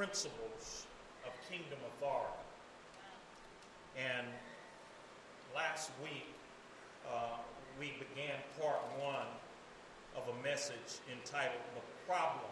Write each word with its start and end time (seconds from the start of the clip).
principles 0.00 0.88
of 1.28 1.32
kingdom 1.52 1.76
authority. 1.92 2.48
And 4.00 4.24
last 5.54 5.90
week, 6.00 6.32
uh, 7.04 7.36
we 7.78 7.92
began 8.00 8.40
part 8.56 8.80
one 8.96 9.28
of 10.16 10.24
a 10.24 10.36
message 10.42 11.04
entitled 11.12 11.60
The 11.76 11.84
Problem 12.08 12.48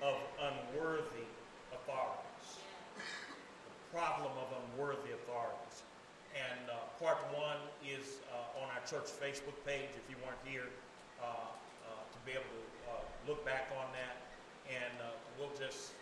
of 0.00 0.16
Unworthy 0.40 1.28
Authorities. 1.76 2.48
The 2.96 3.76
Problem 3.92 4.32
of 4.40 4.48
Unworthy 4.64 5.12
Authorities. 5.12 5.84
And 6.32 6.72
uh, 6.72 6.88
part 6.96 7.20
one 7.36 7.60
is 7.84 8.24
uh, 8.32 8.64
on 8.64 8.72
our 8.72 8.80
church 8.88 9.12
Facebook 9.12 9.60
page 9.68 9.92
if 9.92 10.08
you 10.08 10.16
weren't 10.24 10.40
here 10.48 10.72
uh, 11.20 11.26
uh, 11.28 12.00
to 12.00 12.18
be 12.24 12.32
able 12.32 12.48
to 12.48 12.64
uh, 12.88 13.28
look 13.28 13.44
back 13.44 13.68
on 13.76 13.92
that. 13.92 14.24
And 14.72 15.04
we'll 15.36 15.52
just, 15.60 15.99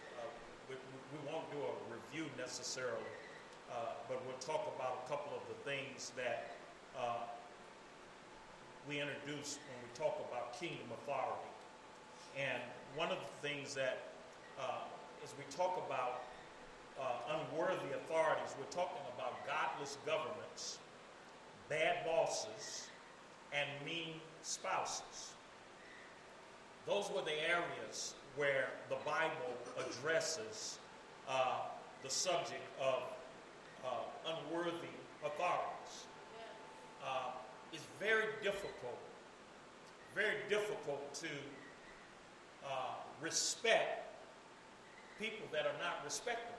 we, 0.69 0.77
we, 0.77 1.19
won't 1.31 1.51
do 1.51 1.59
a 1.59 1.75
review 1.93 2.31
necessarily, 2.37 3.13
but 4.09 4.21
we'll 4.25 4.41
talk 4.41 4.73
about 4.77 5.05
a 5.05 5.09
couple 5.09 5.33
of 5.37 5.43
the 5.49 5.59
things 5.69 6.13
that 6.17 6.57
we 8.89 9.01
introduce 9.01 9.59
when 9.69 9.79
we 9.85 9.91
talk 9.93 10.17
about 10.33 10.59
kingdom 10.59 10.89
authority. 11.05 11.53
And 12.39 12.63
one 12.97 13.11
of 13.11 13.19
the 13.19 13.49
things 13.49 13.75
that, 13.75 14.09
uh, 14.59 14.89
as 15.23 15.35
we 15.37 15.45
talk 15.55 15.83
about 15.87 16.23
uh, 16.99 17.37
unworthy 17.37 17.93
authorities, 17.95 18.55
we're 18.59 18.73
talking 18.73 19.03
about 19.15 19.47
godless 19.47 19.99
governments, 20.07 20.79
bad 21.69 22.05
bosses, 22.07 22.89
and 23.53 23.69
mean 23.85 24.15
spouses. 24.43 25.33
Those 26.87 27.11
were 27.15 27.23
the 27.23 27.37
areas 27.47 28.15
where 28.39 28.69
the 28.89 28.97
Bible 29.05 29.53
addresses 29.77 30.79
uh, 31.29 31.63
the 32.05 32.09
subject 32.09 32.63
of 32.81 33.03
uh, 33.85 33.89
unworthy 34.33 34.95
authorities. 35.27 36.07
Uh, 37.05 37.33
it's 37.73 37.83
very 37.99 38.27
difficult, 38.43 38.99
very 40.15 40.37
difficult 40.49 41.13
to 41.15 41.27
uh, 42.65 42.95
respect 43.21 44.07
people 45.19 45.47
that 45.53 45.67
are 45.67 45.79
not 45.83 46.05
respectable. 46.05 46.55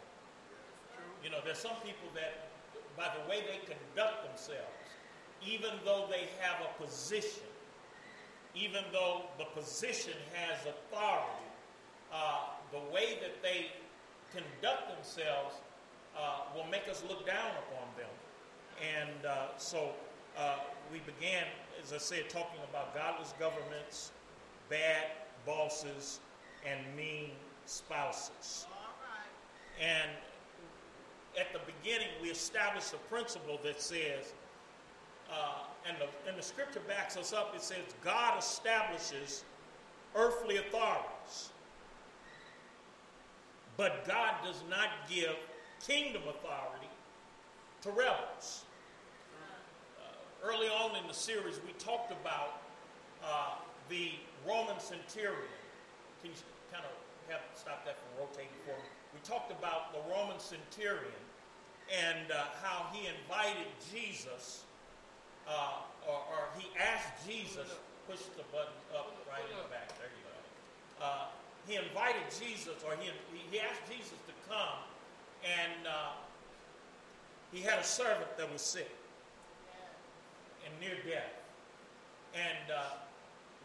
You 1.23 1.29
know, 1.29 1.37
there's 1.45 1.59
some 1.59 1.77
people 1.85 2.09
that, 2.13 2.49
by 2.97 3.07
the 3.15 3.29
way 3.29 3.39
they 3.39 3.59
conduct 3.65 4.27
themselves, 4.27 4.67
even 5.47 5.71
though 5.85 6.07
they 6.11 6.27
have 6.41 6.59
a 6.59 6.83
position, 6.83 7.43
even 8.53 8.83
though 8.91 9.21
the 9.37 9.45
position 9.45 10.13
has 10.33 10.59
authority, 10.65 11.48
uh, 12.13 12.49
the 12.71 12.79
way 12.93 13.17
that 13.21 13.41
they 13.41 13.67
conduct 14.31 14.89
themselves 14.95 15.55
uh, 16.17 16.41
will 16.55 16.69
make 16.69 16.87
us 16.89 17.03
look 17.07 17.25
down 17.25 17.51
upon 17.67 17.87
them. 17.97 18.09
And 18.79 19.25
uh, 19.25 19.57
so 19.57 19.91
uh, 20.37 20.57
we 20.91 20.99
began, 20.99 21.45
as 21.83 21.93
I 21.93 21.97
said, 21.97 22.29
talking 22.29 22.59
about 22.69 22.95
godless 22.95 23.33
governments, 23.39 24.11
bad 24.69 25.07
bosses, 25.45 26.19
and 26.65 26.79
mean 26.95 27.31
spouses. 27.65 28.67
And 29.79 30.11
at 31.39 31.53
the 31.53 31.59
beginning, 31.59 32.09
we 32.21 32.29
established 32.29 32.93
a 32.93 32.97
principle 33.13 33.59
that 33.63 33.81
says, 33.81 34.33
uh, 35.31 35.63
and, 35.87 35.95
the, 35.97 36.29
and 36.29 36.37
the 36.37 36.43
scripture 36.43 36.81
backs 36.87 37.15
us 37.15 37.33
up, 37.33 37.53
it 37.55 37.61
says, 37.61 37.77
God 38.03 38.39
establishes 38.39 39.43
earthly 40.15 40.57
authorities, 40.57 41.05
but 43.79 44.05
God 44.05 44.35
does 44.43 44.61
not 44.69 44.89
give 45.07 45.35
kingdom 45.79 46.23
authority 46.27 46.91
to 47.81 47.89
rebels 47.91 48.65
early 50.43 50.67
on 50.67 50.95
in 50.95 51.07
the 51.07 51.13
series, 51.13 51.59
we 51.65 51.73
talked 51.73 52.11
about 52.11 52.61
uh, 53.23 53.55
the 53.89 54.11
Roman 54.47 54.79
centurion. 54.79 55.51
Can 56.21 56.31
you 56.31 56.39
kind 56.71 56.83
of 56.85 56.93
have 57.31 57.41
stop 57.55 57.83
that 57.85 57.97
from 57.99 58.25
rotating 58.25 58.55
for 58.63 58.75
me? 58.79 58.87
We 59.13 59.19
talked 59.23 59.51
about 59.51 59.91
the 59.91 59.99
Roman 60.07 60.39
centurion 60.39 61.19
and 61.89 62.31
uh, 62.31 62.55
how 62.61 62.87
he 62.93 63.09
invited 63.09 63.67
Jesus, 63.91 64.63
uh, 65.47 65.81
or, 66.07 66.21
or, 66.29 66.41
he 66.57 66.69
asked 66.77 67.25
Jesus, 67.25 67.65
push 68.07 68.21
the 68.37 68.45
button 68.53 68.77
up 68.93 69.09
right 69.25 69.41
in 69.49 69.57
the 69.57 69.69
back. 69.73 69.89
There 69.97 70.05
you 70.05 70.23
go. 70.29 70.37
Uh, 71.01 71.25
he 71.69 71.77
invited 71.77 72.25
Jesus, 72.33 72.81
or 72.81 72.97
he, 72.97 73.13
he 73.51 73.59
asked 73.61 73.85
Jesus 73.85 74.17
to 74.25 74.33
come, 74.49 74.81
and 75.45 75.85
uh, 75.85 76.17
he 77.53 77.61
had 77.61 77.77
a 77.77 77.83
servant 77.83 78.35
that 78.37 78.51
was 78.51 78.61
sick 78.61 78.89
and 80.65 80.73
near 80.81 80.97
death. 81.05 81.29
And 82.33 82.73
uh, 82.73 82.97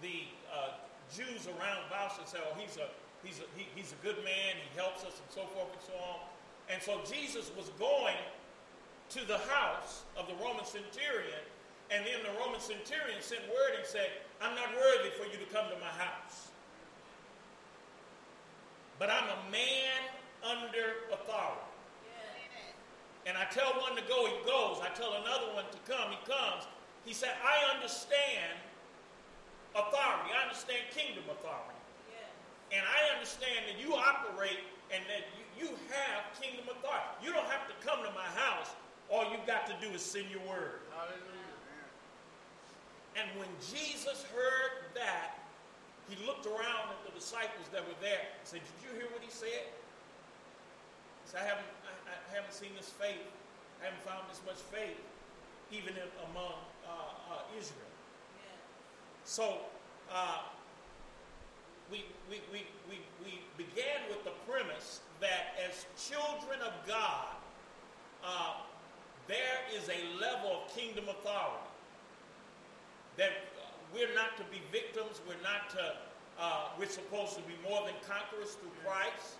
the 0.02 0.28
uh, 0.52 0.76
Jews 1.08 1.48
around 1.48 1.88
vouched 1.88 2.20
and 2.20 2.28
said, 2.28 2.40
"Oh, 2.44 2.52
he's 2.60 2.76
a 2.76 2.92
he's 3.24 3.40
a 3.40 3.48
he, 3.56 3.64
he's 3.74 3.96
a 3.96 4.00
good 4.04 4.20
man. 4.20 4.52
He 4.60 4.68
helps 4.76 5.00
us, 5.04 5.16
and 5.16 5.30
so 5.32 5.48
forth 5.56 5.72
and 5.72 5.84
so 5.84 5.96
on." 5.96 6.20
And 6.68 6.80
so 6.84 7.00
Jesus 7.08 7.52
was 7.56 7.72
going 7.80 8.20
to 9.16 9.20
the 9.24 9.40
house 9.48 10.04
of 10.16 10.28
the 10.28 10.36
Roman 10.44 10.64
centurion, 10.64 11.44
and 11.88 12.04
then 12.04 12.20
the 12.20 12.36
Roman 12.40 12.60
centurion 12.60 13.20
sent 13.20 13.44
word 13.48 13.80
and 13.80 13.84
said, 13.88 14.12
"I'm 14.44 14.54
not 14.54 14.72
worthy 14.76 15.08
for 15.16 15.24
you 15.24 15.40
to 15.40 15.48
come 15.48 15.68
to 15.72 15.76
my 15.80 15.92
house, 15.96 16.52
but 18.98 19.10
I'm 19.10 19.28
a 19.28 19.50
man 19.50 20.00
under 20.42 21.08
authority." 21.12 21.64
And 23.26 23.38
I 23.38 23.48
tell 23.48 23.72
one 23.80 23.96
to 23.96 24.04
go, 24.04 24.26
he 24.28 24.36
goes. 24.44 24.84
I 24.84 24.92
tell 24.92 25.16
another 25.16 25.48
one 25.56 25.64
to 25.72 25.80
come, 25.88 26.12
he 26.12 26.20
comes. 26.28 26.68
He 27.04 27.16
said, 27.16 27.32
I 27.40 27.72
understand 27.72 28.52
authority. 29.72 30.28
I 30.32 30.44
understand 30.44 30.84
kingdom 30.92 31.24
authority. 31.32 31.80
Yeah. 32.12 32.80
And 32.80 32.82
I 32.84 33.16
understand 33.16 33.64
that 33.68 33.80
you 33.80 33.96
operate 33.96 34.60
and 34.92 35.00
that 35.08 35.24
you, 35.36 35.44
you 35.56 35.68
have 35.88 36.36
kingdom 36.36 36.68
authority. 36.68 37.08
You 37.24 37.32
don't 37.32 37.48
have 37.48 37.64
to 37.68 37.76
come 37.80 38.04
to 38.04 38.12
my 38.12 38.28
house. 38.36 38.76
All 39.08 39.24
you've 39.32 39.48
got 39.48 39.64
to 39.72 39.76
do 39.80 39.88
is 39.92 40.04
send 40.04 40.28
your 40.28 40.44
word. 40.44 40.84
Hallelujah. 40.92 41.32
And 43.16 43.28
when 43.40 43.48
Jesus 43.60 44.24
heard 44.36 44.92
that, 44.92 45.43
he 46.08 46.16
looked 46.26 46.46
around 46.46 46.92
at 46.92 47.00
the 47.06 47.12
disciples 47.16 47.68
that 47.72 47.80
were 47.86 47.96
there 48.00 48.28
and 48.36 48.44
said, 48.44 48.60
Did 48.60 48.78
you 48.84 48.92
hear 49.00 49.08
what 49.08 49.22
he 49.24 49.30
said? 49.30 49.64
He 51.24 51.26
said, 51.26 51.40
I 51.40 51.46
haven't, 51.48 51.70
I, 51.88 52.12
I 52.12 52.30
haven't 52.36 52.52
seen 52.52 52.76
this 52.76 52.90
faith. 52.92 53.24
I 53.80 53.88
haven't 53.88 54.04
found 54.04 54.28
this 54.28 54.40
much 54.44 54.60
faith, 54.68 55.00
even 55.72 55.96
in, 55.96 56.08
among 56.30 56.60
uh, 56.84 57.40
uh, 57.40 57.58
Israel. 57.58 57.92
So 59.24 59.64
uh, 60.12 60.44
we, 61.90 62.04
we, 62.28 62.40
we, 62.52 62.64
we, 62.88 63.00
we 63.24 63.40
began 63.56 64.04
with 64.08 64.24
the 64.24 64.36
premise 64.48 65.00
that 65.20 65.56
as 65.68 65.86
children 65.96 66.60
of 66.60 66.72
God, 66.86 67.32
uh, 68.24 68.60
there 69.26 69.64
is 69.72 69.88
a 69.88 70.20
level 70.20 70.62
of 70.64 70.76
kingdom 70.76 71.04
authority. 71.08 71.64
That 73.16 73.30
we're 73.94 74.12
not 74.12 74.36
to 74.36 74.44
be 74.50 74.58
victims, 74.74 75.22
we're 75.22 75.40
not 75.40 75.70
to, 75.70 75.84
uh, 76.36 76.74
we're 76.76 76.90
supposed 76.90 77.38
to 77.38 77.44
be 77.46 77.54
more 77.62 77.86
than 77.86 77.94
conquerors 78.02 78.58
through 78.58 78.74
Christ. 78.82 79.38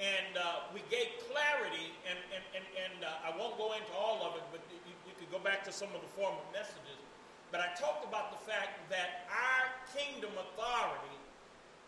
And 0.00 0.34
uh, 0.34 0.66
we 0.74 0.82
gave 0.90 1.14
clarity, 1.30 1.94
and, 2.08 2.18
and, 2.34 2.42
and, 2.56 2.66
and 2.74 2.96
uh, 3.04 3.28
I 3.28 3.30
won't 3.38 3.54
go 3.60 3.76
into 3.78 3.92
all 3.94 4.26
of 4.26 4.34
it, 4.34 4.42
but 4.50 4.58
you, 4.72 4.96
you 5.06 5.14
could 5.20 5.30
go 5.30 5.38
back 5.38 5.62
to 5.68 5.72
some 5.72 5.92
of 5.94 6.00
the 6.00 6.10
former 6.18 6.42
messages. 6.50 6.98
But 7.52 7.60
I 7.60 7.70
talked 7.78 8.02
about 8.02 8.34
the 8.34 8.42
fact 8.50 8.90
that 8.90 9.28
our 9.30 9.70
kingdom 9.94 10.32
authority 10.34 11.14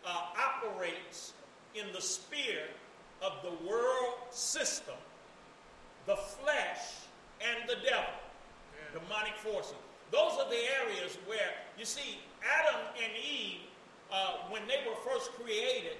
uh, 0.05 0.31
operates 0.39 1.33
in 1.75 1.91
the 1.91 1.99
sphere 1.99 2.71
of 3.21 3.33
the 3.43 3.51
world 3.67 4.15
system, 4.31 4.95
the 6.05 6.15
flesh, 6.15 7.03
and 7.41 7.67
the 7.67 7.75
devil, 7.83 8.15
yeah. 8.15 8.99
demonic 9.01 9.35
forces. 9.35 9.75
Those 10.11 10.39
are 10.39 10.49
the 10.49 10.63
areas 10.85 11.17
where, 11.27 11.51
you 11.77 11.85
see, 11.85 12.17
Adam 12.41 12.81
and 12.97 13.11
Eve, 13.13 13.61
uh, 14.11 14.49
when 14.49 14.61
they 14.67 14.81
were 14.87 14.97
first 15.05 15.31
created, 15.33 15.97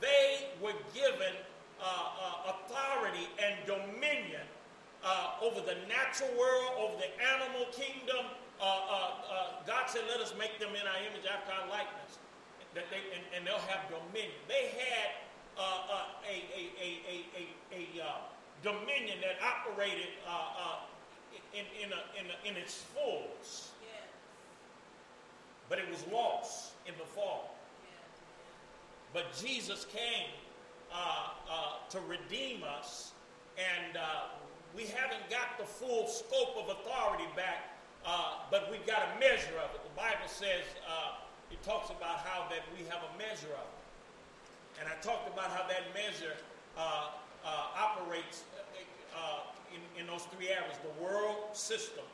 they 0.00 0.48
were 0.62 0.76
given 0.94 1.34
uh, 1.80 1.84
uh, 1.84 2.52
authority 2.54 3.28
and 3.38 3.54
dominion 3.66 4.46
uh, 5.04 5.38
over 5.42 5.60
the 5.60 5.76
natural 5.86 6.30
world, 6.38 6.72
over 6.78 6.96
the 6.96 7.10
animal 7.22 7.66
kingdom. 7.70 8.24
Uh, 8.60 8.64
uh, 8.64 9.62
God 9.66 9.86
said, 9.86 10.02
Let 10.08 10.20
us 10.20 10.34
make 10.38 10.58
them 10.58 10.70
in 10.70 10.82
our 10.86 11.00
image 11.04 11.26
after 11.28 11.52
our 11.52 11.68
likeness. 11.68 12.18
That 12.74 12.90
they, 12.90 13.02
and, 13.14 13.22
and 13.34 13.46
they'll 13.46 13.62
have 13.70 13.86
dominion. 13.90 14.38
They 14.46 14.74
had 14.76 15.22
a, 15.58 15.68
a, 16.26 16.34
a, 17.72 17.78
a 17.78 18.12
dominion 18.62 19.18
that 19.22 19.38
operated 19.42 20.10
in, 21.54 21.64
in, 21.82 21.90
a, 21.92 22.00
in, 22.18 22.26
a, 22.26 22.36
in 22.48 22.54
its 22.60 22.84
fullness. 22.94 23.72
But 25.68 25.78
it 25.78 25.88
was 25.90 26.04
lost 26.12 26.72
in 26.86 26.94
the 26.98 27.04
fall. 27.04 27.54
But 29.12 29.26
Jesus 29.40 29.86
came 29.92 30.28
uh, 30.92 31.28
uh, 31.50 31.88
to 31.90 31.98
redeem 32.08 32.62
us, 32.62 33.12
and 33.56 33.96
uh, 33.96 34.32
we 34.76 34.84
haven't 34.84 35.28
got 35.30 35.58
the 35.58 35.64
full 35.64 36.06
scope 36.06 36.56
of 36.56 36.68
authority 36.68 37.28
back, 37.36 37.72
uh, 38.06 38.44
but 38.50 38.70
we've 38.70 38.86
got 38.86 39.02
a 39.16 39.20
measure 39.20 39.56
of 39.64 39.74
it. 39.74 39.82
The 39.82 39.96
Bible 39.96 40.28
says, 40.28 40.64
uh, 40.88 41.20
it 41.50 41.62
talks 41.62 41.90
about 41.90 42.20
how 42.20 42.48
that 42.50 42.64
we 42.76 42.84
have 42.88 43.00
a 43.04 43.18
measure 43.18 43.52
of 43.52 43.68
it. 43.68 44.80
And 44.80 44.88
I 44.88 44.94
talked 45.02 45.32
about 45.32 45.50
how 45.50 45.66
that 45.68 45.92
measure 45.92 46.36
uh, 46.76 47.10
operates 47.76 48.44
in, 49.74 50.00
in 50.00 50.06
those 50.06 50.24
three 50.36 50.48
areas 50.48 50.76
the 50.82 51.02
world 51.02 51.36
system, 51.52 52.04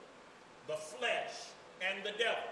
the 0.66 0.74
flesh, 0.74 1.52
and 1.82 2.04
the 2.04 2.12
devil. 2.18 2.50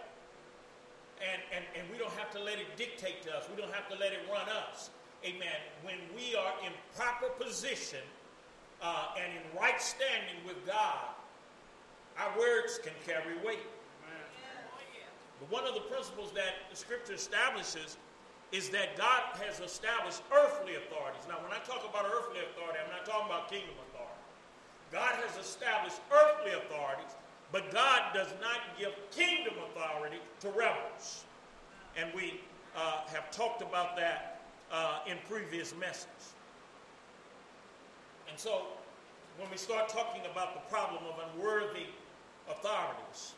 And, 1.23 1.41
and, 1.55 1.65
and 1.79 1.87
we 1.91 1.99
don't 1.99 2.13
have 2.19 2.31
to 2.33 2.43
let 2.43 2.59
it 2.59 2.67
dictate 2.77 3.23
to 3.23 3.31
us. 3.31 3.47
We 3.49 3.61
don't 3.61 3.73
have 3.73 3.89
to 3.89 3.97
let 3.97 4.13
it 4.13 4.27
run 4.27 4.49
us. 4.51 4.91
Amen. 5.25 5.55
When 5.87 6.03
we 6.17 6.35
are 6.35 6.53
in 6.67 6.73
proper 6.99 7.31
position 7.39 8.03
uh, 8.83 9.15
and 9.15 9.31
in 9.31 9.45
right 9.55 9.81
standing 9.81 10.43
with 10.45 10.59
God, 10.67 11.15
our 12.19 12.37
words 12.39 12.81
can 12.83 12.93
carry 13.07 13.39
weight. 13.47 13.63
But 15.39 15.51
one 15.51 15.67
of 15.67 15.75
the 15.75 15.87
principles 15.87 16.31
that 16.33 16.71
the 16.71 16.77
scripture 16.77 17.15
establishes 17.15 17.97
is 18.53 18.69
that 18.71 18.95
God 18.99 19.23
has 19.43 19.59
established 19.59 20.23
earthly 20.31 20.77
authorities. 20.77 21.27
Now, 21.27 21.41
when 21.43 21.51
I 21.51 21.59
talk 21.65 21.83
about 21.89 22.05
earthly 22.07 22.39
authority, 22.47 22.79
I'm 22.79 22.93
not 22.93 23.07
talking 23.07 23.27
about 23.27 23.51
kingdom 23.51 23.75
authority. 23.91 24.23
God 24.93 25.17
has 25.25 25.35
established 25.41 25.99
earthly 26.13 26.53
authorities, 26.53 27.17
but 27.53 27.71
God 27.71 28.15
does 28.15 28.33
not 28.41 28.61
give 28.79 28.93
kingdom 29.11 29.55
authority 29.71 30.17
to 30.41 30.49
rebels. 30.49 31.25
And 31.97 32.09
we 32.15 32.41
uh, 32.75 33.03
have 33.13 33.31
talked 33.31 33.61
about 33.61 33.95
that 33.97 34.41
uh, 34.73 35.01
in 35.07 35.19
previous 35.29 35.75
messages. 35.77 36.33
And 38.29 38.39
so, 38.39 38.63
when 39.39 39.51
we 39.51 39.59
start 39.59 39.91
talking 39.91 40.23
about 40.31 40.55
the 40.55 40.75
problem 40.75 41.03
of 41.05 41.21
unworthy 41.31 41.87
authorities, 42.51 43.35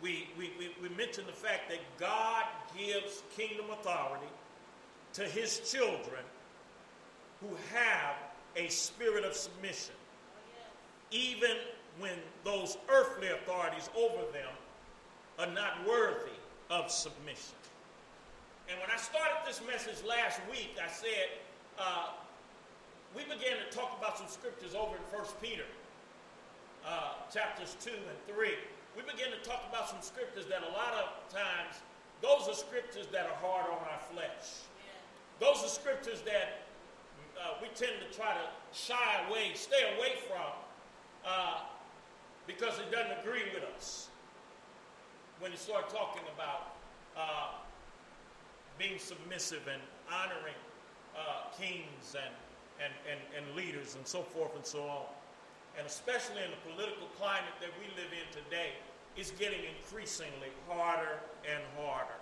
we, 0.00 0.28
we, 0.38 0.52
we, 0.58 0.70
we 0.80 0.94
mention 0.94 1.26
the 1.26 1.32
fact 1.32 1.68
that 1.70 1.80
God 1.98 2.44
gives 2.76 3.22
kingdom 3.36 3.66
authority 3.72 4.26
to 5.14 5.22
his 5.22 5.60
children 5.70 6.22
who 7.40 7.48
have 7.72 8.14
a 8.56 8.68
spirit 8.68 9.24
of 9.24 9.34
submission, 9.34 9.94
even 11.10 11.56
when 11.98 12.18
those 12.44 12.76
earthly 12.88 13.28
authorities 13.28 13.88
over 13.96 14.30
them 14.32 14.52
are 15.38 15.52
not 15.52 15.86
worthy 15.86 16.36
of 16.70 16.90
submission. 16.90 17.56
And 18.68 18.78
when 18.80 18.90
I 18.90 18.98
started 18.98 19.36
this 19.46 19.60
message 19.66 20.04
last 20.04 20.40
week, 20.50 20.76
I 20.82 20.90
said, 20.90 21.38
uh, 21.78 22.10
we 23.14 23.22
began 23.22 23.56
to 23.62 23.68
talk 23.70 23.96
about 23.98 24.18
some 24.18 24.26
scriptures 24.28 24.74
over 24.74 24.96
in 24.96 25.02
1 25.14 25.24
Peter, 25.40 25.64
uh, 26.84 27.14
chapters 27.32 27.76
2 27.80 27.90
and 27.90 28.36
3. 28.36 28.50
We 28.96 29.02
began 29.02 29.30
to 29.30 29.40
talk 29.48 29.64
about 29.68 29.88
some 29.88 30.00
scriptures 30.00 30.46
that 30.46 30.62
a 30.62 30.72
lot 30.72 30.92
of 30.98 31.32
times, 31.32 31.80
those 32.20 32.48
are 32.48 32.56
scriptures 32.56 33.06
that 33.12 33.26
are 33.26 33.38
hard 33.40 33.70
on 33.70 33.80
our 33.86 34.02
flesh. 34.12 34.66
Those 35.38 35.62
are 35.64 35.68
scriptures 35.68 36.22
that 36.22 36.66
uh, 37.38 37.60
we 37.60 37.68
tend 37.76 37.92
to 38.00 38.16
try 38.16 38.32
to 38.32 38.46
shy 38.72 39.26
away, 39.28 39.52
stay 39.54 39.94
away 39.96 40.16
from, 40.26 40.50
uh, 41.24 41.60
because 42.46 42.78
it 42.78 42.90
doesn't 42.90 43.18
agree 43.20 43.42
with 43.52 43.64
us 43.76 44.08
when 45.40 45.50
you 45.50 45.58
start 45.58 45.88
talking 45.90 46.22
about 46.34 46.74
uh, 47.16 47.52
being 48.78 48.98
submissive 48.98 49.62
and 49.70 49.82
honoring 50.10 50.56
uh, 51.16 51.50
kings 51.58 52.14
and, 52.14 52.34
and, 52.82 52.92
and, 53.10 53.20
and 53.36 53.56
leaders 53.56 53.96
and 53.96 54.06
so 54.06 54.22
forth 54.22 54.54
and 54.54 54.64
so 54.64 54.82
on. 54.82 55.06
And 55.78 55.86
especially 55.86 56.42
in 56.42 56.50
the 56.50 56.72
political 56.72 57.06
climate 57.18 57.52
that 57.60 57.70
we 57.80 57.86
live 58.00 58.12
in 58.12 58.26
today, 58.32 58.72
it's 59.16 59.30
getting 59.32 59.60
increasingly 59.76 60.52
harder 60.68 61.20
and 61.50 61.62
harder. 61.78 62.20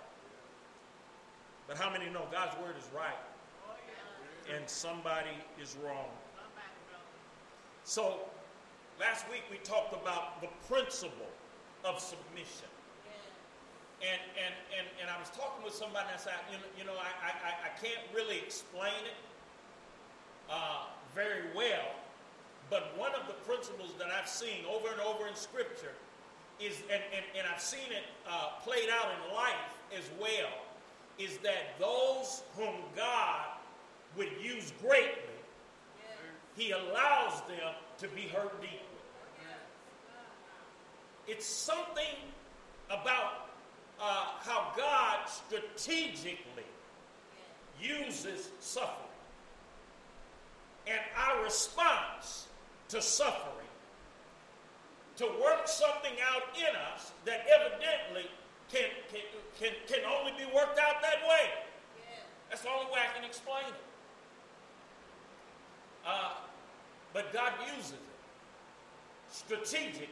But 1.67 1.77
how 1.77 1.89
many 1.89 2.09
know 2.09 2.23
God's 2.31 2.55
word 2.61 2.75
is 2.77 2.87
right 2.95 3.19
and 4.53 4.67
somebody 4.69 5.35
is 5.61 5.75
wrong? 5.83 6.07
So 7.83 8.19
last 8.99 9.29
week 9.29 9.43
we 9.51 9.57
talked 9.57 9.93
about 9.93 10.41
the 10.41 10.47
principle 10.67 11.29
of 11.83 11.99
submission. 11.99 12.69
And, 14.01 14.21
and, 14.35 14.53
and, 14.75 14.87
and 15.01 15.07
I 15.09 15.17
was 15.19 15.29
talking 15.29 15.63
with 15.63 15.73
somebody 15.73 16.05
and 16.11 16.19
I 16.19 16.21
said, 16.21 16.33
you 16.51 16.57
know, 16.57 16.69
you 16.77 16.83
know 16.85 16.97
I, 16.99 17.31
I, 17.31 17.51
I 17.67 17.71
can't 17.79 18.03
really 18.13 18.37
explain 18.37 19.01
it 19.07 19.17
uh, 20.49 20.91
very 21.13 21.47
well, 21.55 21.95
but 22.69 22.97
one 22.97 23.11
of 23.15 23.27
the 23.27 23.33
principles 23.47 23.93
that 23.97 24.07
I've 24.11 24.27
seen 24.29 24.65
over 24.69 24.91
and 24.91 25.01
over 25.01 25.27
in 25.27 25.35
Scripture 25.35 25.95
is, 26.59 26.81
and, 26.91 27.01
and, 27.15 27.25
and 27.37 27.47
I've 27.47 27.61
seen 27.61 27.89
it 27.89 28.03
uh, 28.29 28.59
played 28.63 28.89
out 28.91 29.07
in 29.15 29.33
life 29.33 29.73
as 29.95 30.03
well, 30.19 30.53
is 31.17 31.37
that 31.39 31.79
those 31.79 32.43
whom 32.57 32.75
God 32.95 33.45
would 34.17 34.31
use 34.41 34.73
greatly, 34.81 35.34
He 36.55 36.71
allows 36.71 37.41
them 37.47 37.73
to 37.99 38.07
be 38.09 38.23
hurt 38.23 38.61
deeply. 38.61 38.79
It's 41.27 41.45
something 41.45 42.15
about 42.89 43.49
uh, 43.99 44.25
how 44.41 44.71
God 44.77 45.27
strategically 45.27 46.63
uses 47.81 48.49
suffering. 48.59 48.91
And 50.87 50.99
our 51.17 51.43
response 51.43 52.47
to 52.89 53.01
suffering 53.01 53.65
to 55.17 55.25
work 55.41 55.67
something 55.67 56.13
out 56.31 56.43
in 56.57 56.75
us 56.93 57.11
that 57.25 57.45
evidently 57.47 58.29
can, 58.71 58.89
can, 59.11 59.21
can, 59.59 59.71
can 59.87 59.99
only 60.05 60.31
be 60.37 60.45
worked 60.53 60.77
out 60.77 61.01
that 61.01 61.27
way. 61.27 61.49
That's 62.49 62.61
the 62.61 62.69
only 62.69 62.85
way 62.91 62.99
I 62.99 63.15
can 63.15 63.25
explain 63.25 63.63
it. 63.67 63.73
Uh, 66.05 66.33
but 67.15 67.31
God 67.31 67.53
uses 67.77 67.93
it 67.93 67.99
strategically. 69.31 70.05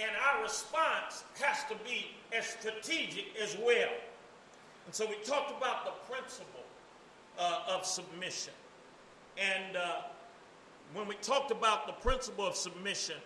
And 0.00 0.10
our 0.26 0.42
response 0.42 1.22
has 1.40 1.58
to 1.68 1.76
be 1.88 2.08
as 2.36 2.44
strategic 2.44 3.26
as 3.40 3.56
well. 3.56 3.92
And 4.86 4.94
so 4.94 5.06
we 5.06 5.14
talked 5.24 5.56
about 5.56 5.84
the 5.84 6.12
principle 6.12 6.64
uh, 7.38 7.60
of 7.68 7.86
submission. 7.86 8.52
And 9.38 9.76
uh, 9.76 10.00
when 10.92 11.06
we 11.06 11.14
talked 11.22 11.52
about 11.52 11.86
the 11.86 11.92
principle 11.92 12.46
of 12.46 12.56
submission, 12.56 13.16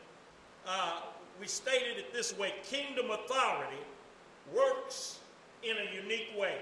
uh, 0.69 1.01
we 1.41 1.47
stated 1.47 1.97
it 1.97 2.13
this 2.13 2.37
way 2.37 2.53
kingdom 2.63 3.07
authority 3.11 3.83
works 4.55 5.21
in 5.63 5.77
a 5.79 6.03
unique 6.03 6.29
way. 6.39 6.59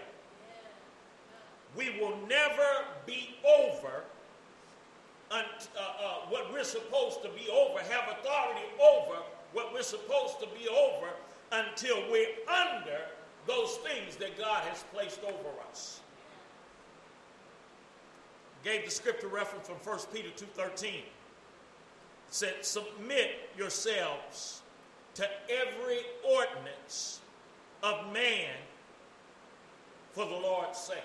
We 1.77 1.99
will 1.99 2.17
never 2.29 2.85
be 3.05 3.35
over 3.59 4.05
uh, 5.33 5.81
uh, 5.81 6.15
what 6.29 6.53
we're 6.53 6.65
supposed 6.65 7.23
to 7.23 7.29
be 7.31 7.49
over, 7.51 7.79
have 7.81 8.17
authority 8.19 8.67
over 8.81 9.17
what 9.53 9.73
we're 9.73 9.83
supposed 9.83 10.41
to 10.41 10.47
be 10.59 10.69
over 10.69 11.09
until 11.53 11.97
we're 12.11 12.29
under 12.49 13.01
those 13.47 13.77
things 13.77 14.17
that 14.17 14.39
God 14.39 14.63
has 14.65 14.85
placed 14.93 15.21
over 15.25 15.49
us. 15.71 16.01
Gave 18.65 18.85
the 18.85 18.91
scripture 18.91 19.29
reference 19.29 19.67
from 19.67 19.77
1 19.77 19.99
Peter 20.13 20.29
2.13. 20.29 21.01
Said, 22.31 22.55
submit 22.63 23.51
yourselves 23.59 24.63
to 25.15 25.29
every 25.51 26.01
ordinance 26.27 27.21
of 27.83 28.13
man 28.13 28.55
for 30.13 30.25
the 30.25 30.31
Lord's 30.31 30.79
sake. 30.79 30.99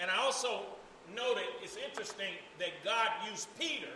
And 0.00 0.10
I 0.10 0.18
also 0.18 0.62
noted 1.14 1.44
it's 1.62 1.76
interesting 1.76 2.34
that 2.58 2.72
God 2.84 3.08
used 3.30 3.48
Peter 3.58 3.92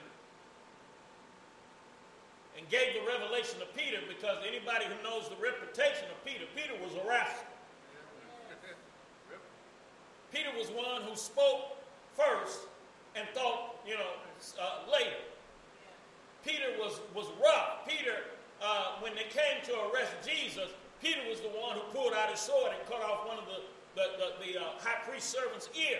and 2.56 2.68
gave 2.68 2.94
the 2.94 3.04
revelation 3.06 3.58
to 3.60 3.66
Peter 3.76 3.98
because 4.08 4.38
anybody 4.46 4.84
who 4.84 4.96
knows 5.02 5.28
the 5.28 5.40
reputation 5.42 6.04
of 6.10 6.18
Peter, 6.24 6.44
Peter 6.54 6.74
was 6.82 6.92
a 6.94 7.08
rascal. 7.08 7.48
Peter 10.32 10.48
was 10.56 10.68
one 10.70 11.02
who 11.02 11.14
spoke 11.14 11.76
first 12.16 12.60
and 13.14 13.28
thought, 13.34 13.76
you 13.86 13.94
know, 13.94 14.16
uh, 14.60 14.90
later. 14.90 15.20
Peter 16.44 16.72
was, 16.80 17.00
was 17.14 17.26
rough. 17.40 17.86
Peter, 17.86 18.32
uh, 18.62 18.96
when 19.00 19.14
they 19.14 19.28
came 19.28 19.60
to 19.64 19.72
arrest 19.92 20.12
Jesus, 20.24 20.70
Peter 21.02 21.20
was 21.28 21.40
the 21.40 21.48
one 21.48 21.76
who 21.76 21.82
pulled 21.92 22.14
out 22.14 22.30
his 22.30 22.40
sword 22.40 22.72
and 22.72 22.88
cut 22.88 23.02
off 23.02 23.26
one 23.28 23.38
of 23.38 23.44
the, 23.46 23.60
the, 23.94 24.06
the, 24.16 24.52
the 24.52 24.60
uh, 24.60 24.64
high 24.78 25.00
priest 25.06 25.30
servant's 25.30 25.68
ear. 25.76 25.98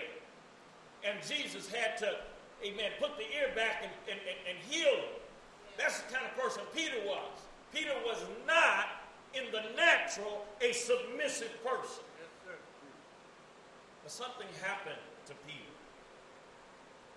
And 1.05 1.19
Jesus 1.27 1.71
had 1.71 1.99
to, 1.99 2.17
amen, 2.65 2.93
put 3.01 3.17
the 3.17 3.25
ear 3.37 3.51
back 3.55 3.83
and, 3.83 3.91
and, 4.09 4.21
and, 4.23 4.39
and 4.49 4.59
heal 4.71 4.95
him. 4.95 5.19
That's 5.77 6.01
the 6.01 6.13
kind 6.13 6.27
of 6.27 6.37
person 6.39 6.63
Peter 6.75 6.99
was. 7.07 7.43
Peter 7.75 7.95
was 8.05 8.19
not, 8.47 9.03
in 9.35 9.51
the 9.51 9.75
natural, 9.75 10.45
a 10.61 10.73
submissive 10.73 11.53
person. 11.65 12.05
But 14.03 14.13
something 14.13 14.47
happened 14.63 15.01
to 15.27 15.35
Peter. 15.47 15.73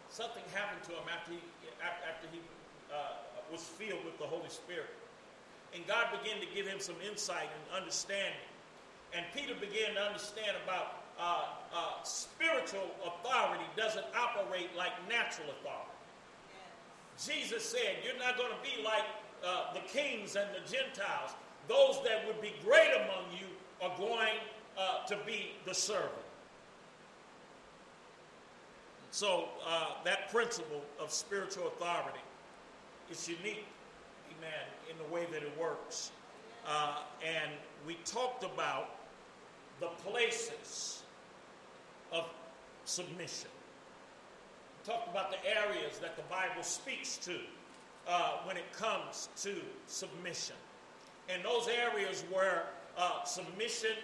something 0.10 0.44
happened 0.54 0.82
to 0.88 0.92
him 0.96 1.04
after 1.12 1.34
he, 1.34 1.42
after 1.84 2.28
he 2.32 2.40
uh, 2.88 3.20
was 3.52 3.62
filled 3.62 4.06
with 4.06 4.18
the 4.18 4.24
Holy 4.24 4.48
Spirit. 4.48 4.96
And 5.76 5.86
God 5.88 6.08
began 6.24 6.40
to 6.40 6.48
give 6.56 6.66
him 6.66 6.80
some 6.80 6.96
insight 7.04 7.52
and 7.52 7.82
understanding. 7.82 8.48
And 9.12 9.26
Peter 9.36 9.54
began 9.60 9.96
to 9.96 10.02
understand 10.02 10.56
about 10.64 11.05
uh, 11.20 11.46
uh, 11.74 12.04
spiritual 12.04 12.88
authority 13.06 13.64
doesn't 13.76 14.06
operate 14.16 14.70
like 14.78 14.92
natural 15.10 15.48
authority. 15.50 15.92
Jesus 17.24 17.64
said, 17.64 17.98
You're 18.04 18.20
not 18.20 18.38
going 18.38 18.52
to 18.52 18.62
be 18.64 18.84
like 18.84 19.06
uh, 19.46 19.74
the 19.74 19.80
kings 19.82 20.36
and 20.36 20.48
the 20.52 20.70
Gentiles. 20.70 21.32
Those 21.68 22.04
that 22.04 22.26
would 22.28 22.42
be 22.42 22.54
great 22.64 22.92
among 22.96 23.26
you 23.32 23.48
are 23.82 23.98
going 23.98 24.40
uh, 24.78 25.06
to 25.08 25.18
be 25.26 25.52
the 25.66 25.74
servant. 25.74 26.12
So, 29.12 29.46
uh, 29.66 29.92
that 30.04 30.30
principle 30.30 30.82
of 31.00 31.10
spiritual 31.10 31.68
authority 31.68 32.20
is 33.10 33.30
unique, 33.30 33.66
amen, 34.38 34.66
in 34.92 34.98
the 34.98 35.14
way 35.14 35.26
that 35.32 35.42
it 35.42 35.58
works. 35.58 36.12
Uh, 36.68 37.00
and 37.26 37.52
we 37.88 37.98
talked 38.04 38.44
about 38.44 38.90
the 39.80 39.88
places 40.04 41.04
of 42.12 42.26
submission. 42.86 43.50
We 44.80 44.92
talked 44.92 45.10
about 45.10 45.32
the 45.32 45.44
areas 45.46 46.00
that 46.00 46.16
the 46.16 46.24
Bible 46.24 46.64
speaks 46.64 47.18
to 47.18 47.38
uh, 48.08 48.38
when 48.44 48.58
it 48.58 48.72
comes 48.74 49.30
to 49.38 49.56
submission. 49.88 50.56
And 51.30 51.44
those 51.44 51.68
areas 51.68 52.24
where 52.32 52.66
uh, 52.98 53.24
submission 53.24 53.98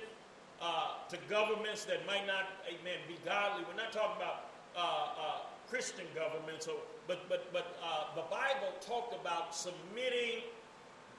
uh, 0.61 0.93
to 1.09 1.17
governments 1.29 1.85
that 1.85 2.05
might 2.05 2.25
not, 2.27 2.45
amen, 2.67 2.97
be 3.07 3.17
godly. 3.25 3.63
We're 3.67 3.81
not 3.81 3.91
talking 3.91 4.17
about 4.17 4.45
uh, 4.75 4.79
uh, 4.79 5.37
Christian 5.69 6.05
governments, 6.15 6.67
or, 6.67 6.75
but, 7.07 7.27
but, 7.29 7.51
but 7.53 7.77
uh, 7.83 8.15
the 8.15 8.23
Bible 8.29 8.73
talked 8.81 9.13
about 9.19 9.55
submitting 9.55 10.43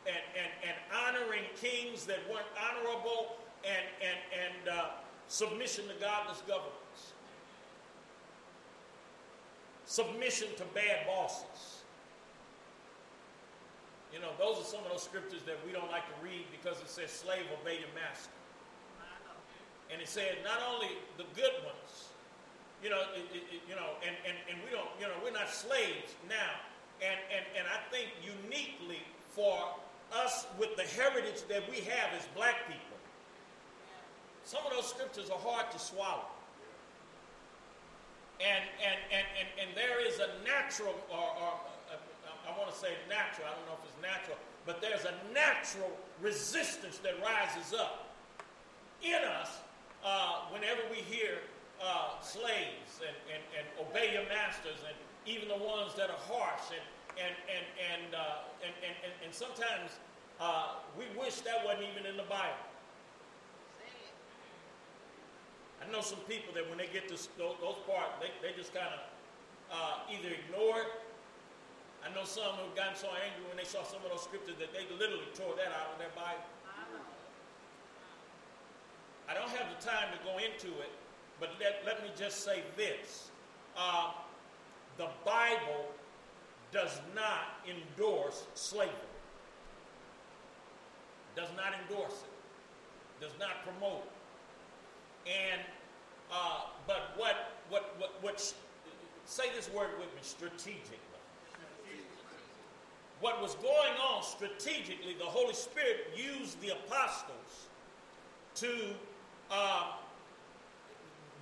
and, 0.07 0.23
and, 0.35 0.51
and 0.67 0.77
honoring 0.91 1.45
kings 1.61 2.05
that 2.07 2.19
weren't 2.31 2.47
honorable 2.59 3.37
and, 3.65 3.87
and, 4.03 4.19
and 4.35 4.79
submission 5.33 5.89
to 5.89 5.97
godless 5.97 6.45
governments. 6.45 7.17
Submission 9.87 10.49
to 10.59 10.65
bad 10.77 11.07
bosses. 11.07 11.81
You 14.13 14.21
know, 14.21 14.29
those 14.39 14.61
are 14.61 14.69
some 14.69 14.85
of 14.85 14.93
those 14.93 15.03
scriptures 15.03 15.41
that 15.49 15.57
we 15.65 15.73
don't 15.73 15.91
like 15.91 16.05
to 16.05 16.17
read 16.21 16.45
because 16.53 16.77
it 16.85 16.89
says, 16.93 17.09
slave, 17.11 17.49
obey 17.49 17.81
your 17.81 17.89
master. 17.97 18.29
And 19.91 20.01
it 20.01 20.09
said, 20.09 20.37
not 20.45 20.61
only 20.69 21.01
the 21.17 21.25
good 21.33 21.57
ones, 21.65 22.13
you 22.85 22.91
know, 22.91 23.01
it, 23.17 23.25
it, 23.33 23.65
you 23.69 23.75
know, 23.75 23.97
and, 24.05 24.13
and, 24.29 24.37
and 24.53 24.61
we 24.65 24.71
don't, 24.71 24.89
you 25.01 25.09
know, 25.09 25.17
we're 25.25 25.33
not 25.33 25.49
slaves 25.49 26.13
now. 26.29 26.61
And, 27.01 27.17
and, 27.33 27.45
and 27.57 27.65
I 27.73 27.81
think 27.89 28.13
uniquely 28.21 29.01
for 29.33 29.57
us 30.13 30.47
with 30.61 30.77
the 30.77 30.85
heritage 31.01 31.41
that 31.49 31.65
we 31.71 31.81
have 31.89 32.13
as 32.17 32.29
black 32.37 32.69
people, 32.69 32.92
some 34.45 34.65
of 34.67 34.73
those 34.73 34.89
scriptures 34.89 35.31
are 35.31 35.39
hard 35.39 35.71
to 35.73 35.79
swallow. 35.79 36.27
And, 38.41 38.65
and, 38.83 38.99
and, 39.15 39.27
and, 39.39 39.49
and 39.61 39.69
there 39.77 40.03
is 40.03 40.19
a 40.19 40.43
natural 40.43 40.95
or, 41.11 41.31
or 41.39 41.53
I 42.43 42.59
want 42.59 42.73
to 42.73 42.79
say 42.79 42.91
natural. 43.09 43.47
I 43.47 43.55
don't 43.55 43.67
know 43.71 43.79
if 43.79 43.87
it's 43.87 44.03
natural, 44.03 44.37
but 44.67 44.83
there's 44.83 45.07
a 45.07 45.15
natural 45.33 45.91
resistance 46.21 46.99
that 46.99 47.15
rises 47.23 47.73
up 47.73 48.11
in 49.03 49.23
us 49.41 49.63
uh, 50.05 50.51
whenever 50.51 50.83
we 50.91 50.99
hear 51.07 51.39
uh, 51.83 52.19
slaves 52.21 53.03
and, 53.03 53.17
and, 53.31 53.43
and 53.59 53.67
obey 53.79 54.13
your 54.13 54.27
masters 54.31 54.79
and 54.87 54.95
even 55.27 55.49
the 55.49 55.59
ones 55.59 55.95
that 55.95 56.11
are 56.11 56.23
harsh 56.27 56.75
and 56.75 56.83
and 57.19 57.35
and 57.47 57.67
and 57.77 58.15
uh, 58.15 58.65
and, 58.65 58.75
and, 58.83 59.13
and, 59.23 59.35
sometimes 59.35 60.01
uh, 60.41 60.81
we 60.97 61.05
wish 61.19 61.43
that 61.43 61.61
wasn't 61.65 61.85
even 61.93 62.07
in 62.07 62.17
the 62.17 62.27
Bible. 62.27 62.57
I 65.83 65.91
know 65.91 66.01
some 66.01 66.21
people 66.31 66.55
that 66.55 66.69
when 66.71 66.79
they 66.79 66.87
get 66.87 67.09
to 67.09 67.15
those, 67.37 67.59
those 67.61 67.81
parts, 67.91 68.15
they, 68.23 68.31
they 68.41 68.55
just 68.57 68.73
kind 68.73 68.89
of 68.95 69.01
uh, 69.75 70.15
either 70.15 70.31
ignore 70.31 70.79
it 70.79 70.93
I 72.03 72.13
know 72.15 72.25
some 72.25 72.59
who've 72.59 72.75
gotten 72.75 72.97
so 72.97 73.07
angry 73.15 73.47
when 73.47 73.57
they 73.57 73.65
saw 73.65 73.85
some 73.85 74.03
of 74.03 74.11
those 74.11 74.23
scriptures 74.23 74.57
that 74.59 74.75
they 74.75 74.83
literally 74.99 75.31
tore 75.35 75.55
that 75.55 75.71
out 75.71 75.95
of 75.95 75.99
their 75.99 76.11
Bible. 76.17 76.43
I 79.29 79.35
don't 79.35 79.49
have 79.51 79.71
the 79.71 79.81
time 79.87 80.11
to 80.11 80.19
go 80.27 80.37
into 80.39 80.77
it, 80.83 80.91
but 81.39 81.51
let, 81.61 81.87
let 81.87 82.03
me 82.03 82.11
just 82.19 82.45
say 82.45 82.63
this. 82.77 83.31
Uh, 83.77 84.11
the 84.99 85.09
Bible 85.25 85.87
does 86.73 87.01
not 87.15 87.63
endorse 87.65 88.45
slavery. 88.55 88.93
Does 91.37 91.49
not 91.57 91.73
endorse 91.81 92.25
it. 92.25 93.25
Does 93.25 93.33
not 93.39 93.65
promote 93.65 94.03
it. 94.05 94.12
And 95.27 95.61
uh, 96.33 96.63
but 96.87 97.13
what 97.17 97.53
what 97.69 97.95
what 97.99 98.23
what 98.23 98.55
say 99.25 99.45
this 99.57 99.71
word 99.73 99.91
with 99.99 100.09
me 100.15 100.21
strategically. 100.23 100.99
what 103.21 103.41
was 103.41 103.55
going 103.57 103.95
on 104.03 104.23
strategically, 104.23 105.15
the 105.19 105.25
Holy 105.25 105.55
Spirit 105.55 106.11
used 106.17 106.61
the 106.61 106.71
apostles 106.71 107.69
to, 108.57 108.95
uh, 109.51 109.93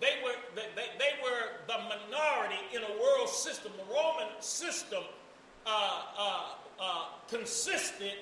they, 0.01 0.21
were, 0.23 0.35
they, 0.55 0.69
they 0.99 1.13
were 1.23 1.57
the 1.67 1.79
minority 1.89 2.61
in 2.75 2.83
a 2.83 3.01
world 3.01 3.31
system. 3.31 3.73
The 3.79 3.95
Roman 3.95 4.29
system 4.41 5.03
uh, 5.67 6.03
uh, 6.19 6.43
uh 6.81 7.05
consisted 7.29 8.15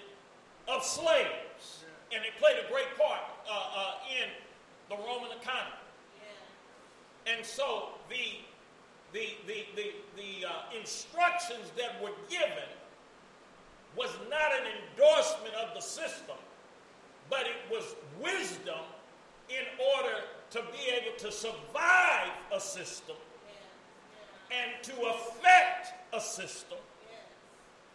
of 0.68 0.84
slaves, 0.84 1.84
and 2.12 2.22
they 2.22 2.30
played 2.38 2.56
a 2.64 2.70
great 2.70 2.96
part 2.96 3.20
uh, 3.48 3.52
uh, 3.52 3.94
in 4.22 4.28
the 4.88 4.96
Roman 4.96 5.30
economy. 5.40 5.76
And 7.26 7.44
so 7.44 7.88
the, 8.08 8.40
the, 9.12 9.28
the, 9.46 9.66
the, 9.76 9.90
the 10.16 10.48
uh, 10.48 10.78
instructions 10.78 11.70
that 11.76 12.02
were 12.02 12.16
given 12.30 12.68
was 13.96 14.10
not 14.30 14.52
an 14.52 14.66
endorsement 14.90 15.54
of 15.54 15.74
the 15.74 15.80
system, 15.80 16.36
but 17.28 17.40
it 17.40 17.70
was 17.70 17.96
wisdom 18.20 18.84
in 19.48 19.64
order 19.96 20.16
to 20.50 20.62
be 20.72 20.90
able 20.90 21.16
to 21.18 21.32
survive 21.32 22.30
a 22.54 22.60
system 22.60 23.16
and 24.50 24.82
to 24.82 24.92
affect 25.02 25.92
a 26.14 26.20
system 26.20 26.78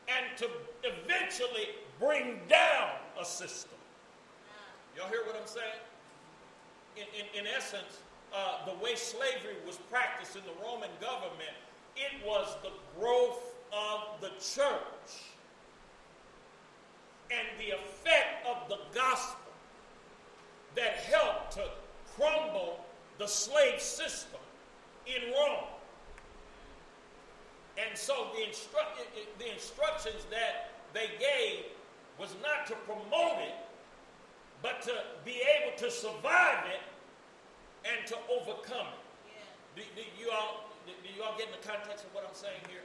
and 0.08 0.38
to 0.38 0.48
eventually 0.84 1.70
bring 2.00 2.40
down 2.48 2.90
a 3.20 3.26
system. 3.26 3.72
Y'all 4.96 5.08
hear 5.08 5.24
what 5.26 5.36
I'm 5.40 5.48
saying? 5.48 5.83
In, 6.96 7.04
in, 7.18 7.46
in 7.46 7.48
essence, 7.48 8.02
uh, 8.34 8.66
the 8.66 8.84
way 8.84 8.96
slavery 8.96 9.56
was 9.66 9.78
practiced 9.90 10.36
in 10.36 10.42
the 10.44 10.64
Roman 10.64 10.90
government, 11.02 11.56
it 11.96 12.26
was 12.26 12.56
the 12.64 12.72
growth 13.00 13.56
of 13.72 14.22
the 14.22 14.30
church 14.40 15.34
and 17.32 17.48
the 17.60 17.72
effect 17.72 18.46
of 18.48 18.70
the 18.70 18.80
gospel 18.94 19.40
that 20.76 20.96
helped 20.98 21.54
to 21.54 21.64
crumble 22.16 22.80
the 23.18 23.28
slave 23.28 23.80
system 23.80 24.40
in 25.06 25.32
Rome. 25.32 25.66
And 27.78 27.98
so 27.98 28.28
the, 28.36 28.42
instru- 28.42 29.40
the 29.40 29.52
instructions 29.52 30.26
that 30.30 30.72
they 30.94 31.10
gave 31.20 31.66
was 32.20 32.36
not 32.42 32.68
to 32.68 32.76
promote 32.86 33.40
it, 33.40 33.56
but 34.64 34.82
to 34.90 34.96
be 35.28 35.44
able 35.60 35.78
to 35.78 35.92
survive 35.92 36.66
it 36.72 36.82
and 37.86 38.08
to 38.08 38.18
overcome 38.32 38.88
it. 38.90 39.04
Yeah. 39.28 39.44
Do, 39.76 39.82
do, 39.94 40.02
you 40.18 40.32
all, 40.32 40.72
do 40.88 41.10
you 41.14 41.22
all 41.22 41.38
get 41.38 41.52
in 41.52 41.56
the 41.60 41.68
context 41.68 42.08
of 42.08 42.16
what 42.16 42.26
I'm 42.26 42.34
saying 42.34 42.64
here? 42.72 42.82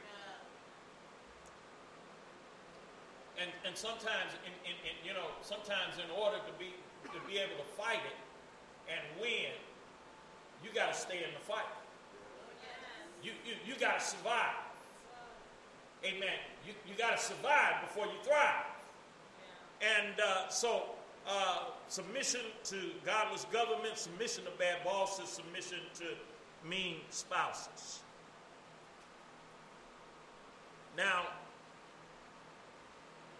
and, 3.39 3.51
and 3.65 3.75
sometimes, 3.77 4.35
in, 4.43 4.51
in, 4.67 4.75
in, 4.83 4.95
you 5.07 5.15
know, 5.15 5.31
sometimes 5.43 5.95
in 6.03 6.11
order 6.11 6.43
to 6.43 6.53
be 6.59 6.75
to 7.15 7.21
be 7.31 7.39
able 7.39 7.55
to 7.55 7.69
fight 7.79 8.03
it 8.03 8.19
and 8.91 9.01
win, 9.23 9.55
you 10.63 10.71
got 10.75 10.93
to 10.93 10.99
stay 10.99 11.23
in 11.23 11.31
the 11.33 11.45
fight. 11.47 11.71
You, 13.23 13.33
you, 13.47 13.55
you 13.65 13.81
got 13.81 14.01
to 14.01 14.05
survive. 14.05 14.59
Amen. 16.05 16.39
You, 16.67 16.75
you 16.87 16.95
got 16.99 17.17
to 17.17 17.23
survive 17.23 17.81
before 17.87 18.07
you 18.07 18.19
thrive. 18.23 18.67
And 19.81 20.21
uh, 20.21 20.49
so, 20.49 20.98
uh, 21.29 21.59
submission 21.89 22.41
to 22.65 22.77
godless 23.05 23.45
government, 23.53 23.97
submission 23.97 24.45
to 24.45 24.51
bad 24.59 24.83
bosses, 24.85 25.29
submission 25.29 25.79
to 25.95 26.05
mean 26.69 26.97
spouses. 27.11 28.01
Now, 30.97 31.27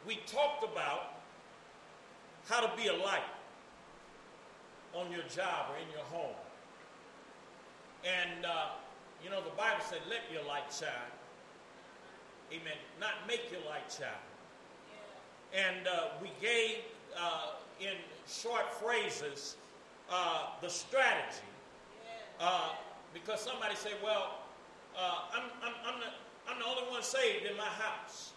we 0.07 0.17
talked 0.27 0.65
about 0.65 1.21
how 2.49 2.61
to 2.61 2.71
be 2.77 2.89
a 2.89 2.95
light 2.95 3.23
on 4.95 5.11
your 5.11 5.23
job 5.23 5.67
or 5.71 5.77
in 5.79 5.91
your 5.93 6.05
home. 6.05 6.37
And 8.05 8.47
uh, 8.47 8.69
You 9.25 9.31
know, 9.31 9.43
the 9.43 9.57
Bible 9.57 9.83
said, 9.83 9.99
let 10.09 10.31
your 10.33 10.47
light 10.47 10.71
shine. 10.71 11.11
Amen. 12.53 12.79
Not 13.01 13.27
make 13.27 13.51
your 13.51 13.61
light 13.69 13.91
shine. 13.91 14.23
And 15.53 15.89
uh, 15.89 16.15
we 16.23 16.31
gave 16.41 16.87
uh, 17.19 17.59
in 17.81 17.95
short 18.27 18.73
phrases 18.75 19.57
uh, 20.11 20.47
the 20.61 20.69
strategy. 20.69 21.47
Uh, 22.41 22.71
because 23.13 23.41
somebody 23.41 23.75
say, 23.75 23.93
well, 24.03 24.39
uh, 24.97 25.35
I'm, 25.35 25.51
I'm, 25.63 25.75
I'm, 25.87 26.01
the, 26.01 26.07
I'm 26.51 26.59
the 26.59 26.67
only 26.67 26.91
one 26.91 27.03
saved 27.03 27.47
in 27.47 27.57
my 27.57 27.65
house. 27.65 28.33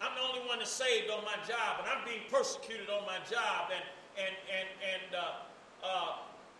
I'm 0.00 0.12
the 0.14 0.20
only 0.20 0.46
one 0.48 0.58
that's 0.58 0.70
saved 0.70 1.10
on 1.10 1.24
my 1.24 1.36
job, 1.48 1.80
and 1.80 1.88
I'm 1.88 2.04
being 2.04 2.28
persecuted 2.28 2.90
on 2.92 3.06
my 3.08 3.16
job, 3.24 3.72
and 3.72 3.84
and 4.16 4.34
and 4.52 4.68
and 4.84 5.08
uh, 5.16 5.40
uh, 5.80 6.12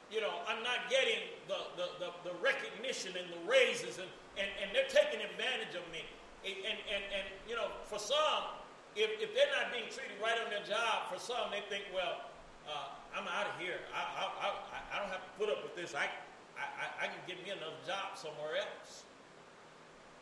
you 0.09 0.21
know 0.21 0.41
I'm 0.49 0.63
not 0.65 0.89
getting 0.89 1.21
the, 1.49 1.61
the, 1.77 1.87
the, 2.01 2.11
the, 2.25 2.35
recognition 2.41 3.13
and 3.13 3.29
the 3.29 3.43
raises, 3.45 4.01
and, 4.01 4.09
and, 4.41 4.49
and 4.61 4.73
they're 4.73 4.89
taking 4.89 5.21
advantage 5.21 5.77
of 5.77 5.85
me. 5.93 6.05
And, 6.47 6.79
and, 6.89 7.03
and 7.13 7.27
you 7.49 7.57
know, 7.57 7.69
for 7.85 7.99
some, 7.99 8.55
if, 8.97 9.21
if 9.21 9.31
they're 9.37 9.53
not 9.53 9.69
being 9.71 9.87
treated 9.93 10.17
right 10.19 10.41
on 10.41 10.49
their 10.49 10.65
job, 10.65 11.13
for 11.13 11.21
some 11.21 11.53
they 11.53 11.61
think, 11.69 11.85
well, 11.93 12.33
uh, 12.65 12.97
I'm 13.13 13.29
out 13.29 13.47
of 13.47 13.57
here. 13.61 13.85
I, 13.93 14.01
I, 14.01 14.23
I, 14.41 14.49
I, 14.91 14.95
don't 14.99 15.13
have 15.13 15.23
to 15.23 15.33
put 15.39 15.53
up 15.53 15.63
with 15.63 15.77
this. 15.77 15.95
I, 15.95 16.09
I, 16.57 17.05
I 17.05 17.07
can 17.07 17.21
get 17.29 17.39
me 17.45 17.53
another 17.53 17.79
job 17.87 18.17
somewhere 18.17 18.59
else. 18.59 19.05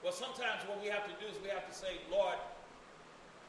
Well, 0.02 0.12
sometimes 0.12 0.66
what 0.69 0.83
we 0.83 0.90
have 0.90 1.07
to 1.07 1.14
do 1.16 1.31
is 1.31 1.38
we 1.40 1.49
have 1.49 1.64
to 1.64 1.73
say, 1.73 2.02
Lord, 2.12 2.37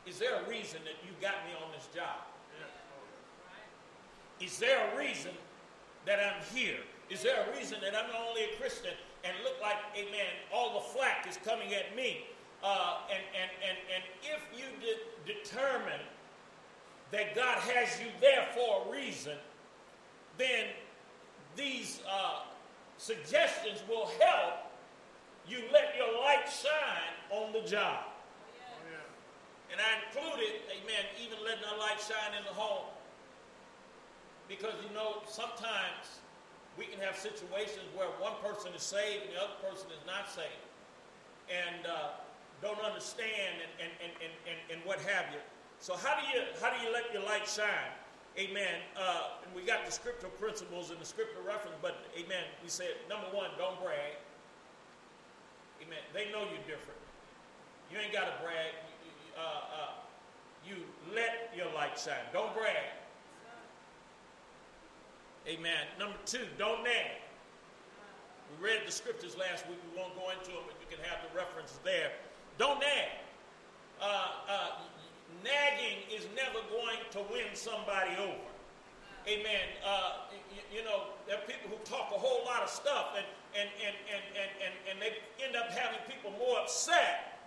is 0.08 0.22
there 0.22 0.40
a 0.40 0.46
reason 0.48 0.80
that 0.86 0.96
you 1.04 1.12
got 1.20 1.42
me 1.44 1.58
on 1.58 1.74
this 1.74 1.90
job? 1.92 2.24
Is 4.40 4.60
there 4.60 4.94
a 4.94 4.98
reason 4.98 5.32
that 6.06 6.20
I'm 6.20 6.42
here? 6.56 6.80
Is 7.10 7.24
there 7.24 7.46
a 7.46 7.58
reason 7.58 7.80
that 7.82 7.96
I'm 7.96 8.10
only 8.16 8.44
a 8.44 8.56
Christian 8.60 8.94
and 9.24 9.34
look 9.44 9.60
like, 9.62 9.78
amen, 9.96 10.32
all 10.54 10.74
the 10.76 10.86
flack 10.94 11.26
is 11.28 11.38
coming 11.44 11.74
at 11.74 11.96
me? 11.96 12.26
Uh, 12.66 12.98
and, 13.14 13.22
and, 13.38 13.52
and, 13.62 13.78
and 13.94 14.04
if 14.26 14.42
you 14.58 14.66
de- 14.82 15.34
determine 15.38 16.02
that 17.12 17.36
God 17.36 17.60
has 17.60 18.00
you 18.02 18.08
there 18.20 18.48
for 18.56 18.88
a 18.88 18.92
reason, 18.92 19.38
then 20.40 20.66
these 21.56 22.02
uh, 22.10 22.40
suggestions 22.98 23.84
will 23.88 24.10
help 24.20 24.66
you 25.48 25.60
let 25.72 25.94
your 25.96 26.12
light 26.20 26.50
shine 26.50 27.14
on 27.30 27.54
the 27.54 27.62
job. 27.70 28.06
And 29.70 29.80
I 29.80 30.02
included, 30.10 30.66
amen, 30.72 31.06
even 31.22 31.38
letting 31.46 31.66
our 31.72 31.78
light 31.78 32.02
shine 32.02 32.34
in 32.36 32.46
the 32.46 32.54
home. 32.54 32.90
Because, 34.50 34.74
you 34.82 34.92
know, 34.96 35.22
sometimes 35.28 36.18
we 36.80 36.86
can 36.86 37.00
have 37.00 37.16
situations 37.16 37.86
where 37.96 38.08
one 38.18 38.34
person 38.42 38.74
is 38.74 38.82
saved 38.82 39.26
and 39.30 39.34
the 39.38 39.42
other 39.42 39.62
person 39.62 39.86
is 39.94 40.02
not 40.08 40.34
saved. 40.34 40.66
And 41.46 41.86
uh, 41.86 42.25
don't 42.66 42.82
understand 42.82 43.62
and, 43.62 43.94
and, 44.02 44.12
and, 44.26 44.34
and, 44.50 44.58
and, 44.74 44.80
what 44.90 44.98
have 45.06 45.30
you. 45.30 45.38
So 45.78 45.94
how 45.94 46.18
do 46.18 46.26
you 46.34 46.42
how 46.58 46.74
do 46.74 46.82
you 46.82 46.90
let 46.90 47.14
your 47.14 47.22
light 47.22 47.46
shine? 47.46 47.94
Amen. 48.42 48.82
Uh, 48.98 49.46
and 49.46 49.54
we 49.54 49.62
got 49.62 49.86
the 49.86 49.94
scriptural 49.94 50.34
principles 50.42 50.90
and 50.90 50.98
the 50.98 51.06
scriptural 51.06 51.46
reference, 51.46 51.78
but 51.80 52.10
amen. 52.18 52.44
We 52.66 52.70
said 52.74 52.98
number 53.08 53.30
one, 53.30 53.54
don't 53.62 53.78
brag. 53.78 54.18
Amen. 55.86 56.02
They 56.12 56.34
know 56.34 56.42
you're 56.50 56.66
different. 56.66 56.98
You 57.94 58.02
ain't 58.02 58.12
got 58.12 58.26
to 58.26 58.36
brag 58.42 58.74
uh, 59.38 59.42
uh, 59.42 59.94
you 60.66 60.76
let 61.14 61.52
your 61.56 61.68
light 61.76 62.00
shine. 62.00 62.26
Don't 62.34 62.56
brag. 62.56 62.96
Amen. 65.48 65.86
Number 66.00 66.18
two, 66.26 66.48
don't 66.58 66.84
nag. 66.84 67.22
We 68.50 68.66
read 68.66 68.82
the 68.86 68.92
scriptures 68.92 69.38
last 69.38 69.68
week. 69.70 69.78
We 69.92 70.00
won't 70.02 70.16
go 70.16 70.32
into 70.32 70.50
them, 70.50 70.66
but 70.66 70.74
you 70.82 70.90
can 70.90 71.04
have 71.06 71.22
the 71.22 71.30
references 71.38 71.78
there. 71.84 72.12
Don't 72.58 72.80
nag. 72.80 73.10
Uh, 74.02 74.28
uh, 74.50 74.70
nagging 75.44 76.04
is 76.14 76.28
never 76.36 76.60
going 76.70 77.00
to 77.12 77.20
win 77.32 77.54
somebody 77.54 78.12
over. 78.20 78.50
Amen. 79.28 79.68
Uh, 79.84 80.30
you, 80.54 80.80
you, 80.80 80.84
know, 80.86 81.10
there 81.28 81.38
are 81.38 81.48
people 81.48 81.70
who 81.70 81.78
talk 81.84 82.12
a 82.14 82.20
whole 82.20 82.46
lot 82.46 82.62
of 82.62 82.70
stuff 82.70 83.18
and, 83.18 83.26
and, 83.58 83.70
and, 83.82 83.96
and, 84.12 84.24
and, 84.38 84.52
and, 84.62 84.74
and 84.92 84.96
they 85.02 85.18
end 85.44 85.56
up 85.56 85.72
having 85.72 86.00
people 86.08 86.32
more 86.38 86.60
upset 86.60 87.40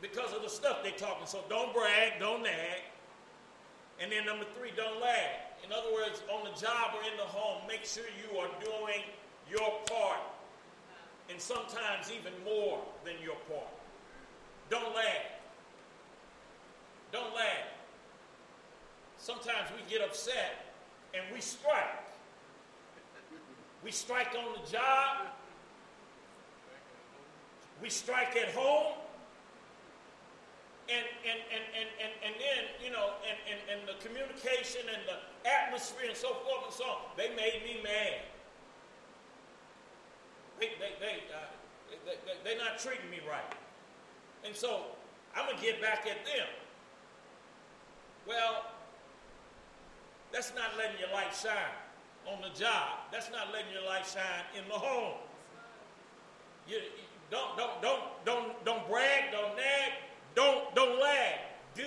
because 0.00 0.32
of 0.32 0.42
the 0.42 0.48
stuff 0.48 0.82
they're 0.82 0.92
talking. 0.92 1.26
So 1.26 1.40
don't 1.48 1.74
brag, 1.74 2.20
don't 2.20 2.42
nag. 2.42 2.86
And 4.00 4.10
then 4.12 4.26
number 4.26 4.44
three, 4.58 4.70
don't 4.76 5.00
lag. 5.00 5.42
In 5.64 5.72
other 5.72 5.92
words, 5.92 6.22
on 6.32 6.44
the 6.44 6.54
job 6.60 6.94
or 6.94 7.02
in 7.08 7.16
the 7.16 7.24
home, 7.24 7.62
make 7.66 7.84
sure 7.84 8.04
you 8.20 8.38
are 8.38 8.50
doing 8.60 9.02
your 9.50 9.70
part. 9.88 10.20
And 11.30 11.40
sometimes 11.40 12.12
even 12.14 12.32
more 12.44 12.80
than 13.04 13.14
your 13.22 13.36
part. 13.48 13.72
Don't 14.70 14.94
laugh. 14.94 15.34
Don't 17.12 17.34
lag. 17.34 17.64
Sometimes 19.18 19.68
we 19.74 19.90
get 19.90 20.06
upset 20.06 20.74
and 21.14 21.22
we 21.32 21.40
strike. 21.40 22.04
We 23.82 23.90
strike 23.90 24.34
on 24.36 24.60
the 24.60 24.70
job. 24.70 25.28
We 27.82 27.90
strike 27.90 28.36
at 28.36 28.54
home 28.54 28.94
and, 30.88 31.04
and, 31.24 31.40
and, 31.48 31.64
and, 31.72 31.88
and, 31.96 32.12
and 32.28 32.34
then, 32.36 32.62
you 32.84 32.92
know, 32.92 33.16
and, 33.24 33.38
and, 33.48 33.60
and 33.72 33.80
the 33.88 33.96
communication 34.04 34.84
and 34.92 35.00
the 35.08 35.16
atmosphere 35.48 36.08
and 36.08 36.16
so 36.16 36.34
forth 36.44 36.68
and 36.68 36.74
so 36.74 36.84
on, 36.84 36.98
they 37.16 37.28
made 37.32 37.64
me 37.64 37.80
mad. 37.82 38.20
They, 40.60 40.66
they, 40.78 40.94
they, 41.00 41.16
uh, 41.32 41.50
they, 42.04 42.14
they, 42.24 42.34
they're 42.44 42.58
not 42.58 42.78
treating 42.78 43.10
me 43.10 43.20
right. 43.28 43.54
And 44.44 44.54
so 44.54 44.82
I'm 45.34 45.46
going 45.46 45.58
to 45.58 45.62
get 45.62 45.80
back 45.80 46.06
at 46.06 46.24
them. 46.24 46.46
Well, 48.26 48.64
that's 50.32 50.52
not 50.54 50.76
letting 50.78 50.98
your 50.98 51.10
light 51.12 51.34
shine 51.34 51.74
on 52.26 52.40
the 52.40 52.58
job. 52.58 53.10
That's 53.12 53.30
not 53.30 53.52
letting 53.52 53.72
your 53.72 53.84
light 53.84 54.06
shine 54.06 54.44
in 54.56 54.68
the 54.68 54.74
home. 54.74 55.14
You, 56.68 56.78
don't, 57.30 57.56
don't, 57.56 57.82
don't, 57.82 58.02
don't, 58.24 58.64
don't 58.64 58.88
brag, 58.88 59.32
don't 59.32 59.56
nag, 59.56 59.92
don't, 60.34 60.74
don't 60.74 61.00
lag. 61.00 61.38
Do 61.74 61.84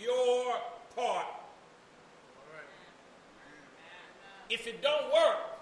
your 0.00 0.56
part. 0.96 1.26
If 4.50 4.66
it 4.66 4.82
don't 4.82 5.12
work, 5.12 5.53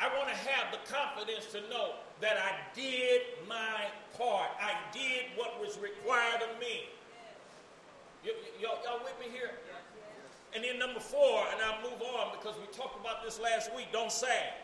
I 0.00 0.06
want 0.16 0.28
to 0.30 0.34
have 0.34 0.70
the 0.70 0.78
confidence 0.92 1.46
to 1.52 1.60
know 1.68 1.94
that 2.20 2.38
I 2.38 2.54
did 2.74 3.22
my 3.48 3.90
part. 4.16 4.50
I 4.60 4.74
did 4.92 5.26
what 5.36 5.60
was 5.60 5.78
required 5.78 6.42
of 6.42 6.58
me. 6.60 6.86
Y- 8.24 8.30
y- 8.34 8.62
y'all, 8.62 8.78
y'all 8.84 9.02
with 9.02 9.14
me 9.18 9.26
here? 9.34 9.50
And 10.54 10.64
then 10.64 10.78
number 10.78 11.00
four, 11.00 11.44
and 11.52 11.60
I'll 11.60 11.82
move 11.82 12.00
on 12.00 12.32
because 12.38 12.54
we 12.58 12.66
talked 12.72 12.98
about 12.98 13.22
this 13.24 13.38
last 13.38 13.74
week. 13.74 13.88
Don't 13.92 14.10
sag. 14.10 14.54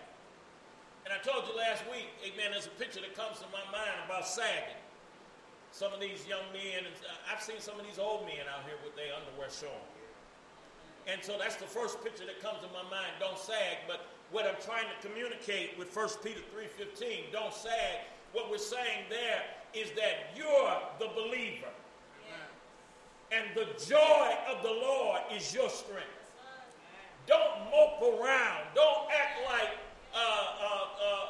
And 1.05 1.13
I 1.13 1.19
told 1.21 1.45
you 1.47 1.55
last 1.57 1.85
week, 1.93 2.09
amen, 2.25 2.53
there's 2.53 2.67
a 2.67 2.77
picture 2.81 3.01
that 3.05 3.15
comes 3.15 3.39
to 3.39 3.47
my 3.53 3.61
mind 3.71 3.93
about 4.07 4.27
sagging 4.27 4.81
some 5.71 5.93
of 5.93 6.01
these 6.01 6.25
young 6.27 6.47
men, 6.55 6.87
and 6.87 6.95
uh, 7.05 7.31
I've 7.35 7.43
seen 7.43 7.59
some 7.61 7.79
of 7.79 7.85
these 7.85 7.99
old 7.99 8.25
men 8.25 8.47
out 8.49 8.65
here 8.65 8.79
with 8.87 8.95
their 8.97 9.13
underwear 9.13 9.51
showing. 9.51 9.75
And 11.07 11.23
so 11.23 11.37
that's 11.39 11.57
the 11.57 11.67
first 11.67 12.03
picture 12.03 12.25
that 12.25 12.41
comes 12.43 12.61
to 12.61 12.69
my 12.69 12.83
mind. 12.91 13.13
Don't 13.21 13.39
sag. 13.39 13.85
But 13.87 14.07
what 14.31 14.47
I'm 14.47 14.61
trying 14.65 14.87
to 14.89 15.07
communicate 15.07 15.79
with 15.79 15.95
1 15.95 16.09
Peter 16.23 16.41
3.15, 16.57 17.33
don't 17.33 17.53
sag. 17.53 18.09
What 18.33 18.51
we're 18.51 18.59
saying 18.59 19.05
there 19.11 19.43
is 19.75 19.91
that 19.93 20.35
you're 20.37 20.79
the 20.99 21.13
believer. 21.15 21.73
And 23.33 23.45
the 23.55 23.67
joy 23.85 24.35
of 24.49 24.63
the 24.63 24.71
Lord 24.71 25.21
is 25.35 25.53
your 25.53 25.69
strength. 25.69 26.07
Don't 27.27 27.71
mope 27.71 28.03
around. 28.03 28.65
Don't 28.75 29.09
act 29.11 29.45
like 29.47 29.71
uh, 30.15 30.19
uh, 30.19 30.85
uh, 31.03 31.27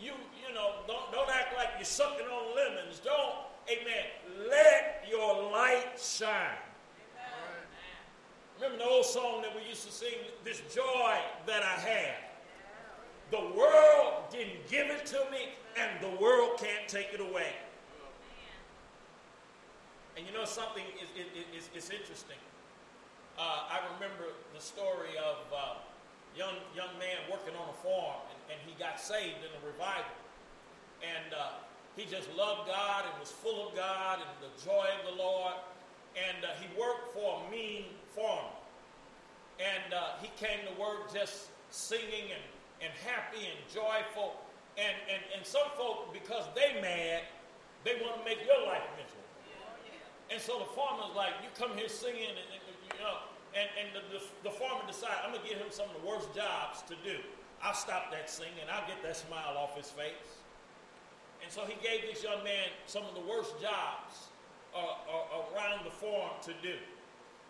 you, 0.00 0.12
you 0.48 0.54
know, 0.54 0.76
don't, 0.86 1.12
don't 1.12 1.28
act 1.28 1.54
like 1.56 1.68
you're 1.76 1.84
sucking 1.84 2.26
on 2.26 2.56
lemons. 2.56 3.00
Don't 3.04 3.34
Amen. 3.70 4.48
Let 4.50 5.04
your 5.08 5.50
light 5.52 5.98
shine. 5.98 6.58
Remember 8.62 8.84
the 8.84 8.90
old 8.90 9.04
song 9.04 9.42
that 9.42 9.50
we 9.56 9.68
used 9.68 9.84
to 9.86 9.90
sing, 9.90 10.22
This 10.44 10.62
Joy 10.72 11.18
That 11.46 11.64
I 11.64 11.82
Have. 11.82 12.22
The 13.32 13.58
world 13.58 14.30
didn't 14.30 14.70
give 14.70 14.86
it 14.86 15.04
to 15.06 15.18
me, 15.32 15.50
and 15.74 15.90
the 15.98 16.22
world 16.22 16.62
can't 16.62 16.86
take 16.86 17.08
it 17.12 17.18
away. 17.18 17.58
And 20.16 20.24
you 20.24 20.32
know 20.32 20.44
something 20.44 20.84
is 21.02 21.10
it, 21.18 21.26
it's, 21.50 21.70
it's 21.74 21.90
interesting. 21.90 22.38
Uh, 23.36 23.66
I 23.66 23.80
remember 23.98 24.30
the 24.54 24.62
story 24.62 25.18
of 25.18 25.42
a 25.50 25.56
uh, 25.56 25.74
young 26.38 26.54
young 26.76 26.94
man 27.02 27.18
working 27.32 27.58
on 27.58 27.66
a 27.66 27.78
farm, 27.82 28.22
and, 28.30 28.54
and, 28.54 28.60
he 28.62 28.78
got 28.78 29.00
saved 29.00 29.42
in 29.42 29.50
a 29.58 29.62
revival. 29.66 30.14
And 31.02 31.34
uh, 31.34 31.58
he 31.96 32.04
just 32.04 32.30
loved 32.38 32.68
God 32.68 33.10
and 33.10 33.18
was 33.18 33.32
full 33.32 33.66
of 33.66 33.74
God 33.74 34.20
and 34.22 34.30
the 34.38 34.54
joy 34.62 34.86
of 35.02 35.10
the 35.10 35.20
Lord. 35.20 35.54
And 36.14 36.44
uh, 36.44 36.54
he 36.62 36.70
worked 36.78 37.12
for 37.12 37.42
a 37.42 37.50
mean 37.50 37.86
farmer. 38.14 38.54
And 39.60 39.94
uh, 39.94 40.18
he 40.20 40.30
came 40.38 40.64
to 40.66 40.74
work 40.80 41.12
just 41.12 41.48
singing 41.70 42.32
and, 42.32 42.44
and 42.80 42.92
happy 43.04 43.46
and 43.46 43.60
joyful. 43.72 44.36
And, 44.80 44.96
and, 45.04 45.20
and 45.36 45.44
some 45.44 45.68
folk, 45.76 46.12
because 46.12 46.48
they 46.56 46.80
mad, 46.80 47.28
they 47.84 48.00
want 48.00 48.16
to 48.16 48.24
make 48.24 48.40
your 48.46 48.64
life 48.64 48.88
miserable. 48.96 49.22
And 50.32 50.40
so 50.40 50.64
the 50.64 50.70
farmer's 50.72 51.12
like, 51.12 51.36
you 51.44 51.52
come 51.52 51.76
here 51.76 51.92
singing, 51.92 52.32
and, 52.32 52.48
and 52.56 52.62
you 52.88 52.96
know, 53.04 53.28
and, 53.52 53.68
and 53.76 53.88
the, 53.92 54.02
the, 54.16 54.20
the 54.48 54.54
farmer 54.56 54.80
decides, 54.88 55.20
I'm 55.20 55.36
going 55.36 55.44
to 55.44 55.48
give 55.48 55.60
him 55.60 55.68
some 55.68 55.92
of 55.92 56.00
the 56.00 56.08
worst 56.08 56.32
jobs 56.32 56.80
to 56.88 56.96
do. 57.04 57.20
I'll 57.60 57.76
stop 57.76 58.10
that 58.16 58.30
singing. 58.30 58.64
I'll 58.72 58.88
get 58.88 59.04
that 59.04 59.16
smile 59.16 59.60
off 59.60 59.76
his 59.76 59.92
face. 59.92 60.40
And 61.44 61.52
so 61.52 61.68
he 61.68 61.76
gave 61.84 62.08
this 62.08 62.24
young 62.24 62.42
man 62.42 62.72
some 62.86 63.04
of 63.04 63.14
the 63.14 63.20
worst 63.28 63.60
jobs 63.60 64.32
uh, 64.72 64.78
uh, 64.78 65.52
around 65.52 65.84
the 65.84 65.92
farm 65.92 66.32
to 66.48 66.54
do. 66.62 66.80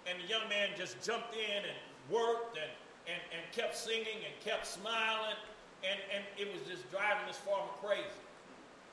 And 0.07 0.19
the 0.19 0.27
young 0.27 0.49
man 0.49 0.75
just 0.77 0.99
jumped 1.05 1.35
in 1.35 1.63
and 1.63 1.79
worked 2.11 2.59
and, 2.59 2.71
and, 3.07 3.21
and 3.31 3.43
kept 3.55 3.77
singing 3.77 4.23
and 4.27 4.35
kept 4.43 4.67
smiling. 4.67 5.39
And, 5.83 5.99
and 6.15 6.23
it 6.39 6.51
was 6.51 6.63
just 6.67 6.87
driving 6.91 7.27
this 7.27 7.39
farmer 7.43 7.71
crazy. 7.83 8.23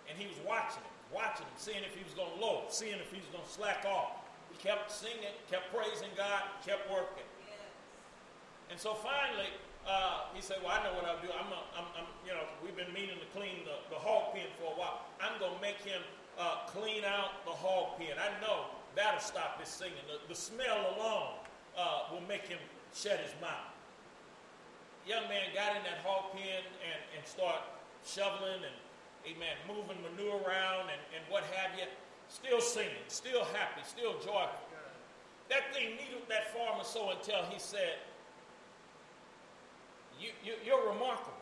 And 0.10 0.18
he 0.18 0.26
was 0.26 0.38
watching 0.46 0.82
him, 0.82 0.96
watching 1.14 1.46
him, 1.46 1.58
seeing 1.58 1.84
if 1.86 1.94
he 1.94 2.02
was 2.06 2.14
going 2.14 2.34
to 2.34 2.40
low, 2.42 2.66
seeing 2.70 2.98
if 2.98 3.10
he 3.14 3.22
was 3.22 3.30
going 3.30 3.46
to 3.46 3.54
slack 3.54 3.86
off. 3.86 4.26
He 4.50 4.58
kept 4.58 4.90
singing, 4.90 5.34
kept 5.50 5.70
praising 5.70 6.10
God, 6.18 6.50
kept 6.66 6.90
working. 6.90 7.26
And 8.70 8.78
so 8.78 8.94
finally, 8.94 9.50
uh, 9.90 10.30
he 10.34 10.42
said, 10.42 10.58
"Well, 10.62 10.74
I 10.74 10.84
know 10.86 10.94
what 10.94 11.06
I'll 11.06 11.22
do. 11.22 11.30
I'm, 11.34 11.50
a, 11.50 11.62
I'm, 11.74 11.88
I'm, 11.98 12.10
you 12.22 12.34
know, 12.34 12.46
we've 12.62 12.78
been 12.78 12.94
meaning 12.94 13.18
to 13.18 13.30
clean 13.34 13.66
the, 13.66 13.82
the 13.90 13.98
hog 13.98 14.34
pen 14.34 14.46
for 14.62 14.74
a 14.74 14.78
while. 14.78 15.10
I'm 15.18 15.40
going 15.42 15.54
to 15.54 15.62
make 15.62 15.82
him 15.82 16.02
uh, 16.38 16.70
clean 16.70 17.02
out 17.06 17.42
the 17.46 17.52
hog 17.52 17.98
pen. 17.98 18.14
I 18.22 18.30
know 18.42 18.70
that'll 18.96 19.20
stop 19.20 19.60
his 19.60 19.70
singing. 19.70 20.04
The, 20.08 20.20
the 20.28 20.36
smell 20.36 20.96
alone 20.96 21.38
uh, 21.78 22.12
will 22.12 22.26
make 22.28 22.48
him 22.48 22.60
shut 22.94 23.20
his 23.20 23.34
mouth." 23.42 23.74
Young 25.08 25.28
man 25.28 25.50
got 25.56 25.76
in 25.76 25.84
that 25.84 26.06
hog 26.06 26.34
pen 26.34 26.62
and, 26.86 27.02
and 27.18 27.26
start 27.26 27.62
shoveling 28.06 28.62
and, 28.62 28.78
amen, 29.26 29.58
moving 29.68 29.98
manure 30.04 30.38
around 30.46 30.90
and, 30.92 31.02
and 31.16 31.24
what 31.30 31.44
have 31.56 31.78
you 31.78 31.86
still 32.28 32.62
singing, 32.62 33.04
still 33.08 33.44
happy, 33.56 33.82
still 33.88 34.14
joyful. 34.20 34.62
That 35.50 35.74
thing 35.74 35.98
needed 35.98 36.22
that 36.30 36.54
farmer 36.54 36.84
so 36.84 37.10
until 37.10 37.42
he 37.50 37.58
said, 37.58 37.98
you, 40.22 40.30
you, 40.46 40.54
you're 40.64 40.86
remarkable. 40.94 41.34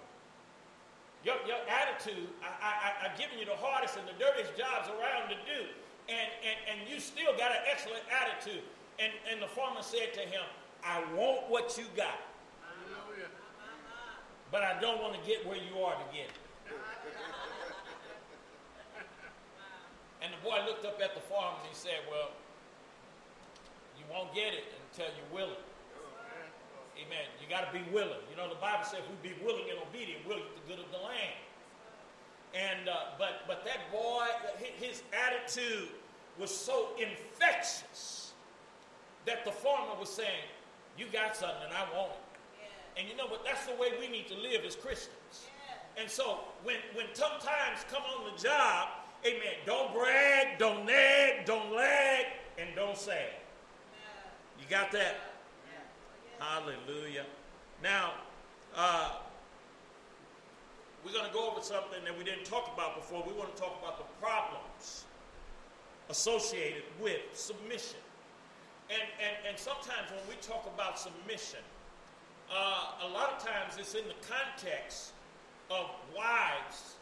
Your, 1.25 1.35
your 1.45 1.59
attitude, 1.67 2.29
I, 2.39 3.03
I, 3.03 3.09
I've 3.09 3.17
given 3.19 3.37
you 3.37 3.43
the 3.43 3.57
hardest 3.59 3.97
and 3.97 4.07
the 4.07 4.15
dirtiest 4.15 4.55
jobs 4.55 4.87
around 4.87 5.27
to 5.27 5.35
do, 5.43 5.67
and, 6.09 6.29
and, 6.43 6.57
and 6.71 6.89
you 6.89 6.99
still 6.99 7.35
got 7.37 7.51
an 7.51 7.63
excellent 7.69 8.03
attitude. 8.07 8.63
And, 8.99 9.11
and 9.29 9.41
the 9.41 9.47
farmer 9.47 9.81
said 9.81 10.13
to 10.15 10.21
him, 10.21 10.41
I 10.83 11.03
want 11.13 11.49
what 11.49 11.77
you 11.77 11.85
got. 11.95 12.19
But 14.51 14.63
I 14.63 14.79
don't 14.79 15.01
want 15.01 15.13
to 15.13 15.21
get 15.27 15.45
where 15.45 15.59
you 15.59 15.83
are 15.83 15.95
to 15.95 16.07
get 16.11 16.31
it. 16.31 16.39
And 20.17 20.33
the 20.33 20.41
boy 20.41 20.57
looked 20.65 20.83
up 20.83 20.97
at 20.97 21.13
the 21.13 21.21
farm 21.21 21.61
and 21.61 21.69
he 21.69 21.75
said, 21.77 22.01
Well, 22.09 22.33
you 24.01 24.03
won't 24.09 24.33
get 24.33 24.49
it 24.49 24.65
until 24.89 25.13
you're 25.13 25.29
willing. 25.29 25.61
Amen. 26.97 27.29
You 27.37 27.45
got 27.45 27.69
to 27.69 27.71
be 27.71 27.85
willing. 27.93 28.17
You 28.25 28.35
know, 28.35 28.49
the 28.49 28.57
Bible 28.57 28.81
says 28.81 29.05
we 29.05 29.29
be 29.29 29.37
willing 29.45 29.69
and 29.69 29.77
obedient, 29.77 30.25
we'll 30.25 30.41
get 30.41 30.57
the 30.57 30.65
good 30.65 30.81
of 30.81 30.89
the 30.89 30.97
land. 30.97 31.37
And 32.53 32.89
uh, 32.89 32.95
but 33.19 33.41
but 33.47 33.65
that 33.65 33.91
boy, 33.91 34.25
his 34.79 35.03
attitude 35.13 35.89
was 36.39 36.55
so 36.55 36.89
infectious 36.97 38.33
that 39.25 39.43
the 39.45 39.51
farmer 39.51 39.99
was 39.99 40.09
saying, 40.09 40.47
"You 40.97 41.05
got 41.11 41.35
something, 41.35 41.57
and 41.65 41.73
I 41.73 41.81
want 41.95 42.11
it." 42.11 42.17
Yeah. 42.59 43.01
And 43.01 43.09
you 43.09 43.15
know 43.15 43.27
what? 43.27 43.43
That's 43.43 43.65
the 43.65 43.75
way 43.75 43.89
we 43.99 44.07
need 44.07 44.27
to 44.29 44.35
live 44.35 44.63
as 44.65 44.75
Christians. 44.75 45.11
Yeah. 45.31 46.01
And 46.01 46.09
so 46.09 46.39
when 46.63 46.77
when 46.93 47.05
tough 47.13 47.43
times 47.43 47.85
come 47.89 48.03
on 48.03 48.31
the 48.31 48.41
job, 48.41 48.89
Amen. 49.25 49.55
Don't 49.65 49.93
brag, 49.93 50.57
don't 50.59 50.85
nag, 50.85 51.45
don't 51.45 51.73
lag, 51.73 52.25
and 52.57 52.69
don't 52.75 52.97
sag. 52.97 53.33
You 54.59 54.65
got 54.69 54.91
that? 54.91 55.15
Hallelujah. 56.39 57.25
Now, 57.81 58.13
uh, 58.75 59.13
we're 61.07 61.13
going 61.13 61.27
to 61.27 61.33
go 61.33 61.49
over 61.49 61.61
something 61.61 62.03
that 62.03 62.17
we 62.17 62.25
didn't 62.25 62.43
talk 62.43 62.69
about 62.73 62.95
before. 62.95 63.23
We 63.25 63.31
want 63.31 63.55
to 63.55 63.61
talk 63.61 63.79
about 63.81 63.97
the 63.97 64.03
problems 64.19 65.05
associated 66.09 66.83
with 66.99 67.21
submission. 67.31 67.99
And, 68.89 69.07
and, 69.23 69.47
and 69.47 69.57
sometimes 69.57 70.11
when 70.11 70.19
we 70.27 70.35
talk 70.41 70.69
about 70.75 70.99
submission, 70.99 71.63
uh, 72.51 73.07
a 73.07 73.07
lot 73.07 73.31
of 73.31 73.39
times 73.39 73.75
it's 73.79 73.95
in 73.95 74.03
the 74.09 74.19
context 74.27 75.13
of 75.71 75.85
wives 76.15 76.95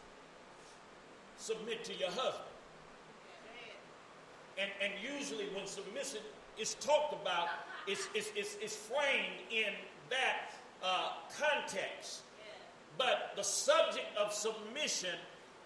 submit 1.36 1.82
to 1.84 1.94
your 1.94 2.10
husband. 2.10 2.44
And, 4.56 4.70
and 4.80 4.92
usually 5.02 5.46
when 5.46 5.66
submission 5.66 6.20
is 6.56 6.74
talked 6.74 7.12
about, 7.12 7.48
it's, 7.88 8.08
it's, 8.14 8.30
it's, 8.36 8.56
it's 8.62 8.76
framed 8.76 9.42
in 9.50 9.74
that 10.10 10.54
uh, 10.80 11.14
context. 11.40 12.22
But 12.98 13.32
the 13.36 13.42
subject 13.42 14.06
of 14.16 14.32
submission 14.32 15.14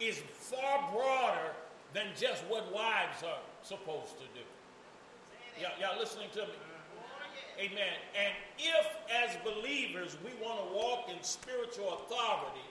is 0.00 0.18
far 0.32 0.90
broader 0.92 1.52
than 1.92 2.06
just 2.18 2.42
what 2.48 2.72
wives 2.72 3.22
are 3.24 3.38
supposed 3.62 4.16
to 4.18 4.24
do. 4.34 4.44
Y'all, 5.60 5.70
y'all 5.80 5.98
listening 5.98 6.28
to 6.32 6.40
me? 6.40 6.54
Amen. 7.58 8.00
And 8.16 8.32
if, 8.58 8.86
as 9.12 9.36
believers, 9.44 10.16
we 10.24 10.30
want 10.42 10.66
to 10.66 10.74
walk 10.74 11.10
in 11.14 11.22
spiritual 11.22 12.00
authority, 12.06 12.64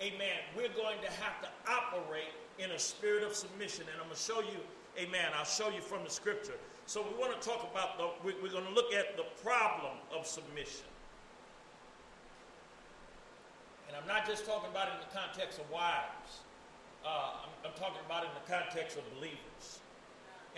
amen, 0.00 0.38
we're 0.56 0.68
going 0.68 1.00
to 1.02 1.10
have 1.10 1.42
to 1.42 1.48
operate 1.68 2.30
in 2.58 2.70
a 2.70 2.78
spirit 2.78 3.24
of 3.24 3.34
submission. 3.34 3.84
And 3.90 4.00
I'm 4.00 4.06
going 4.06 4.16
to 4.16 4.22
show 4.22 4.40
you, 4.40 4.60
amen, 4.98 5.32
I'll 5.36 5.44
show 5.44 5.70
you 5.70 5.80
from 5.80 6.04
the 6.04 6.10
scripture. 6.10 6.54
So 6.86 7.02
we 7.02 7.18
want 7.18 7.40
to 7.40 7.48
talk 7.48 7.68
about 7.68 7.98
the, 7.98 8.10
we're 8.22 8.52
going 8.52 8.66
to 8.66 8.72
look 8.72 8.94
at 8.94 9.16
the 9.16 9.24
problem 9.42 9.98
of 10.16 10.26
submission. 10.26 10.86
And 13.86 13.96
I'm 13.96 14.06
not 14.06 14.26
just 14.26 14.46
talking 14.46 14.70
about 14.70 14.88
it 14.88 14.98
in 14.98 15.02
the 15.06 15.14
context 15.14 15.58
of 15.58 15.66
wives. 15.70 16.46
Uh, 17.06 17.46
I'm, 17.46 17.70
I'm, 17.70 17.76
talking 17.78 18.02
about 18.04 18.26
it 18.26 18.34
in 18.34 18.36
the 18.42 18.48
context 18.50 18.98
of 18.98 19.06
believers. 19.14 19.78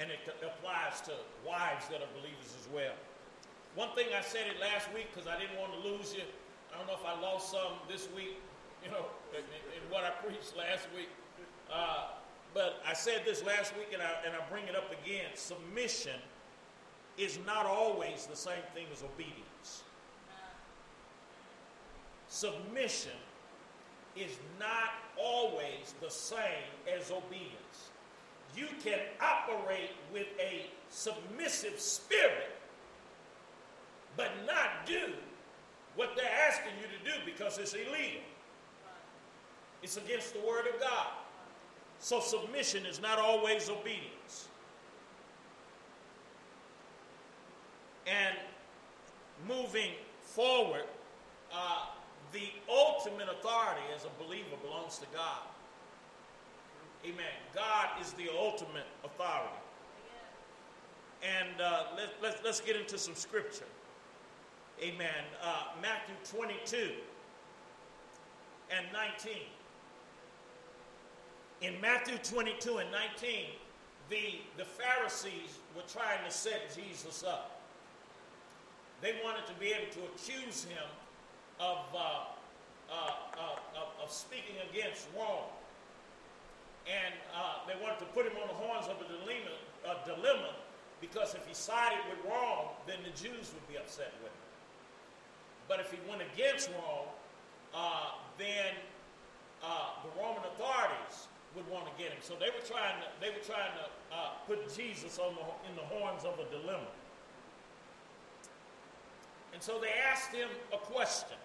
And 0.00 0.08
it 0.10 0.22
applies 0.40 1.02
to 1.10 1.12
wives 1.44 1.88
that 1.92 2.00
are 2.00 2.12
believers 2.16 2.56
as 2.56 2.66
well. 2.72 2.96
One 3.74 3.92
thing 3.92 4.08
I 4.16 4.22
said 4.22 4.46
it 4.48 4.56
last 4.60 4.88
week 4.94 5.12
because 5.12 5.28
I 5.28 5.36
didn't 5.36 5.60
want 5.60 5.76
to 5.76 5.80
lose 5.84 6.14
you. 6.14 6.24
I 6.72 6.78
don't 6.78 6.86
know 6.86 6.96
if 6.96 7.04
I 7.04 7.18
lost 7.20 7.50
some 7.50 7.76
this 7.88 8.08
week, 8.14 8.40
you 8.84 8.90
know, 8.90 9.06
in, 9.34 9.44
in 9.44 9.82
what 9.90 10.04
I 10.04 10.10
preached 10.24 10.56
last 10.56 10.88
week. 10.96 11.10
Uh, 11.68 12.16
but 12.54 12.80
I 12.86 12.94
said 12.94 13.22
this 13.24 13.44
last 13.44 13.76
week 13.76 13.92
and 13.92 14.00
I, 14.00 14.24
and 14.24 14.34
I 14.34 14.40
bring 14.48 14.64
it 14.66 14.76
up 14.76 14.90
again. 15.04 15.28
Submission 15.34 16.16
is 17.18 17.38
not 17.44 17.66
always 17.66 18.26
the 18.26 18.36
same 18.36 18.64
thing 18.74 18.86
as 18.92 19.02
obedience. 19.02 19.47
Submission 22.38 23.18
is 24.14 24.31
not 24.61 24.90
always 25.20 25.94
the 26.01 26.09
same 26.09 26.70
as 26.87 27.11
obedience. 27.11 27.90
You 28.55 28.68
can 28.81 29.01
operate 29.20 29.90
with 30.12 30.29
a 30.38 30.66
submissive 30.88 31.81
spirit, 31.81 32.55
but 34.16 34.31
not 34.46 34.87
do 34.87 35.14
what 35.96 36.14
they're 36.14 36.31
asking 36.48 36.74
you 36.81 36.87
to 36.87 37.12
do 37.12 37.24
because 37.27 37.59
it's 37.59 37.72
illegal. 37.72 38.22
It's 39.83 39.96
against 39.96 40.33
the 40.33 40.40
Word 40.46 40.66
of 40.72 40.81
God. 40.81 41.09
So 41.98 42.20
submission 42.20 42.87
is 42.87 43.03
not 43.03 43.18
always 43.18 43.68
obedience. 43.68 44.46
And 48.07 48.37
moving 49.48 49.90
forward, 50.22 50.85
uh, 51.53 51.87
the 52.32 52.50
ultimate 52.68 53.28
authority 53.28 53.82
as 53.94 54.04
a 54.04 54.24
believer 54.24 54.56
belongs 54.62 54.98
to 54.98 55.06
God. 55.14 55.42
Amen. 57.04 57.36
God 57.54 57.88
is 58.00 58.12
the 58.12 58.28
ultimate 58.36 58.86
authority. 59.04 59.54
And 61.22 61.60
uh, 61.60 61.84
let, 61.96 62.08
let, 62.22 62.44
let's 62.44 62.60
get 62.60 62.76
into 62.76 62.98
some 62.98 63.14
scripture. 63.14 63.64
Amen. 64.80 65.24
Uh, 65.42 65.64
Matthew 65.82 66.14
22 66.24 66.92
and 68.70 68.86
19 68.92 69.34
in 71.60 71.80
Matthew 71.80 72.16
22 72.18 72.78
and 72.78 72.90
19, 72.92 73.46
the, 74.10 74.40
the 74.56 74.64
Pharisees 74.64 75.58
were 75.74 75.82
trying 75.92 76.24
to 76.24 76.30
set 76.30 76.74
Jesus 76.74 77.24
up. 77.26 77.60
They 79.00 79.14
wanted 79.24 79.46
to 79.46 79.54
be 79.54 79.66
able 79.66 79.92
to 79.92 80.00
accuse 80.14 80.64
him 80.64 80.84
of, 81.60 81.78
uh, 81.94 81.98
uh, 82.90 83.18
uh, 83.36 84.02
of 84.02 84.10
speaking 84.10 84.56
against 84.70 85.06
Rome. 85.16 85.50
And 86.88 87.14
uh, 87.36 87.66
they 87.66 87.76
wanted 87.82 87.98
to 88.00 88.08
put 88.16 88.24
him 88.24 88.32
on 88.40 88.48
the 88.48 88.54
horns 88.54 88.86
of 88.86 88.96
a 88.96 89.06
dilemma, 89.06 89.54
a 89.84 89.96
dilemma 90.08 90.56
because 91.00 91.34
if 91.34 91.46
he 91.46 91.54
sided 91.54 92.00
with 92.08 92.18
Rome, 92.24 92.74
then 92.86 92.98
the 93.04 93.14
Jews 93.14 93.52
would 93.54 93.66
be 93.68 93.76
upset 93.76 94.12
with 94.22 94.32
him. 94.32 94.46
But 95.68 95.80
if 95.80 95.92
he 95.92 95.98
went 96.08 96.22
against 96.34 96.70
Rome, 96.70 97.06
uh, 97.74 98.16
then 98.38 98.74
uh, 99.62 100.00
the 100.02 100.10
Roman 100.18 100.42
authorities 100.56 101.28
would 101.54 101.68
want 101.68 101.86
to 101.86 101.92
get 102.02 102.10
him. 102.10 102.18
So 102.20 102.34
they 102.34 102.50
were 102.50 102.64
trying 102.66 102.98
to, 102.98 103.06
they 103.20 103.30
were 103.30 103.44
trying 103.44 103.70
to 103.78 103.86
put 104.48 104.74
Jesus 104.74 105.18
on 105.18 105.36
the, 105.36 105.44
in 105.68 105.76
the 105.76 105.86
horns 105.92 106.24
of 106.24 106.40
a 106.40 106.50
dilemma. 106.50 106.88
And 109.52 109.62
so 109.62 109.78
they 109.78 109.92
asked 110.10 110.32
him 110.32 110.48
a 110.72 110.78
question. 110.78 111.36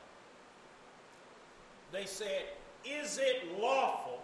They 1.94 2.06
said, 2.06 2.46
Is 2.84 3.20
it 3.20 3.60
lawful 3.62 4.20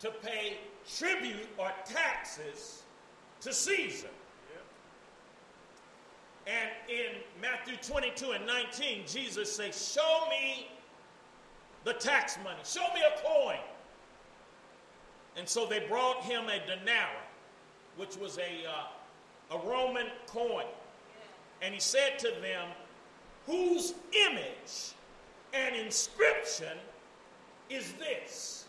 to 0.00 0.10
pay 0.10 0.58
tribute 0.96 1.48
or 1.58 1.72
taxes 1.86 2.82
to 3.40 3.52
Caesar? 3.52 4.08
And 6.46 6.70
in 6.88 7.20
Matthew 7.40 7.76
22 7.76 8.32
and 8.32 8.46
19, 8.46 9.04
Jesus 9.06 9.54
says, 9.54 9.92
Show 9.94 10.26
me 10.28 10.68
the 11.84 11.94
tax 11.94 12.36
money, 12.44 12.58
show 12.64 12.86
me 12.94 13.00
a 13.00 13.20
coin. 13.22 13.60
And 15.36 15.48
so 15.48 15.66
they 15.66 15.86
brought 15.88 16.22
him 16.22 16.44
a 16.48 16.58
denarii, 16.66 17.28
which 17.96 18.16
was 18.16 18.38
a, 18.38 18.68
uh, 18.68 19.56
a 19.56 19.66
Roman 19.66 20.06
coin. 20.26 20.66
And 21.62 21.72
he 21.72 21.80
said 21.80 22.18
to 22.18 22.32
them, 22.42 22.68
Whose 23.46 23.94
image 24.28 24.94
and 25.52 25.76
inscription 25.76 26.76
is 27.68 27.92
this? 27.92 28.66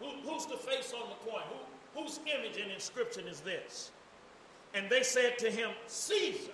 Who, 0.00 0.06
who's 0.28 0.46
the 0.46 0.56
face 0.56 0.92
on 0.92 1.08
the 1.08 1.30
coin? 1.30 1.42
Who, 1.94 2.02
whose 2.02 2.20
image 2.26 2.58
and 2.58 2.70
inscription 2.70 3.26
is 3.28 3.40
this? 3.40 3.90
And 4.74 4.90
they 4.90 5.02
said 5.02 5.38
to 5.38 5.50
him, 5.50 5.70
Caesar, 5.86 6.50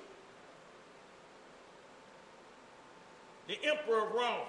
the 3.49 3.59
emperor 3.65 4.07
of 4.07 4.13
Rome. 4.13 4.47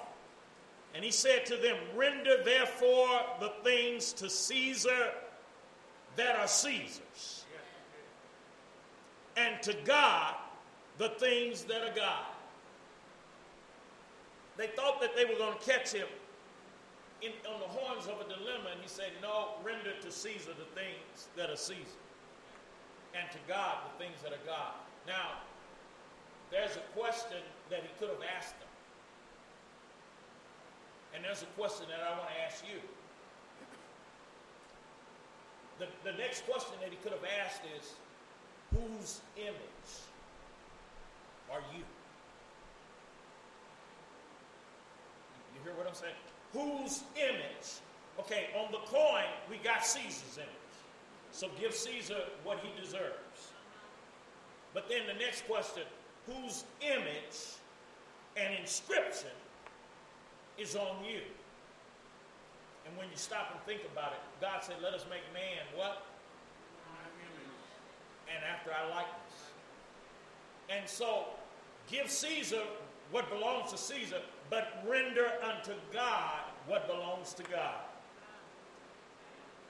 And 0.93 1.05
he 1.05 1.11
said 1.11 1.45
to 1.45 1.55
them, 1.55 1.77
Render 1.95 2.43
therefore 2.43 3.21
the 3.39 3.53
things 3.63 4.11
to 4.13 4.29
Caesar 4.29 5.11
that 6.17 6.35
are 6.35 6.47
Caesar's, 6.47 7.45
and 9.37 9.61
to 9.63 9.73
God 9.85 10.35
the 10.97 11.09
things 11.09 11.63
that 11.63 11.81
are 11.81 11.95
God. 11.95 12.25
They 14.61 14.69
thought 14.77 15.01
that 15.01 15.15
they 15.15 15.25
were 15.25 15.41
going 15.41 15.57
to 15.57 15.65
catch 15.65 15.89
him 15.89 16.05
in, 17.23 17.31
on 17.49 17.59
the 17.59 17.65
horns 17.65 18.05
of 18.05 18.21
a 18.21 18.29
dilemma, 18.29 18.69
and 18.69 18.79
he 18.79 18.87
said, 18.87 19.09
No, 19.19 19.57
render 19.65 19.89
to 19.99 20.11
Caesar 20.11 20.53
the 20.53 20.69
things 20.77 21.33
that 21.35 21.49
are 21.49 21.57
Caesar, 21.57 21.97
and 23.17 23.25
to 23.31 23.39
God 23.47 23.89
the 23.89 24.05
things 24.05 24.21
that 24.21 24.29
are 24.29 24.45
God. 24.45 24.77
Now, 25.07 25.41
there's 26.51 26.77
a 26.77 26.85
question 26.93 27.41
that 27.71 27.81
he 27.81 27.89
could 27.97 28.09
have 28.09 28.21
asked 28.37 28.53
them. 28.59 28.69
And 31.15 31.25
there's 31.25 31.41
a 31.41 31.49
question 31.57 31.87
that 31.89 32.05
I 32.05 32.13
want 32.13 32.29
to 32.29 32.39
ask 32.45 32.63
you. 32.63 32.77
The, 35.79 35.89
the 36.05 36.15
next 36.19 36.45
question 36.45 36.77
that 36.81 36.91
he 36.91 36.97
could 36.97 37.13
have 37.13 37.25
asked 37.41 37.65
is 37.81 37.97
whose 38.77 39.21
image 39.41 39.89
are 41.49 41.65
you? 41.75 41.81
You 45.63 45.69
hear 45.69 45.77
what 45.77 45.87
I'm 45.87 45.93
saying? 45.93 46.13
Whose 46.53 47.03
image? 47.15 47.81
Okay, 48.19 48.47
on 48.57 48.71
the 48.71 48.79
coin, 48.79 49.29
we 49.49 49.57
got 49.57 49.85
Caesar's 49.85 50.37
image. 50.37 50.49
So 51.31 51.47
give 51.59 51.73
Caesar 51.73 52.17
what 52.43 52.59
he 52.59 52.69
deserves. 52.81 53.51
But 54.73 54.89
then 54.89 55.01
the 55.07 55.19
next 55.23 55.45
question 55.47 55.83
whose 56.25 56.63
image 56.81 57.57
and 58.37 58.53
inscription 58.59 59.31
is 60.57 60.75
on 60.75 61.03
you. 61.03 61.21
And 62.85 62.97
when 62.97 63.07
you 63.09 63.17
stop 63.17 63.51
and 63.51 63.61
think 63.63 63.81
about 63.91 64.13
it, 64.13 64.19
God 64.39 64.63
said, 64.63 64.75
Let 64.81 64.93
us 64.93 65.05
make 65.09 65.21
man 65.33 65.63
what? 65.75 66.05
And 68.33 68.43
after 68.45 68.71
our 68.71 68.89
likeness. 68.89 69.51
And 70.69 70.87
so 70.87 71.25
give 71.89 72.09
Caesar 72.09 72.63
what 73.11 73.29
belongs 73.29 73.71
to 73.71 73.77
Caesar, 73.77 74.21
but 74.51 74.83
render 74.85 75.27
unto 75.41 75.71
God 75.93 76.41
what 76.67 76.85
belongs 76.85 77.33
to 77.33 77.43
God. 77.43 77.79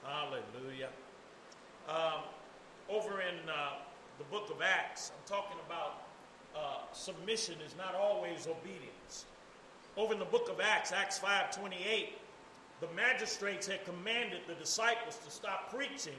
Hallelujah. 0.04 0.88
Um, 1.88 2.24
over 2.90 3.20
in 3.20 3.48
uh, 3.48 3.74
the 4.18 4.24
book 4.24 4.50
of 4.50 4.60
Acts, 4.60 5.12
I'm 5.16 5.36
talking 5.36 5.56
about 5.64 6.02
uh, 6.56 6.92
submission 6.92 7.54
is 7.64 7.76
not 7.78 7.94
always 7.94 8.48
obedience. 8.48 9.24
Over 9.96 10.14
in 10.14 10.18
the 10.18 10.24
book 10.24 10.48
of 10.50 10.60
Acts, 10.60 10.90
Acts 10.90 11.18
5.28, 11.18 12.08
the 12.80 12.88
magistrates 12.96 13.68
had 13.68 13.84
commanded 13.84 14.40
the 14.48 14.54
disciples 14.54 15.16
to 15.24 15.30
stop 15.30 15.72
preaching 15.72 16.16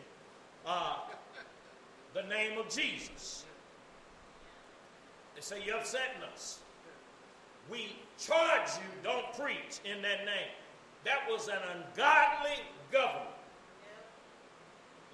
uh, 0.65 0.99
the 2.13 2.23
name 2.23 2.57
of 2.57 2.69
Jesus. 2.69 3.43
They 5.35 5.41
say, 5.41 5.57
You're 5.65 5.79
upsetting 5.79 6.23
us. 6.33 6.59
We 7.69 7.95
charge 8.17 8.69
you, 8.77 8.89
don't 9.03 9.33
preach 9.33 9.79
in 9.85 10.01
that 10.01 10.25
name. 10.25 10.51
That 11.05 11.29
was 11.29 11.47
an 11.47 11.59
ungodly 11.73 12.59
government. 12.91 13.29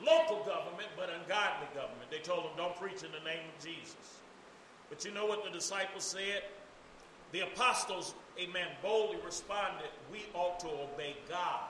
Local 0.02 0.38
government, 0.46 0.90
but 0.96 1.10
ungodly 1.10 1.68
government. 1.74 2.10
They 2.10 2.20
told 2.20 2.46
them, 2.46 2.52
Don't 2.58 2.76
preach 2.78 3.04
in 3.04 3.12
the 3.12 3.24
name 3.26 3.44
of 3.56 3.64
Jesus. 3.64 4.20
But 4.90 5.04
you 5.06 5.12
know 5.12 5.26
what 5.26 5.44
the 5.44 5.52
disciples 5.52 6.04
said? 6.04 6.44
The 7.32 7.42
apostles 7.42 8.16
amen, 8.40 8.68
boldly 8.82 9.18
responded, 9.26 9.90
we 10.12 10.26
ought 10.34 10.60
to 10.62 10.68
obey 10.68 11.18
God 11.28 11.70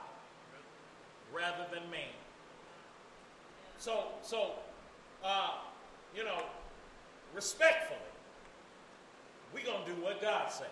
rather 1.34 1.66
than 1.72 1.88
man. 1.90 2.14
So, 3.78 4.04
so, 4.22 4.52
uh, 5.24 5.54
you 6.14 6.24
know, 6.24 6.42
respectfully, 7.34 7.98
we're 9.54 9.64
going 9.64 9.84
to 9.84 9.94
do 9.94 10.02
what 10.02 10.20
God 10.20 10.50
said. 10.50 10.70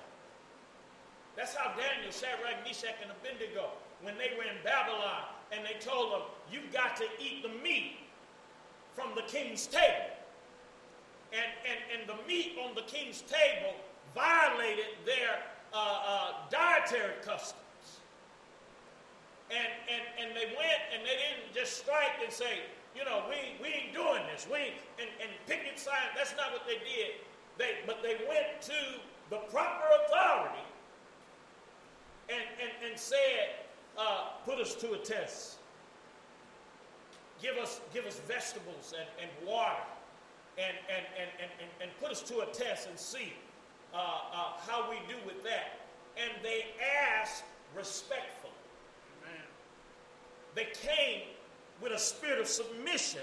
That's 1.36 1.54
how 1.54 1.70
Daniel, 1.78 2.10
Shadrach, 2.10 2.64
Meshach, 2.64 2.98
and 3.02 3.10
Abednego, 3.10 3.70
when 4.02 4.18
they 4.18 4.36
were 4.36 4.44
in 4.44 4.58
Babylon, 4.64 5.22
and 5.52 5.64
they 5.64 5.78
told 5.80 6.12
them, 6.12 6.22
you've 6.50 6.72
got 6.72 6.96
to 6.96 7.04
eat 7.18 7.42
the 7.42 7.54
meat 7.62 7.96
from 8.94 9.14
the 9.14 9.22
king's 9.22 9.66
table. 9.66 10.10
And, 11.32 11.50
and, 11.62 11.78
and 11.94 12.08
the 12.08 12.26
meat 12.26 12.56
on 12.64 12.74
the 12.74 12.82
king's 12.82 13.22
table 13.22 13.74
violated 14.14 14.98
their 15.06 15.38
uh, 15.72 15.76
uh, 15.78 16.32
dietary 16.50 17.14
customs. 17.22 17.62
And, 19.50 19.68
and, 19.88 20.04
and 20.20 20.36
they 20.36 20.52
went 20.56 20.82
and 20.92 21.00
they 21.04 21.16
didn't 21.16 21.54
just 21.54 21.78
strike 21.78 22.20
and 22.22 22.32
say, 22.32 22.60
you 22.96 23.04
know, 23.04 23.24
we, 23.28 23.36
we 23.62 23.68
ain't 23.68 23.94
doing 23.94 24.26
this. 24.32 24.46
We 24.50 24.58
ain't, 24.58 24.80
and, 24.98 25.08
and 25.20 25.30
picket 25.46 25.78
signs, 25.78 26.12
that's 26.16 26.34
not 26.36 26.52
what 26.52 26.66
they 26.66 26.80
did. 26.82 27.22
They, 27.58 27.78
but 27.86 28.02
they 28.02 28.16
went 28.28 28.62
to 28.62 29.00
the 29.30 29.38
proper 29.50 29.84
authority 30.04 30.64
and, 32.28 32.44
and, 32.62 32.90
and 32.90 32.98
said, 32.98 33.56
uh, 33.98 34.28
put 34.44 34.58
us 34.58 34.74
to 34.76 34.92
a 34.92 34.98
test. 34.98 35.56
Give 37.42 37.56
us, 37.56 37.80
give 37.92 38.04
us 38.04 38.20
vegetables 38.26 38.94
and, 38.98 39.08
and 39.20 39.48
water 39.48 39.82
and, 40.56 40.76
and, 40.88 41.06
and, 41.18 41.30
and, 41.60 41.70
and 41.82 41.90
put 42.00 42.10
us 42.10 42.20
to 42.22 42.40
a 42.40 42.46
test 42.46 42.88
and 42.88 42.98
see 42.98 43.32
uh, 43.94 43.96
uh, 43.96 44.52
how 44.66 44.90
we 44.90 44.96
do 45.08 45.14
with 45.26 45.42
that. 45.44 45.80
And 46.16 46.30
they 46.42 46.66
asked 47.16 47.44
respectfully. 47.76 48.52
Amen. 49.22 49.44
They 50.54 50.66
came 50.74 51.22
with 51.80 51.92
a 51.92 51.98
spirit 51.98 52.40
of 52.40 52.48
submission, 52.48 53.22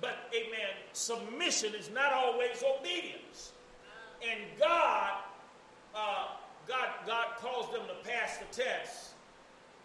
but 0.00 0.30
amen, 0.34 0.74
submission 0.92 1.74
is 1.74 1.90
not 1.90 2.12
always 2.12 2.62
obedience. 2.78 3.52
And 4.22 4.40
God, 4.58 5.12
uh, 5.94 6.26
God, 6.66 6.88
God 7.06 7.26
calls 7.38 7.72
them 7.72 7.82
to 7.86 8.08
pass 8.08 8.38
the 8.38 8.62
test, 8.62 9.14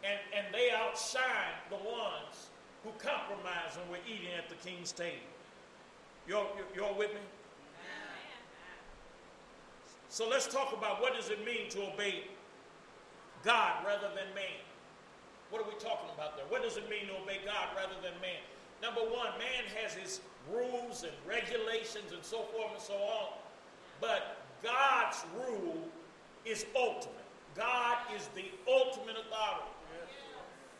and, 0.03 0.19
and 0.35 0.53
they 0.53 0.69
outshine 0.71 1.55
the 1.69 1.77
ones 1.77 2.49
who 2.83 2.91
compromise 2.99 3.77
when 3.77 3.89
we're 3.89 4.13
eating 4.13 4.33
at 4.37 4.49
the 4.49 4.55
king's 4.55 4.91
table. 4.91 5.17
You're, 6.27 6.47
you're 6.75 6.93
with 6.93 7.13
me? 7.13 7.19
So 10.09 10.29
let's 10.29 10.45
talk 10.45 10.73
about 10.73 11.01
what 11.01 11.15
does 11.15 11.29
it 11.29 11.43
mean 11.43 11.69
to 11.71 11.91
obey 11.91 12.25
God 13.43 13.83
rather 13.83 14.09
than 14.09 14.29
man. 14.35 14.61
What 15.49 15.61
are 15.61 15.65
we 15.65 15.73
talking 15.79 16.09
about 16.13 16.37
there? 16.37 16.45
What 16.49 16.61
does 16.61 16.77
it 16.77 16.87
mean 16.89 17.07
to 17.07 17.17
obey 17.17 17.39
God 17.45 17.69
rather 17.75 17.95
than 18.01 18.13
man? 18.21 18.37
Number 18.83 18.99
one, 18.99 19.31
man 19.39 19.63
has 19.81 19.93
his 19.93 20.19
rules 20.51 21.03
and 21.03 21.13
regulations 21.25 22.11
and 22.11 22.21
so 22.21 22.43
forth 22.51 22.73
and 22.73 22.81
so 22.81 22.95
on. 22.95 23.31
But 24.01 24.43
God's 24.61 25.23
rule 25.33 25.87
is 26.45 26.65
ultimate. 26.75 27.23
God 27.55 27.97
is 28.13 28.27
the 28.35 28.51
ultimate 28.67 29.15
authority. 29.15 29.71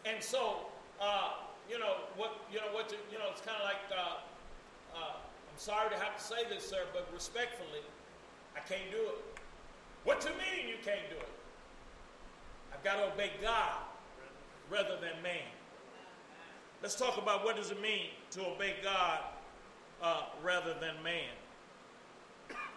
And 0.05 0.21
so, 0.21 0.67
uh, 0.99 1.31
you 1.71 1.79
know 1.79 1.95
what? 2.17 2.41
You 2.51 2.59
know 2.59 2.73
what? 2.73 2.91
You 3.09 3.17
know, 3.19 3.31
it's 3.31 3.39
kind 3.39 3.57
of 3.57 3.63
like. 3.63 3.97
Uh, 3.97 4.99
uh, 4.99 5.15
I'm 5.15 5.59
sorry 5.59 5.89
to 5.89 5.95
have 5.95 6.17
to 6.17 6.23
say 6.23 6.43
this, 6.49 6.67
sir, 6.67 6.83
but 6.93 7.07
respectfully, 7.13 7.81
I 8.55 8.59
can't 8.59 8.91
do 8.91 8.97
it. 8.97 9.39
What 10.03 10.19
do 10.19 10.27
you 10.27 10.35
mean 10.35 10.67
you 10.67 10.75
can't 10.83 11.07
do 11.09 11.15
it? 11.15 11.29
I've 12.73 12.83
got 12.83 12.95
to 12.97 13.13
obey 13.13 13.31
God 13.41 13.77
rather 14.69 14.97
than 14.99 15.21
man. 15.23 15.52
Let's 16.83 16.95
talk 16.95 17.17
about 17.17 17.45
what 17.45 17.55
does 17.55 17.71
it 17.71 17.81
mean 17.81 18.09
to 18.31 18.45
obey 18.45 18.75
God 18.83 19.19
uh, 20.01 20.23
rather 20.43 20.73
than 20.81 21.01
man. 21.01 21.31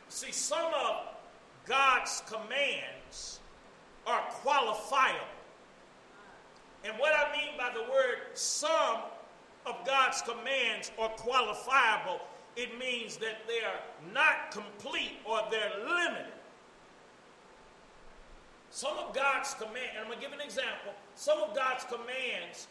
See, 0.08 0.30
some 0.30 0.72
of 0.72 1.08
God's 1.66 2.22
commands 2.28 3.40
are 4.06 4.20
qualifiable. 4.30 5.26
And 6.84 6.96
what 7.00 7.14
I 7.14 7.32
mean 7.32 7.58
by 7.58 7.72
the 7.74 7.82
word 7.90 8.18
some 8.34 9.00
of 9.66 9.84
God's 9.84 10.22
commands 10.22 10.92
are 11.00 11.10
qualifiable, 11.10 12.20
it 12.54 12.78
means 12.78 13.16
that 13.16 13.38
they 13.48 13.58
are 13.58 13.80
not 14.14 14.52
complete 14.52 15.18
or 15.24 15.40
they're 15.50 15.84
limited. 15.84 16.32
Some 18.70 18.96
of 18.98 19.12
God's 19.12 19.54
commands, 19.54 19.90
and 19.96 20.02
I'm 20.02 20.06
going 20.06 20.20
to 20.20 20.24
give 20.24 20.32
an 20.32 20.44
example, 20.44 20.92
some 21.16 21.38
of 21.40 21.56
God's 21.56 21.82
commands 21.86 22.68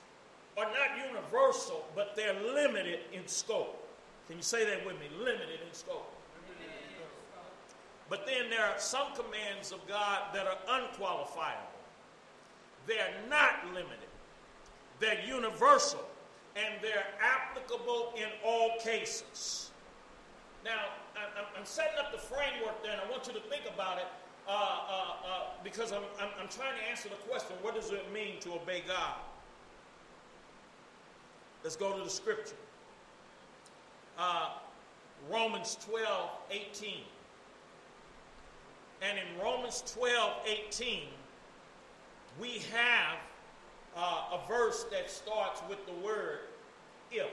are 0.57 0.65
not 0.65 1.07
universal, 1.07 1.85
but 1.95 2.15
they're 2.15 2.39
limited 2.53 2.99
in 3.11 3.27
scope. 3.27 3.87
Can 4.27 4.37
you 4.37 4.43
say 4.43 4.65
that 4.65 4.85
with 4.85 4.95
me? 4.99 5.07
Limited 5.17 5.59
in 5.65 5.73
scope. 5.73 6.11
But 8.09 8.25
then 8.25 8.49
there 8.49 8.65
are 8.65 8.77
some 8.77 9.07
commands 9.15 9.71
of 9.71 9.85
God 9.87 10.33
that 10.33 10.45
are 10.45 10.57
unqualifiable. 10.69 11.71
They're 12.85 13.15
not 13.29 13.65
limited. 13.73 14.09
They're 14.99 15.23
universal 15.25 16.05
and 16.55 16.75
they're 16.81 17.07
applicable 17.19 18.13
in 18.15 18.29
all 18.43 18.77
cases. 18.79 19.71
Now, 20.63 20.79
I'm, 21.57 21.65
setting 21.65 21.97
up 21.99 22.11
the 22.11 22.17
framework 22.17 22.81
there, 22.83 22.93
and 22.93 23.01
I 23.01 23.09
want 23.09 23.27
you 23.27 23.33
to 23.33 23.39
think 23.39 23.63
about 23.71 23.97
it 23.97 24.07
uh, 24.47 24.51
uh, 24.51 24.53
uh, 24.53 25.41
because 25.63 25.91
I'm, 25.91 26.03
I'm, 26.19 26.29
I'm 26.39 26.47
trying 26.47 26.77
to 26.77 26.89
answer 26.89 27.09
the 27.09 27.15
question 27.27 27.55
what 27.61 27.75
does 27.75 27.91
it 27.91 28.11
mean 28.13 28.39
to 28.41 28.53
obey 28.53 28.83
God? 28.87 29.15
Let's 31.65 31.75
go 31.75 31.97
to 31.97 32.03
the 32.03 32.11
scripture. 32.11 32.53
Uh, 34.19 34.49
Romans 35.31 35.79
12, 35.89 36.29
18. 36.51 36.93
And 39.01 39.17
in 39.17 39.43
Romans 39.43 39.83
12, 39.95 40.31
18, 40.45 41.07
we 42.39 42.61
have 42.71 43.17
uh, 43.97 44.37
a 44.37 44.47
verse 44.47 44.85
that 44.91 45.09
starts 45.09 45.63
with 45.67 45.83
the 45.87 46.05
word 46.05 46.41
if. 47.11 47.31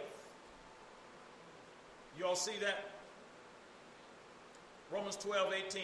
You 2.18 2.24
all 2.24 2.34
see 2.34 2.56
that? 2.62 2.88
Romans 4.90 5.16
12, 5.16 5.52
18. 5.66 5.82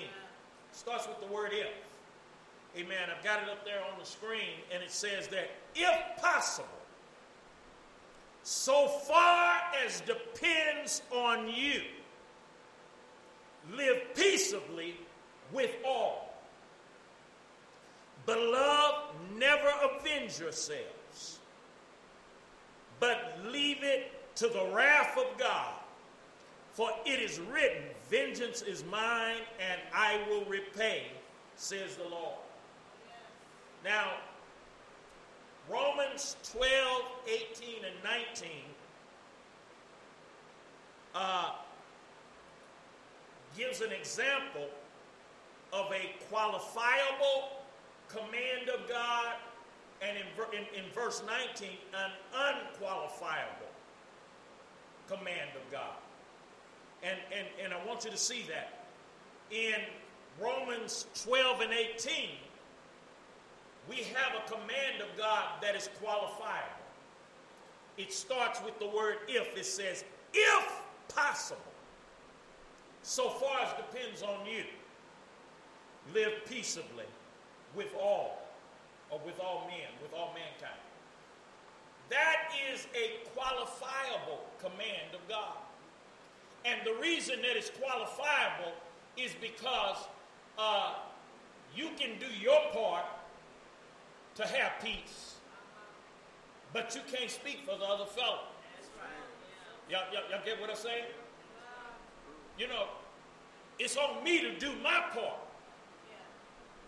Starts 0.72 1.06
with 1.06 1.20
the 1.20 1.26
word 1.26 1.50
if. 1.52 2.80
Amen. 2.82 3.10
I've 3.14 3.22
got 3.22 3.42
it 3.42 3.50
up 3.50 3.66
there 3.66 3.80
on 3.92 3.98
the 3.98 4.06
screen, 4.06 4.56
and 4.72 4.82
it 4.82 4.90
says 4.90 5.28
that 5.28 5.50
if 5.74 6.22
possible, 6.22 6.77
so 8.48 8.88
far 8.88 9.60
as 9.84 10.00
depends 10.00 11.02
on 11.12 11.50
you, 11.50 11.82
live 13.76 14.00
peaceably 14.14 14.94
with 15.52 15.70
all. 15.86 16.34
Beloved, 18.24 19.16
never 19.36 19.70
avenge 19.84 20.40
yourselves, 20.40 21.40
but 22.98 23.38
leave 23.44 23.82
it 23.82 24.12
to 24.36 24.48
the 24.48 24.66
wrath 24.72 25.18
of 25.18 25.38
God. 25.38 25.74
For 26.72 26.88
it 27.04 27.20
is 27.20 27.38
written, 27.52 27.82
Vengeance 28.08 28.62
is 28.62 28.82
mine, 28.90 29.42
and 29.60 29.78
I 29.94 30.22
will 30.26 30.46
repay, 30.46 31.02
says 31.56 31.96
the 31.96 32.08
Lord. 32.08 32.38
Now, 33.84 34.06
Romans 35.70 36.36
12, 36.52 37.02
18, 37.26 37.84
and 37.84 37.94
19 38.02 38.50
uh, 41.14 41.50
gives 43.56 43.80
an 43.80 43.92
example 43.92 44.68
of 45.72 45.86
a 45.92 46.14
qualifiable 46.30 47.50
command 48.08 48.68
of 48.74 48.88
God, 48.88 49.34
and 50.00 50.16
in, 50.16 50.24
in, 50.58 50.84
in 50.84 50.90
verse 50.92 51.22
19, 51.26 51.68
an 51.94 52.10
unqualifiable 52.32 53.68
command 55.08 55.50
of 55.54 55.72
God. 55.72 55.96
And, 57.02 57.18
and, 57.36 57.46
and 57.62 57.72
I 57.72 57.86
want 57.86 58.04
you 58.04 58.10
to 58.10 58.16
see 58.16 58.44
that. 58.48 58.84
In 59.50 59.80
Romans 60.40 61.06
12 61.24 61.60
and 61.62 61.72
18, 61.72 62.30
we 63.88 63.96
have 63.96 64.32
a 64.36 64.50
command 64.50 65.00
of 65.00 65.16
God 65.16 65.44
that 65.62 65.74
is 65.74 65.88
qualifiable. 66.02 66.84
It 67.96 68.12
starts 68.12 68.60
with 68.62 68.78
the 68.78 68.86
word 68.86 69.16
if. 69.26 69.56
It 69.56 69.66
says, 69.66 70.04
if 70.32 70.82
possible, 71.08 71.60
so 73.02 73.30
far 73.30 73.60
as 73.60 73.72
depends 73.76 74.22
on 74.22 74.46
you 74.46 74.64
live 76.14 76.32
peaceably 76.48 77.06
with 77.74 77.88
all, 77.98 78.42
or 79.10 79.20
with 79.24 79.38
all 79.40 79.66
men, 79.68 79.88
with 80.02 80.12
all 80.12 80.34
mankind. 80.34 80.80
That 82.10 82.50
is 82.72 82.86
a 82.94 83.26
qualifiable 83.36 84.40
command 84.60 85.14
of 85.14 85.26
God. 85.28 85.56
And 86.64 86.80
the 86.84 86.94
reason 87.00 87.36
that 87.42 87.56
it's 87.56 87.70
qualifiable 87.70 88.72
is 89.16 89.32
because 89.40 89.96
uh, 90.58 90.94
you 91.74 91.90
can 91.98 92.18
do 92.18 92.26
your 92.40 92.60
part 92.72 93.04
to 94.38 94.46
have 94.46 94.72
peace, 94.80 95.34
but 96.72 96.94
you 96.94 97.00
can't 97.12 97.28
speak 97.28 97.58
for 97.66 97.76
the 97.76 97.84
other 97.84 98.04
fellow. 98.04 98.46
Y'all, 99.90 100.02
y'all, 100.12 100.22
y'all 100.30 100.40
get 100.44 100.60
what 100.60 100.70
I'm 100.70 100.76
saying? 100.76 101.06
You 102.56 102.68
know, 102.68 102.86
it's 103.80 103.96
on 103.96 104.22
me 104.22 104.40
to 104.42 104.56
do 104.56 104.70
my 104.80 105.02
part. 105.12 105.40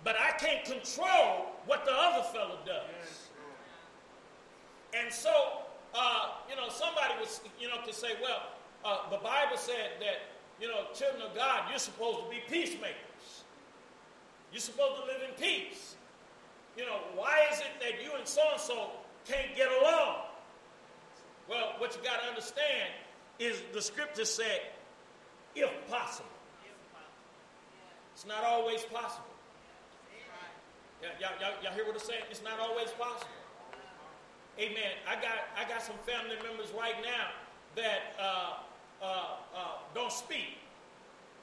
But 0.04 0.14
I 0.16 0.30
can't 0.38 0.64
control 0.64 1.56
what 1.66 1.84
the 1.84 1.92
other 1.92 2.22
fellow 2.28 2.58
does. 2.64 3.28
And 4.94 5.12
so, 5.12 5.62
uh, 5.92 6.28
you 6.48 6.54
know, 6.54 6.68
somebody 6.68 7.14
was, 7.18 7.40
you 7.60 7.68
know, 7.68 7.78
could 7.84 7.94
say, 7.94 8.10
well, 8.22 8.42
uh, 8.84 9.10
the 9.10 9.18
Bible 9.18 9.56
said 9.56 9.98
that, 9.98 10.22
you 10.60 10.68
know, 10.68 10.84
children 10.94 11.22
of 11.22 11.34
God, 11.34 11.64
you're 11.68 11.80
supposed 11.80 12.18
to 12.24 12.30
be 12.30 12.42
peacemakers. 12.48 13.44
You're 14.52 14.60
supposed 14.60 15.02
to 15.02 15.06
live 15.06 15.22
in 15.28 15.34
peace. 15.34 15.96
You 16.80 16.86
know, 16.86 17.00
why 17.14 17.44
is 17.52 17.58
it 17.58 17.76
that 17.80 18.02
you 18.02 18.16
and 18.16 18.26
so 18.26 18.40
and 18.52 18.60
so 18.60 18.88
can't 19.28 19.54
get 19.54 19.68
along? 19.68 20.16
Well, 21.46 21.74
what 21.76 21.94
you 21.94 22.02
got 22.02 22.22
to 22.22 22.28
understand 22.28 22.88
is 23.38 23.60
the 23.74 23.82
scripture 23.82 24.24
said, 24.24 24.62
if 25.54 25.68
possible. 25.90 26.30
It's 28.14 28.24
not 28.24 28.44
always 28.44 28.82
possible. 28.84 29.26
Y'all, 31.02 31.10
y'all, 31.38 31.52
y'all 31.62 31.72
hear 31.74 31.84
what 31.84 31.96
I'm 31.96 32.00
saying? 32.00 32.22
It's 32.30 32.42
not 32.42 32.58
always 32.58 32.88
possible. 32.92 33.28
Amen. 34.58 34.92
I 35.06 35.16
got, 35.16 35.36
I 35.58 35.68
got 35.68 35.82
some 35.82 35.96
family 36.06 36.36
members 36.42 36.72
right 36.78 36.96
now 37.02 37.28
that 37.76 38.14
uh, 38.18 38.54
uh, 39.02 39.06
uh, 39.54 39.60
don't 39.94 40.12
speak 40.12 40.56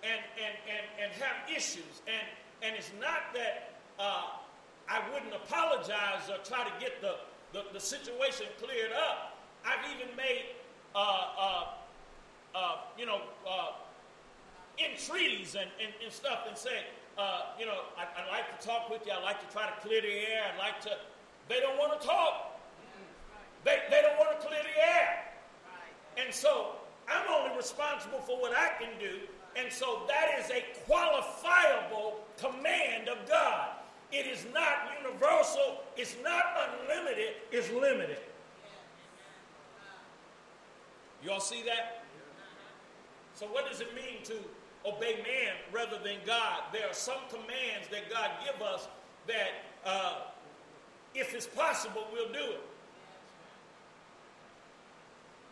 and, 0.02 0.20
and, 0.44 0.56
and, 0.66 1.12
and 1.12 1.22
have 1.22 1.48
issues. 1.48 2.02
And, 2.08 2.26
and 2.64 2.76
it's 2.76 2.92
not 3.00 3.36
that 3.36 3.78
uh, 4.00 4.30
I 4.90 5.02
wouldn't 5.14 5.34
apologize 5.34 6.30
or 6.30 6.38
try 6.44 6.64
to 6.64 6.72
get 6.80 7.02
the, 7.02 7.16
the, 7.54 7.66
the 7.74 7.80
situation 7.80 8.48
cleared 8.62 8.92
up. 8.92 9.38
I've 9.66 9.84
even 9.96 10.16
made, 10.16 10.46
uh, 10.96 11.00
uh, 11.38 11.64
uh, 12.56 12.76
you 12.98 13.06
know, 13.06 13.22
entreaties 14.80 15.56
and, 15.56 15.70
and, 15.82 15.94
and 16.04 16.12
stuff 16.12 16.46
and 16.48 16.58
say, 16.58 16.86
uh, 17.18 17.42
you 17.60 17.66
know, 17.66 17.82
I, 17.98 18.06
I, 18.22 18.32
like 18.32 18.60
to 18.60 18.68
talk 18.68 18.90
with 18.90 19.06
you. 19.06 19.12
I'd 19.12 19.24
like 19.24 19.42
to 19.46 19.52
try 19.52 19.66
to 19.66 19.74
clear 19.82 20.02
the 20.02 20.08
air. 20.08 20.44
I'd 20.54 20.60
like 20.60 20.82
to. 20.82 20.92
They 21.50 21.60
don't 21.60 21.78
want 21.78 22.00
to 22.00 22.08
talk. 22.08 22.60
They, 23.66 23.80
they 23.90 24.02
don't 24.02 24.18
want 24.20 24.40
to 24.40 24.48
clear 24.48 24.62
the 24.62 24.80
air. 24.80 25.26
And 26.18 26.34
so 26.34 26.76
I'm 27.08 27.26
only 27.30 27.58
responsible 27.58 28.20
for 28.20 28.40
what 28.40 28.54
I 28.56 28.70
can 28.80 29.00
do. 29.00 29.20
And 29.56 29.72
so 29.72 30.04
that 30.08 30.40
is 30.40 30.52
a 30.52 30.64
qualifiable 30.88 32.22
command 32.38 33.10
of 33.10 33.18
God. 33.28 33.70
It 34.12 34.26
is 34.26 34.46
not 34.54 34.90
universal, 35.04 35.82
it's 35.98 36.16
not 36.24 36.44
unlimited, 36.70 37.34
it's 37.52 37.70
limited. 37.72 38.20
You 41.24 41.32
all 41.32 41.40
see 41.40 41.64
that? 41.64 42.04
So, 43.34 43.46
what 43.48 43.70
does 43.70 43.82
it 43.82 43.94
mean 43.94 44.24
to 44.26 44.34
obey 44.88 45.16
man 45.16 45.54
rather 45.72 45.98
than 46.04 46.18
God. 46.26 46.64
There 46.72 46.88
are 46.88 46.94
some 46.94 47.20
commands 47.30 47.88
that 47.92 48.10
God 48.10 48.32
give 48.46 48.62
us 48.62 48.88
that, 49.28 49.66
uh, 49.86 50.22
if 51.14 51.34
it's 51.34 51.48
possible, 51.48 52.08
we'll 52.12 52.32
do 52.32 52.52
it. 52.54 52.62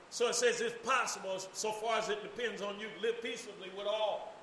So 0.10 0.30
it 0.30 0.36
says, 0.36 0.62
if 0.62 0.82
possible, 0.84 1.39
so 1.53 1.72
far 1.72 1.97
as 1.97 2.10
it 2.10 2.22
depends 2.24 2.62
on 2.62 2.80
you, 2.80 2.88
live 3.01 3.22
peaceably 3.22 3.70
with 3.78 3.86
all. 3.86 4.34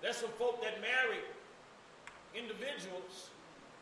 There's 0.00 0.16
some 0.16 0.30
folk 0.38 0.62
that 0.62 0.80
marry 0.80 1.20
individuals 2.34 3.30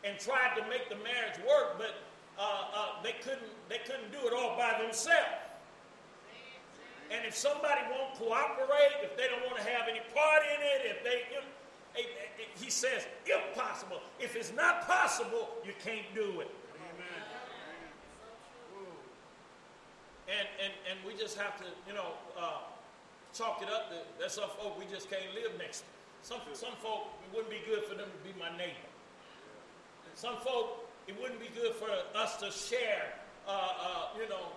and 0.03 0.19
tried 0.19 0.55
to 0.55 0.63
make 0.69 0.89
the 0.89 0.97
marriage 1.01 1.37
work, 1.47 1.77
but 1.77 1.95
uh, 2.37 2.41
uh, 2.41 3.03
they 3.03 3.15
couldn't 3.23 3.51
they 3.69 3.79
couldn't 3.85 4.11
do 4.11 4.27
it 4.27 4.33
all 4.33 4.57
by 4.57 4.81
themselves. 4.81 5.41
And 7.11 7.25
if 7.25 7.35
somebody 7.35 7.81
won't 7.91 8.15
cooperate, 8.15 9.03
if 9.03 9.15
they 9.17 9.27
don't 9.27 9.45
want 9.45 9.57
to 9.57 9.63
have 9.69 9.87
any 9.87 10.01
part 10.15 10.41
in 10.49 10.59
it, 10.61 10.97
if 10.97 11.03
they, 11.03 11.21
you 11.29 11.41
know, 11.41 11.47
he 12.55 12.71
says, 12.71 13.05
impossible. 13.25 13.99
If 14.19 14.35
it's 14.35 14.51
not 14.53 14.87
possible, 14.87 15.49
you 15.63 15.73
can't 15.83 16.05
do 16.15 16.41
it. 16.41 16.49
And, 20.27 20.47
and, 20.63 20.73
and 20.89 21.05
we 21.05 21.19
just 21.19 21.37
have 21.37 21.57
to, 21.57 21.65
you 21.87 21.93
know, 21.93 22.13
uh, 22.39 22.61
chalk 23.33 23.61
it 23.61 23.69
up. 23.69 23.91
That 23.91 24.07
there's 24.17 24.33
some 24.33 24.49
folk 24.57 24.79
we 24.79 24.85
just 24.85 25.09
can't 25.09 25.35
live 25.35 25.51
next 25.59 25.79
to. 25.81 25.85
Some, 26.23 26.39
some 26.53 26.73
folk, 26.81 27.07
it 27.21 27.35
wouldn't 27.35 27.51
be 27.51 27.61
good 27.69 27.83
for 27.83 27.95
them 27.95 28.07
to 28.07 28.27
be 28.27 28.37
my 28.39 28.49
neighbor. 28.57 28.89
Some 30.15 30.37
folk, 30.37 30.87
it 31.07 31.19
wouldn't 31.19 31.39
be 31.39 31.49
good 31.53 31.75
for 31.75 31.89
us 32.15 32.37
to 32.37 32.49
share, 32.49 33.13
uh, 33.45 33.51
uh, 33.51 34.07
you 34.17 34.29
know, 34.29 34.47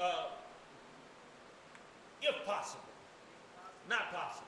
uh, 0.00 0.26
if 2.20 2.44
possible. 2.44 2.84
Not 3.88 4.12
possible. 4.12 4.46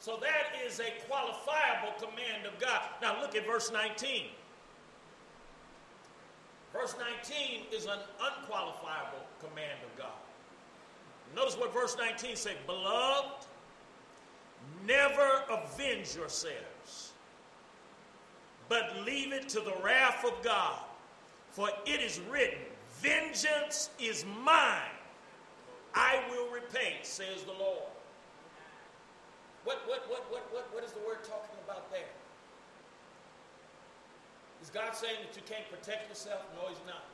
So 0.00 0.18
that 0.20 0.66
is 0.66 0.80
a 0.80 0.92
qualifiable 1.08 1.96
command 1.98 2.46
of 2.46 2.58
God. 2.58 2.82
Now 3.00 3.20
look 3.20 3.36
at 3.36 3.46
verse 3.46 3.70
19. 3.72 4.26
Verse 6.72 6.94
19 6.98 7.66
is 7.72 7.86
an 7.86 7.98
unqualifiable 8.20 9.24
command 9.40 9.78
of 9.84 9.96
God. 9.96 10.10
Notice 11.36 11.56
what 11.56 11.72
verse 11.72 11.96
19 11.96 12.36
says 12.36 12.54
Beloved, 12.66 13.46
never 14.88 15.44
avenge 15.50 16.16
yourselves, 16.16 17.12
but 18.68 18.96
leave 19.04 19.32
it 19.32 19.48
to 19.50 19.60
the 19.60 19.74
wrath 19.84 20.24
of 20.24 20.42
God. 20.42 20.80
For 21.50 21.68
it 21.86 22.00
is 22.00 22.20
written, 22.30 22.58
Vengeance 23.00 23.90
is 24.00 24.24
mine, 24.42 24.96
I 25.94 26.20
will 26.30 26.50
repay, 26.50 26.96
says 27.02 27.44
the 27.44 27.52
Lord. 27.52 27.86
What, 29.64 29.82
what, 29.86 30.08
what, 30.08 30.24
what, 30.30 30.42
what, 30.52 30.74
what 30.74 30.84
is 30.84 30.92
the 30.92 31.00
word 31.00 31.22
talking 31.22 31.58
about 31.64 31.90
there? 31.92 32.08
Is 34.62 34.70
God 34.70 34.96
saying 34.96 35.16
that 35.22 35.36
you 35.36 35.42
can't 35.46 35.68
protect 35.70 36.08
yourself? 36.08 36.42
No, 36.56 36.68
He's 36.68 36.82
not. 36.86 37.04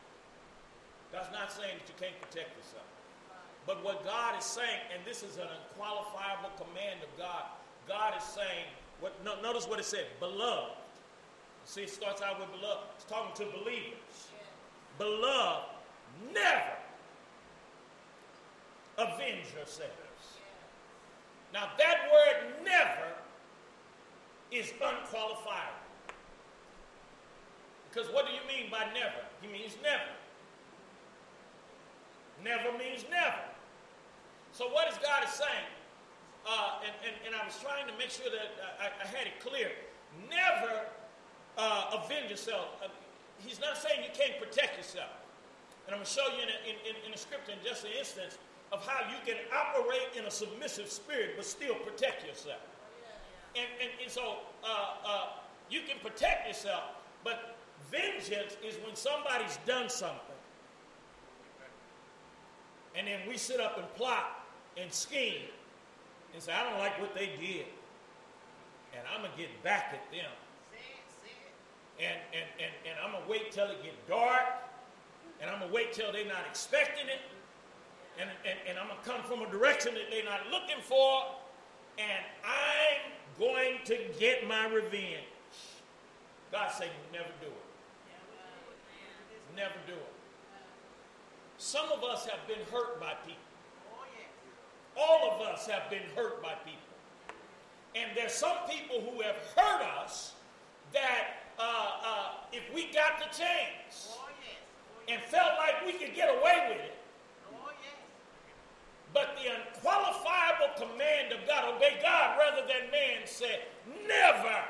God's 1.12 1.33
not 1.33 1.53
saying 1.53 1.77
that 1.79 1.87
you 1.87 1.95
can't 2.01 2.18
protect 2.22 2.57
yourself. 2.57 2.87
But 3.66 3.85
what 3.85 4.05
God 4.05 4.39
is 4.39 4.45
saying, 4.45 4.93
and 4.93 5.05
this 5.05 5.22
is 5.22 5.37
an 5.37 5.49
unqualifiable 5.49 6.53
command 6.57 7.01
of 7.03 7.11
God, 7.16 7.49
God 7.89 8.14
is 8.16 8.24
saying, 8.24 8.66
what, 9.01 9.12
no, 9.24 9.41
notice 9.43 9.68
what 9.68 9.78
it 9.78 9.85
said, 9.85 10.07
beloved. 10.20 10.72
See, 11.64 11.82
it 11.82 11.91
starts 11.91 12.22
out 12.22 12.39
with 12.41 12.49
beloved. 12.61 12.85
It's 12.97 13.05
talking 13.05 13.35
to 13.45 13.51
believers. 13.59 14.28
Beloved, 14.99 15.66
never 16.32 16.76
avenge 18.99 19.47
yourselves. 19.57 19.91
Now, 21.53 21.70
that 21.78 22.11
word 22.12 22.64
never 22.64 23.14
is 24.51 24.72
unqualified. 24.72 25.74
Because 27.91 28.11
what 28.12 28.26
do 28.26 28.32
you 28.32 28.41
mean 28.49 28.70
by 28.70 28.85
never? 28.93 29.22
He 29.41 29.49
means 29.49 29.76
never. 29.82 30.03
Never 32.43 32.76
means 32.76 33.05
never. 33.11 33.41
So, 34.53 34.68
what 34.68 34.89
is 34.91 34.99
God 34.99 35.24
is 35.24 35.30
saying? 35.30 35.74
Uh, 36.45 36.84
and, 36.84 36.92
and, 37.09 37.16
and, 37.24 37.32
I 37.34 37.40
was 37.47 37.57
trying 37.57 37.88
to 37.88 37.97
make 37.97 38.11
sure 38.11 38.28
that 38.28 38.53
I, 38.76 38.92
I 39.01 39.07
had 39.09 39.26
it 39.26 39.40
clear. 39.40 39.72
Never 40.28 40.84
uh, 41.57 42.05
avenge 42.05 42.30
yourself. 42.30 42.68
Uh, 42.84 42.88
he's 43.38 43.61
not 43.61 43.78
saying 43.78 44.05
you 44.05 44.12
can't 44.12 44.36
protect 44.38 44.76
yourself. 44.76 45.09
And 45.86 45.97
I'm 45.97 46.05
going 46.05 46.07
to 46.07 46.12
show 46.12 46.28
you 46.36 46.45
in 46.45 46.53
a, 46.53 46.59
in, 46.68 46.97
in 47.09 47.14
a 47.14 47.16
scripture 47.16 47.53
in 47.53 47.64
just 47.64 47.84
an 47.84 47.97
instance 47.99 48.36
of 48.72 48.86
how 48.86 49.01
you 49.09 49.16
can 49.24 49.40
operate 49.53 50.12
in 50.18 50.24
a 50.26 50.30
submissive 50.30 50.90
spirit 50.90 51.32
but 51.36 51.47
still 51.47 51.74
protect 51.76 52.26
yourself. 52.26 52.61
And, 53.57 53.68
and, 53.80 53.90
and 54.03 54.11
so 54.11 54.38
uh, 54.64 54.95
uh, 55.07 55.26
you 55.70 55.80
can 55.88 55.97
protect 56.03 56.49
yourself, 56.49 56.82
but 57.22 57.57
vengeance 57.90 58.57
is 58.66 58.76
when 58.84 58.97
somebody's 58.97 59.59
done 59.64 59.88
something. 59.88 60.18
And 62.97 63.07
then 63.09 63.20
we 63.28 63.36
sit 63.36 63.61
up 63.61 63.78
and 63.78 63.95
plot 63.95 64.45
and 64.76 64.92
scheme 64.92 65.49
and 66.35 66.43
say, 66.43 66.53
I 66.53 66.68
don't 66.68 66.78
like 66.78 67.01
what 67.01 67.14
they 67.14 67.30
did. 67.41 67.66
And 68.93 69.03
I'm 69.14 69.22
going 69.22 69.32
to 69.32 69.39
get 69.39 69.51
back 69.62 69.95
at 69.95 70.11
them. 70.12 70.30
And, 71.99 72.18
and, 72.35 72.49
and, 72.59 72.72
and 72.91 72.95
I'm 73.05 73.12
going 73.12 73.24
to 73.24 73.30
wait 73.30 73.53
till 73.53 73.70
it 73.70 73.82
get 73.82 73.95
dark. 74.09 74.45
And 75.41 75.51
I'm 75.51 75.59
going 75.59 75.70
to 75.70 75.74
wait 75.74 75.93
till 75.93 76.12
they're 76.12 76.26
not 76.26 76.45
expecting 76.51 77.07
it 77.07 77.20
and, 78.20 78.30
and, 78.47 78.59
and 78.68 78.78
I'm 78.78 78.87
going 78.87 79.01
to 79.03 79.09
come 79.09 79.22
from 79.22 79.43
a 79.43 79.51
direction 79.51 79.95
that 79.95 80.11
they're 80.11 80.24
not 80.24 80.47
looking 80.51 80.80
for, 80.82 81.35
and 81.99 82.22
I'm 82.45 83.11
going 83.39 83.78
to 83.87 83.99
get 84.18 84.47
my 84.47 84.66
revenge. 84.68 85.26
God 86.53 86.70
said, 86.70 86.91
never 87.12 87.30
do 87.41 87.47
it. 87.47 87.66
Never 89.57 89.74
do 89.87 89.95
it. 89.95 90.12
Some 91.59 91.91
of 91.93 92.03
us 92.05 92.26
have 92.26 92.47
been 92.47 92.64
hurt 92.72 93.01
by 93.01 93.14
people. 93.26 93.41
All 95.64 95.70
of 95.70 95.76
us 95.76 95.80
have 95.80 95.90
been 95.90 96.02
hurt 96.14 96.42
by 96.42 96.54
people. 96.64 96.80
And 97.94 98.10
there's 98.16 98.32
some 98.32 98.56
people 98.68 99.00
who 99.00 99.22
have 99.22 99.36
hurt 99.56 99.82
us 100.02 100.34
that 100.92 101.44
uh, 101.58 101.62
uh, 101.62 102.28
if 102.52 102.62
we 102.74 102.92
got 102.92 103.18
the 103.18 103.26
chance 103.26 104.16
and 105.08 105.20
felt 105.22 105.52
like 105.58 105.86
we 105.86 105.92
could 105.92 106.14
get 106.14 106.28
away 106.28 106.68
with 106.70 106.80
it, 106.80 106.96
but 109.12 109.36
the 109.36 109.48
unqualifiable 109.48 110.74
command 110.76 111.32
of 111.32 111.46
God, 111.46 111.76
obey 111.76 111.98
God 112.02 112.36
rather 112.36 112.66
than 112.66 112.90
man, 112.90 113.20
said, 113.26 113.60
never 114.08 114.64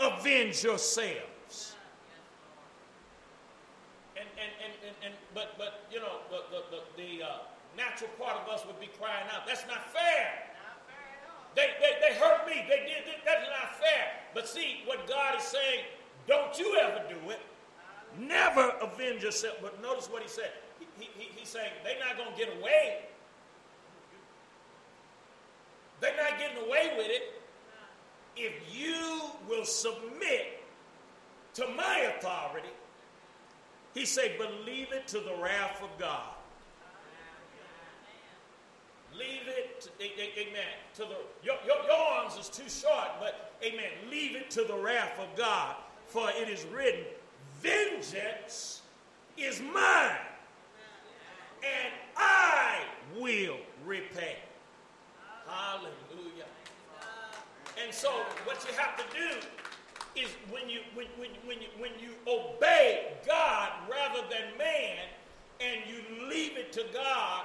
avenge 0.00 0.64
yourselves. 0.64 1.74
And, 4.16 4.26
and, 4.40 4.50
and, 4.64 4.72
and, 4.86 4.96
and 5.04 5.14
but, 5.34 5.58
but, 5.58 5.84
you 5.92 6.00
know, 6.00 6.20
the, 6.30 6.38
the, 6.50 6.62
the, 6.70 7.18
the 7.18 7.26
uh, 7.26 7.38
natural 7.76 8.10
part 8.18 8.40
of 8.40 8.48
us 8.48 8.66
would 8.66 8.78
be 8.80 8.90
crying 8.98 9.26
out, 9.34 9.46
that's 9.46 9.66
not 9.66 9.90
fair. 9.92 10.52
They, 11.54 11.68
they, 11.80 12.00
they 12.00 12.14
hurt 12.18 12.46
me. 12.46 12.64
They 12.68 12.88
did 12.88 13.04
this. 13.04 13.20
That's 13.26 13.46
not 13.48 13.76
fair. 13.76 14.08
But 14.32 14.48
see, 14.48 14.80
what 14.86 15.06
God 15.06 15.36
is 15.36 15.44
saying, 15.44 15.84
don't 16.26 16.58
you 16.58 16.78
ever 16.80 17.02
do 17.08 17.30
it. 17.30 17.40
Never 18.18 18.72
avenge 18.80 19.22
yourself. 19.22 19.56
But 19.60 19.80
notice 19.82 20.08
what 20.08 20.22
he 20.22 20.28
said 20.28 20.50
he, 20.98 21.08
he, 21.16 21.28
he's 21.36 21.48
saying 21.48 21.70
they're 21.84 21.98
not 21.98 22.16
going 22.16 22.32
to 22.32 22.38
get 22.38 22.56
away. 22.58 23.00
They're 26.00 26.16
not 26.16 26.38
getting 26.38 26.58
away 26.66 26.94
with 26.96 27.06
it 27.08 27.40
if 28.36 28.52
you 28.74 29.30
will 29.48 29.64
submit 29.64 30.62
to 31.54 31.66
my 31.76 32.12
authority. 32.16 32.68
He 33.94 34.06
said, 34.06 34.38
believe 34.38 34.88
it 34.92 35.06
to 35.08 35.20
the 35.20 35.34
wrath 35.40 35.82
of 35.82 35.90
God. 35.98 36.31
Leave 39.18 39.46
it, 39.46 39.80
to, 39.82 39.90
amen, 40.00 40.62
to 40.94 41.02
the, 41.02 41.16
your, 41.42 41.56
your, 41.66 41.76
your 41.84 41.96
arms 41.96 42.36
is 42.38 42.48
too 42.48 42.68
short, 42.68 43.08
but 43.20 43.52
amen, 43.62 43.90
leave 44.10 44.36
it 44.36 44.50
to 44.50 44.64
the 44.64 44.76
wrath 44.76 45.18
of 45.18 45.36
God. 45.36 45.76
For 46.06 46.28
it 46.30 46.48
is 46.48 46.64
written, 46.66 47.04
vengeance 47.60 48.82
is 49.36 49.60
mine 49.60 50.16
and 51.62 51.92
I 52.16 52.80
will 53.18 53.56
repay. 53.86 54.36
Hallelujah. 55.46 56.46
And 57.82 57.92
so 57.92 58.10
what 58.44 58.64
you 58.66 58.76
have 58.76 58.96
to 58.96 59.04
do 59.16 60.20
is 60.20 60.28
when 60.50 60.68
you 60.68 60.80
when, 60.94 61.06
when, 61.16 61.30
when 61.46 61.60
you 61.60 61.68
when 61.78 61.90
you 62.00 62.10
obey 62.26 63.14
God 63.26 63.70
rather 63.90 64.20
than 64.28 64.58
man 64.58 64.98
and 65.60 65.80
you 65.88 66.28
leave 66.28 66.56
it 66.56 66.72
to 66.72 66.84
God 66.92 67.44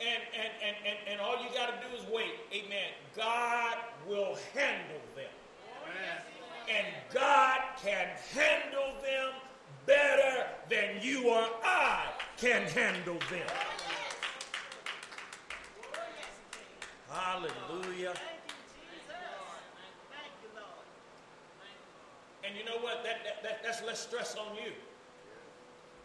and 0.00 0.22
and 0.32 0.52
and, 0.62 0.76
and, 0.86 0.98
and 1.12 1.20
all 1.20 1.42
you 1.42 1.48
got 1.54 1.68
to 1.68 1.88
do 1.88 1.94
is 1.96 2.06
wait. 2.12 2.34
Amen. 2.52 2.92
God 3.16 3.76
will 4.06 4.36
handle 4.54 5.02
them. 5.14 5.30
And 6.68 6.86
God 7.12 7.60
can 7.82 8.08
handle 8.34 8.92
them 9.02 9.32
better 9.86 10.46
than 10.68 11.00
you 11.00 11.30
or 11.30 11.46
I 11.64 12.04
can 12.36 12.62
handle 12.68 13.16
them. 13.30 13.46
Oh, 17.10 17.14
Hallelujah. 17.14 18.14
And 22.44 22.56
you 22.56 22.64
know 22.64 22.78
what? 22.82 23.02
That, 23.02 23.24
that, 23.24 23.42
that, 23.42 23.62
that's 23.62 23.82
less 23.82 24.00
stress 24.00 24.36
on 24.36 24.54
you. 24.56 24.72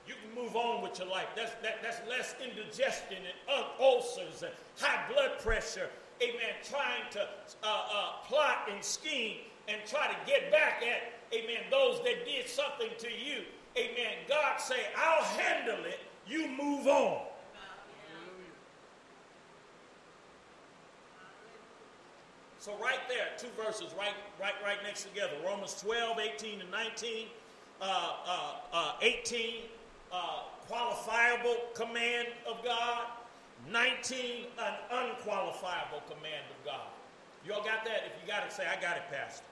You 0.07 0.15
can 0.15 0.43
move 0.43 0.55
on 0.55 0.81
with 0.81 0.99
your 0.99 1.07
life. 1.07 1.27
That's, 1.35 1.53
that, 1.61 1.81
that's 1.81 2.01
less 2.09 2.35
indigestion 2.43 3.17
and 3.17 3.65
ulcers 3.79 4.43
and 4.43 4.51
high 4.77 5.11
blood 5.11 5.39
pressure. 5.39 5.89
Amen. 6.21 6.55
Trying 6.69 7.09
to 7.11 7.21
uh, 7.63 7.65
uh, 7.65 8.11
plot 8.25 8.69
and 8.71 8.83
scheme 8.83 9.37
and 9.67 9.77
try 9.87 10.07
to 10.07 10.15
get 10.29 10.51
back 10.51 10.83
at, 10.83 11.13
amen, 11.33 11.63
those 11.71 11.99
that 12.03 12.25
did 12.25 12.47
something 12.47 12.89
to 12.99 13.07
you. 13.07 13.43
Amen. 13.77 14.17
God 14.27 14.59
say, 14.59 14.81
I'll 14.97 15.23
handle 15.23 15.85
it. 15.85 15.99
You 16.27 16.47
move 16.47 16.87
on. 16.87 17.21
So 22.59 22.71
right 22.81 22.99
there, 23.09 23.27
two 23.37 23.49
verses 23.61 23.93
right, 23.99 24.13
right, 24.39 24.53
right 24.63 24.77
next 24.83 25.03
together. 25.03 25.33
Romans 25.45 25.81
12, 25.81 26.17
18 26.17 26.61
and 26.61 26.71
19. 26.71 27.27
Uh, 27.81 28.13
uh, 28.25 28.53
uh, 28.71 28.91
18, 29.01 29.63
uh, 30.13 30.43
qualifiable 30.69 31.73
command 31.73 32.27
of 32.47 32.63
God. 32.63 33.07
19, 33.71 34.45
an 34.59 34.73
unqualifiable 34.91 36.01
command 36.07 36.45
of 36.49 36.65
God. 36.65 36.87
You 37.45 37.53
all 37.53 37.63
got 37.63 37.83
that? 37.85 38.03
If 38.05 38.21
you 38.21 38.31
got 38.31 38.45
it, 38.45 38.53
say, 38.53 38.65
I 38.65 38.79
got 38.81 38.97
it, 38.97 39.03
Pastor. 39.11 39.45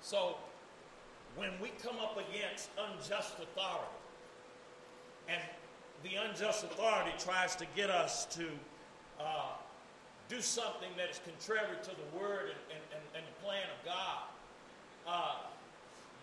So, 0.00 0.36
when 1.36 1.50
we 1.62 1.70
come 1.82 1.96
up 1.98 2.18
against 2.18 2.68
unjust 2.78 3.34
authority, 3.38 3.84
and 5.28 5.40
the 6.02 6.16
unjust 6.16 6.64
authority 6.64 7.12
tries 7.18 7.56
to 7.56 7.66
get 7.74 7.88
us 7.88 8.26
to 8.26 8.48
uh, 9.20 9.56
do 10.28 10.40
something 10.40 10.90
that 10.96 11.10
is 11.10 11.20
contrary 11.24 11.76
to 11.82 11.90
the 11.90 12.18
word 12.18 12.50
and, 12.50 12.62
and, 12.72 12.82
and, 12.92 13.04
and 13.16 13.24
the 13.24 13.36
plan 13.44 13.66
of 13.70 13.80
God, 13.84 14.20
uh, 15.06 15.36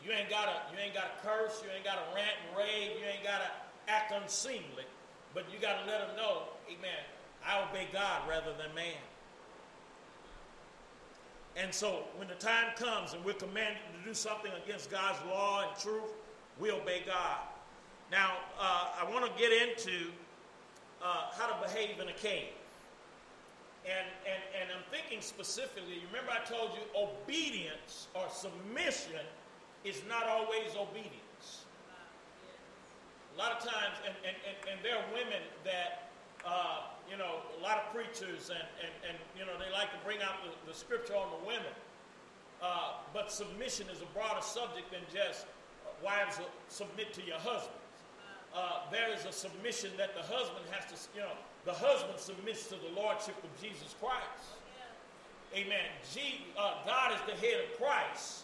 you 0.03 0.11
ain't 0.11 0.29
gotta 0.29 0.57
you 0.73 0.79
ain't 0.79 0.93
gotta 0.93 1.13
curse, 1.21 1.61
you 1.63 1.69
ain't 1.73 1.85
gotta 1.85 2.01
rant 2.15 2.35
and 2.47 2.57
rave, 2.57 2.97
you 2.99 3.05
ain't 3.05 3.23
gotta 3.23 3.49
act 3.87 4.11
unseemly, 4.11 4.85
but 5.33 5.45
you 5.53 5.59
gotta 5.59 5.85
let 5.85 6.07
them 6.07 6.15
know, 6.17 6.43
Amen. 6.67 7.03
I 7.45 7.61
obey 7.69 7.87
God 7.91 8.21
rather 8.27 8.53
than 8.57 8.73
man. 8.75 9.01
And 11.57 11.73
so 11.73 12.03
when 12.15 12.27
the 12.27 12.35
time 12.35 12.73
comes 12.75 13.13
and 13.13 13.23
we're 13.25 13.33
commanded 13.33 13.81
to 13.99 14.07
do 14.07 14.13
something 14.13 14.51
against 14.63 14.89
God's 14.89 15.19
law 15.27 15.67
and 15.67 15.79
truth, 15.79 16.13
we 16.59 16.71
obey 16.71 17.03
God. 17.05 17.37
Now, 18.11 18.37
uh, 18.59 18.87
I 19.01 19.09
want 19.09 19.25
to 19.25 19.41
get 19.41 19.51
into 19.51 20.11
uh, 21.03 21.31
how 21.33 21.47
to 21.47 21.67
behave 21.67 21.99
in 21.99 22.07
a 22.07 22.13
cave. 22.13 22.49
And, 23.85 24.07
and, 24.29 24.41
and 24.53 24.65
I'm 24.69 24.85
thinking 24.93 25.21
specifically, 25.21 26.05
remember 26.13 26.29
I 26.29 26.45
told 26.45 26.77
you 26.77 26.85
obedience 26.93 28.07
or 28.13 28.29
submission 28.29 29.25
is 29.83 30.01
not 30.07 30.29
always 30.29 30.77
obedience. 30.77 31.65
A 33.33 33.37
lot 33.39 33.57
of 33.57 33.59
times, 33.59 33.97
and, 34.05 34.13
and, 34.21 34.37
and, 34.45 34.57
and 34.69 34.77
there 34.85 34.97
are 34.97 35.07
women 35.13 35.41
that 35.63 36.11
uh, 36.45 36.91
you 37.09 37.17
know, 37.17 37.43
a 37.59 37.61
lot 37.61 37.77
of 37.77 37.93
preachers 37.93 38.49
and, 38.49 38.65
and, 38.81 38.93
and 39.09 39.17
you 39.37 39.45
know, 39.45 39.53
they 39.59 39.71
like 39.71 39.91
to 39.91 40.01
bring 40.05 40.21
out 40.21 40.41
the, 40.43 40.51
the 40.69 40.73
scripture 40.73 41.15
on 41.15 41.27
the 41.29 41.45
women. 41.45 41.75
Uh, 42.61 43.01
but 43.13 43.31
submission 43.31 43.87
is 43.89 44.01
a 44.01 44.09
broader 44.13 44.41
subject 44.41 44.91
than 44.91 45.01
just 45.13 45.45
uh, 45.45 45.89
wives 46.03 46.39
submit 46.69 47.13
to 47.13 47.21
your 47.25 47.37
husbands. 47.37 47.77
Uh, 48.55 48.85
there 48.91 49.13
is 49.13 49.25
a 49.25 49.31
submission 49.31 49.91
that 49.97 50.15
the 50.15 50.21
husband 50.21 50.65
has 50.69 50.85
to, 50.91 50.95
you 51.15 51.21
know, 51.21 51.35
the 51.65 51.73
husband 51.73 52.19
submits 52.19 52.67
to 52.67 52.75
the 52.75 52.89
lordship 52.95 53.35
of 53.43 53.61
Jesus 53.61 53.95
Christ. 53.99 54.57
Amen. 55.53 55.91
G, 56.13 56.45
uh, 56.57 56.75
God 56.85 57.11
is 57.11 57.19
the 57.27 57.35
head 57.45 57.59
of 57.65 57.77
Christ. 57.77 58.43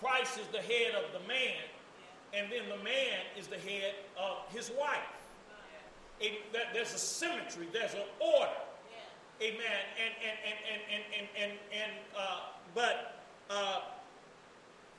Christ 0.00 0.38
is 0.38 0.46
the 0.48 0.62
head 0.62 0.94
of 0.94 1.12
the 1.12 1.26
man, 1.28 1.62
and 2.32 2.50
then 2.50 2.68
the 2.68 2.82
man 2.82 3.20
is 3.38 3.46
the 3.46 3.58
head 3.58 3.94
of 4.18 4.52
his 4.52 4.70
wife 4.78 5.14
that 6.52 6.72
there's 6.72 6.94
a 6.94 6.98
symmetry, 6.98 7.66
there's 7.72 7.94
an 7.94 8.06
order. 8.20 8.62
Amen. 9.42 9.82
And 9.98 10.12
and 10.22 10.36
and 10.46 10.58
and 10.70 10.80
and 10.94 11.04
and 11.10 11.26
and, 11.34 11.52
and 11.74 11.92
uh, 12.16 12.54
but 12.74 13.26
uh, 13.50 13.80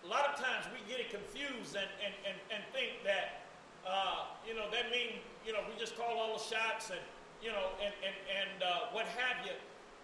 a 0.04 0.08
lot 0.08 0.28
of 0.28 0.36
times 0.36 0.66
we 0.76 0.84
get 0.92 1.00
it 1.00 1.10
confused 1.10 1.76
and 1.76 1.88
and 2.04 2.14
and, 2.28 2.38
and 2.52 2.62
think 2.76 3.00
that 3.08 3.48
uh, 3.88 4.36
you 4.46 4.54
know 4.54 4.68
that 4.72 4.92
means 4.92 5.24
you 5.46 5.54
know 5.54 5.60
we 5.72 5.80
just 5.80 5.98
call 5.98 6.18
all 6.18 6.38
the 6.38 6.44
shots 6.44 6.90
and 6.90 7.00
you 7.42 7.50
know 7.50 7.70
and 7.84 7.94
and 8.04 8.16
and 8.40 8.64
uh, 8.64 8.92
what 8.92 9.06
have 9.06 9.46
you. 9.46 9.54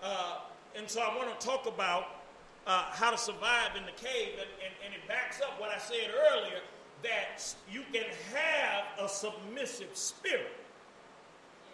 Uh, 0.01 0.39
and 0.75 0.89
so 0.89 1.01
I 1.01 1.15
want 1.15 1.37
to 1.39 1.45
talk 1.45 1.67
about 1.67 2.21
uh, 2.65 2.85
how 2.91 3.11
to 3.11 3.17
survive 3.17 3.75
in 3.75 3.85
the 3.85 3.91
cave, 3.91 4.39
and, 4.39 4.49
and, 4.63 4.73
and 4.85 4.93
it 4.93 5.07
backs 5.07 5.41
up 5.41 5.59
what 5.59 5.69
I 5.69 5.79
said 5.79 6.09
earlier 6.31 6.59
that 7.03 7.43
you 7.71 7.81
can 7.91 8.05
have 8.33 9.05
a 9.05 9.09
submissive 9.09 9.89
spirit 9.95 10.61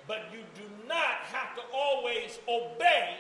but 0.08 0.30
you 0.32 0.40
do 0.56 0.64
not 0.88 1.28
have 1.32 1.54
to 1.56 1.62
always 1.74 2.40
obey 2.48 3.18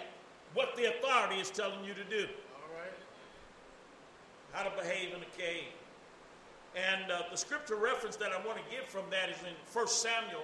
what 0.54 0.76
the 0.78 0.86
authority 0.86 1.36
is 1.36 1.52
telling 1.52 1.84
you 1.84 1.93
to 1.93 2.04
do. 2.06 2.26
All 2.56 2.72
right. 2.74 2.93
How 4.54 4.64
to 4.64 4.76
behave 4.82 5.14
in 5.14 5.22
a 5.22 5.38
cave. 5.38 5.68
And 6.76 7.11
uh, 7.11 7.24
the 7.32 7.38
scripture 7.38 7.76
reference 7.76 8.15
that 8.18 8.32
I 8.32 8.45
want 8.45 8.59
to 8.59 8.63
give 8.76 8.86
from 8.86 9.05
that 9.09 9.30
is 9.30 9.38
in 9.41 9.53
1 9.74 9.88
Samuel 9.88 10.43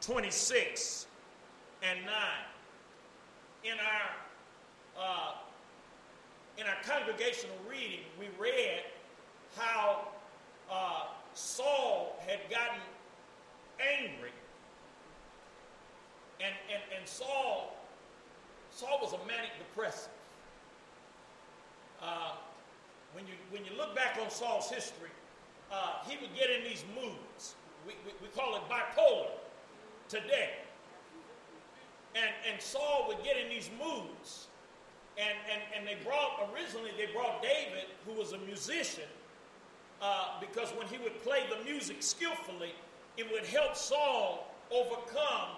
26 0.00 1.06
and 1.82 2.00
9. 2.04 2.12
In 3.64 3.72
our 3.72 5.02
uh, 5.02 5.32
in 6.58 6.66
our 6.66 6.76
congregational 6.86 7.56
reading, 7.68 8.00
we 8.18 8.28
read 8.38 8.80
how 9.56 10.08
uh, 10.70 11.04
Saul 11.34 12.16
had 12.26 12.40
gotten 12.50 12.80
angry 13.78 14.32
and, 16.40 16.54
and, 16.72 16.82
and 16.98 17.08
Saul, 17.08 17.76
Saul 18.70 18.98
was 19.00 19.12
a 19.12 19.26
manic 19.26 19.56
depressive. 19.58 20.10
Uh, 22.02 22.32
when, 23.14 23.26
you, 23.26 23.32
when 23.50 23.64
you 23.64 23.70
look 23.76 23.94
back 23.96 24.18
on 24.22 24.30
Saul's 24.30 24.68
history, 24.70 25.08
uh, 25.72 25.94
he 26.06 26.16
would 26.18 26.34
get 26.34 26.50
in 26.50 26.64
these 26.64 26.84
moods. 26.94 27.54
We, 27.86 27.94
we, 28.04 28.12
we 28.22 28.28
call 28.28 28.56
it 28.56 28.62
bipolar 28.70 29.30
today. 30.08 30.50
And, 32.14 32.30
and 32.50 32.60
Saul 32.60 33.04
would 33.08 33.22
get 33.22 33.36
in 33.36 33.48
these 33.48 33.70
moods. 33.78 34.48
And, 35.18 35.36
and, 35.50 35.62
and 35.76 35.86
they 35.86 36.02
brought, 36.04 36.50
originally, 36.52 36.90
they 36.96 37.12
brought 37.12 37.42
David, 37.42 37.86
who 38.06 38.12
was 38.12 38.32
a 38.32 38.38
musician, 38.38 39.08
uh, 40.02 40.40
because 40.40 40.70
when 40.70 40.86
he 40.88 40.98
would 40.98 41.22
play 41.22 41.44
the 41.48 41.64
music 41.64 42.02
skillfully, 42.02 42.74
it 43.16 43.30
would 43.32 43.46
help 43.46 43.76
Saul 43.76 44.54
overcome 44.70 45.56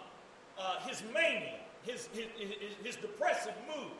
uh, 0.58 0.78
his 0.86 1.02
mania, 1.12 1.54
his, 1.82 2.08
his, 2.12 2.26
his, 2.38 2.50
his 2.84 2.96
depressive 2.96 3.54
mood. 3.66 3.90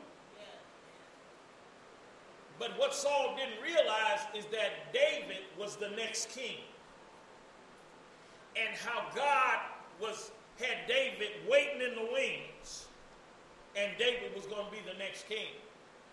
But 2.59 2.77
what 2.77 2.93
Saul 2.93 3.35
didn't 3.37 3.63
realize 3.63 4.19
is 4.35 4.45
that 4.51 4.93
David 4.93 5.43
was 5.57 5.77
the 5.77 5.89
next 5.91 6.29
king. 6.29 6.57
And 8.55 8.75
how 8.77 9.05
God 9.15 9.59
was 10.01 10.31
had 10.59 10.87
David 10.87 11.31
waiting 11.49 11.79
in 11.79 11.95
the 11.95 12.11
wings, 12.11 12.87
and 13.77 13.95
David 13.97 14.35
was 14.35 14.45
going 14.45 14.65
to 14.65 14.71
be 14.71 14.83
the 14.83 14.97
next 14.99 15.27
king. 15.27 15.55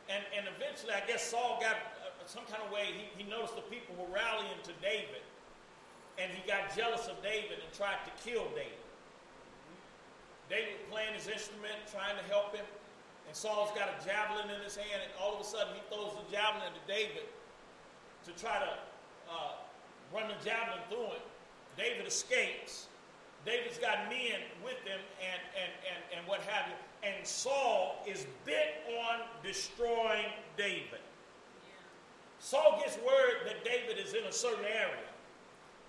And, 0.06 0.22
and 0.30 0.46
eventually, 0.54 0.94
I 0.94 1.02
guess 1.02 1.26
Saul 1.26 1.58
got 1.60 1.74
uh, 1.98 2.14
some 2.26 2.46
kind 2.46 2.62
of 2.62 2.70
way, 2.70 2.94
he, 2.94 3.24
he 3.24 3.28
noticed 3.28 3.56
the 3.56 3.66
people 3.66 3.98
were 3.98 4.14
rallying 4.14 4.62
to 4.62 4.72
David, 4.78 5.26
and 6.14 6.30
he 6.30 6.46
got 6.46 6.70
jealous 6.78 7.10
of 7.10 7.18
David 7.26 7.58
and 7.58 7.70
tried 7.74 7.98
to 8.06 8.12
kill 8.22 8.46
David. 8.54 8.86
David 10.46 10.78
playing 10.94 11.14
his 11.18 11.26
instrument, 11.26 11.74
trying 11.90 12.14
to 12.14 12.22
help 12.30 12.54
him. 12.54 12.64
And 13.26 13.34
Saul's 13.34 13.70
got 13.74 13.90
a 13.90 14.04
javelin 14.04 14.50
in 14.54 14.62
his 14.62 14.76
hand, 14.76 15.02
and 15.02 15.12
all 15.20 15.34
of 15.34 15.40
a 15.40 15.44
sudden 15.44 15.74
he 15.74 15.82
throws 15.90 16.14
the 16.14 16.26
javelin 16.30 16.70
to 16.72 16.82
David 16.86 17.26
to 18.24 18.30
try 18.40 18.58
to 18.58 18.72
uh, 19.30 19.54
run 20.14 20.28
the 20.28 20.38
javelin 20.44 20.78
through 20.88 21.14
him. 21.14 21.26
David 21.76 22.06
escapes. 22.06 22.86
David's 23.44 23.78
got 23.78 24.08
men 24.08 24.42
with 24.64 24.78
him 24.82 24.98
and, 25.22 25.42
and, 25.54 25.70
and, 25.86 26.18
and 26.18 26.28
what 26.28 26.40
have 26.40 26.66
you. 26.66 26.74
And 27.08 27.26
Saul 27.26 28.02
is 28.06 28.26
bent 28.44 28.74
on 29.06 29.20
destroying 29.42 30.34
David. 30.56 31.02
Saul 32.40 32.80
gets 32.82 32.96
word 32.98 33.46
that 33.46 33.64
David 33.64 34.04
is 34.04 34.14
in 34.14 34.24
a 34.24 34.32
certain 34.32 34.64
area. 34.64 35.06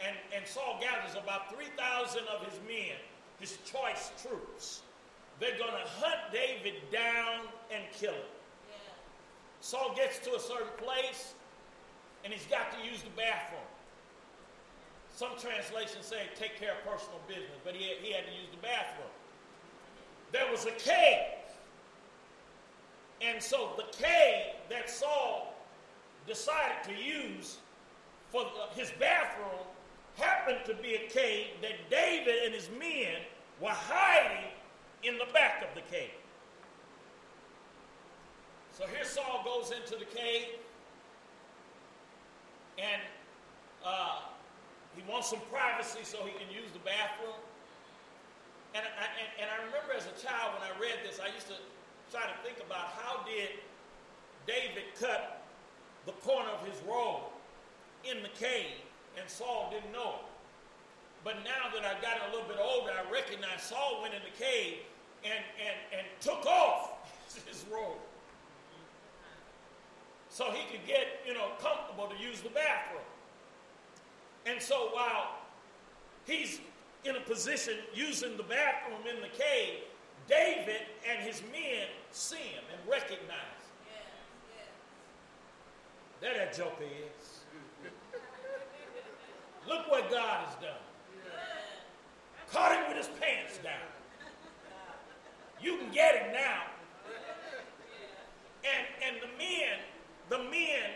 And, 0.05 0.15
and 0.35 0.45
Saul 0.45 0.79
gathers 0.79 1.15
about 1.15 1.51
3,000 1.53 2.21
of 2.27 2.45
his 2.45 2.59
men 2.67 2.97
his 3.39 3.57
choice 3.65 4.11
troops. 4.21 4.81
They're 5.39 5.57
going 5.57 5.71
to 5.71 5.89
hunt 5.99 6.33
David 6.33 6.75
down 6.91 7.47
and 7.71 7.83
kill 7.93 8.13
him. 8.13 8.31
Yeah. 8.69 8.75
Saul 9.61 9.93
gets 9.95 10.19
to 10.19 10.35
a 10.35 10.39
certain 10.39 10.73
place 10.77 11.33
and 12.23 12.33
he's 12.33 12.45
got 12.47 12.71
to 12.71 12.89
use 12.89 13.03
the 13.03 13.09
bathroom. 13.15 13.61
Some 15.15 15.31
translations 15.39 16.05
say 16.05 16.23
take 16.35 16.59
care 16.59 16.71
of 16.71 16.91
personal 16.91 17.19
business, 17.27 17.57
but 17.63 17.75
he 17.75 17.89
had, 17.89 17.97
he 17.97 18.11
had 18.11 18.25
to 18.25 18.31
use 18.31 18.49
the 18.51 18.61
bathroom. 18.61 19.09
There 20.31 20.49
was 20.51 20.65
a 20.65 20.71
cave. 20.71 21.33
And 23.21 23.41
so 23.41 23.71
the 23.77 23.85
cave 23.97 24.53
that 24.69 24.89
Saul 24.89 25.55
decided 26.27 26.83
to 26.85 26.93
use 26.93 27.57
for 28.31 28.45
his 28.75 28.91
bathroom 28.99 29.65
happened 30.17 30.59
to 30.65 30.75
be 30.75 30.95
a 30.95 31.09
cave 31.09 31.47
that 31.61 31.89
David 31.89 32.35
and 32.45 32.53
his 32.53 32.69
men 32.77 33.21
were 33.61 33.69
hiding 33.69 34.51
in 35.03 35.17
the 35.17 35.27
back 35.33 35.63
of 35.63 35.73
the 35.75 35.81
cave. 35.91 36.15
So 38.77 38.85
here 38.87 39.05
Saul 39.05 39.41
goes 39.43 39.71
into 39.71 39.97
the 39.97 40.05
cave, 40.05 40.61
and 42.77 43.01
uh, 43.83 44.21
he 44.95 45.01
wants 45.09 45.29
some 45.29 45.41
privacy 45.51 46.01
so 46.03 46.17
he 46.25 46.31
can 46.31 46.53
use 46.53 46.69
the 46.73 46.83
bathroom. 46.85 47.37
And 48.75 48.85
I, 48.85 49.05
and, 49.17 49.29
and 49.41 49.47
I 49.49 49.65
remember 49.65 49.97
as 49.97 50.05
a 50.05 50.13
child 50.21 50.53
when 50.53 50.61
I 50.61 50.73
read 50.77 51.01
this, 51.01 51.19
I 51.19 51.33
used 51.33 51.47
to 51.47 51.57
try 52.11 52.21
to 52.21 52.37
think 52.45 52.61
about 52.65 52.93
how 52.93 53.25
did 53.25 53.49
David 54.45 54.93
cut 54.99 55.41
the 56.05 56.13
corner 56.21 56.49
of 56.49 56.65
his 56.65 56.77
robe 56.87 57.33
in 58.03 58.21
the 58.21 58.29
cave, 58.29 58.77
and 59.19 59.27
Saul 59.29 59.73
didn't 59.73 59.91
know 59.91 60.21
it. 60.21 60.26
But 61.23 61.43
now 61.43 61.73
that 61.73 61.83
I've 61.83 62.01
gotten 62.01 62.29
a 62.29 62.33
little 62.33 62.47
bit 62.47 62.57
older, 62.61 62.91
I 62.91 63.11
recognize 63.11 63.61
Saul 63.61 63.99
went 64.01 64.13
in 64.13 64.21
the 64.21 64.43
cave 64.43 64.79
and, 65.23 65.43
and, 65.59 65.99
and 65.99 66.07
took 66.21 66.45
off 66.45 66.91
his 67.47 67.65
robe 67.71 67.99
so 70.29 70.51
he 70.51 70.71
could 70.71 70.85
get, 70.85 71.21
you 71.25 71.33
know, 71.33 71.49
comfortable 71.59 72.07
to 72.07 72.23
use 72.23 72.41
the 72.41 72.49
bathroom. 72.49 73.01
And 74.45 74.61
so 74.61 74.89
while 74.93 75.35
he's 76.25 76.59
in 77.05 77.15
a 77.15 77.21
position 77.21 77.73
using 77.93 78.37
the 78.37 78.43
bathroom 78.43 79.01
in 79.09 79.19
the 79.21 79.29
cave, 79.29 79.79
David 80.27 80.81
and 81.09 81.25
his 81.25 81.41
men 81.51 81.87
see 82.11 82.35
him 82.37 82.63
and 82.71 82.87
recognize 82.87 83.61
him. 83.85 84.69
There 86.21 86.33
that 86.35 86.55
joker 86.55 86.83
is. 86.83 87.39
Look 89.67 89.89
what 89.89 90.09
God 90.11 90.45
has 90.45 90.55
done. 90.55 90.86
Caught 92.51 92.75
him 92.75 92.87
with 92.87 92.97
his 92.97 93.15
pants 93.19 93.57
down. 93.63 93.73
You 95.61 95.77
can 95.77 95.91
get 95.91 96.15
him 96.15 96.33
now. 96.33 96.63
And, 98.63 98.87
and 99.05 99.21
the 99.21 99.37
men 99.37 99.79
the 100.29 100.39
men 100.39 100.91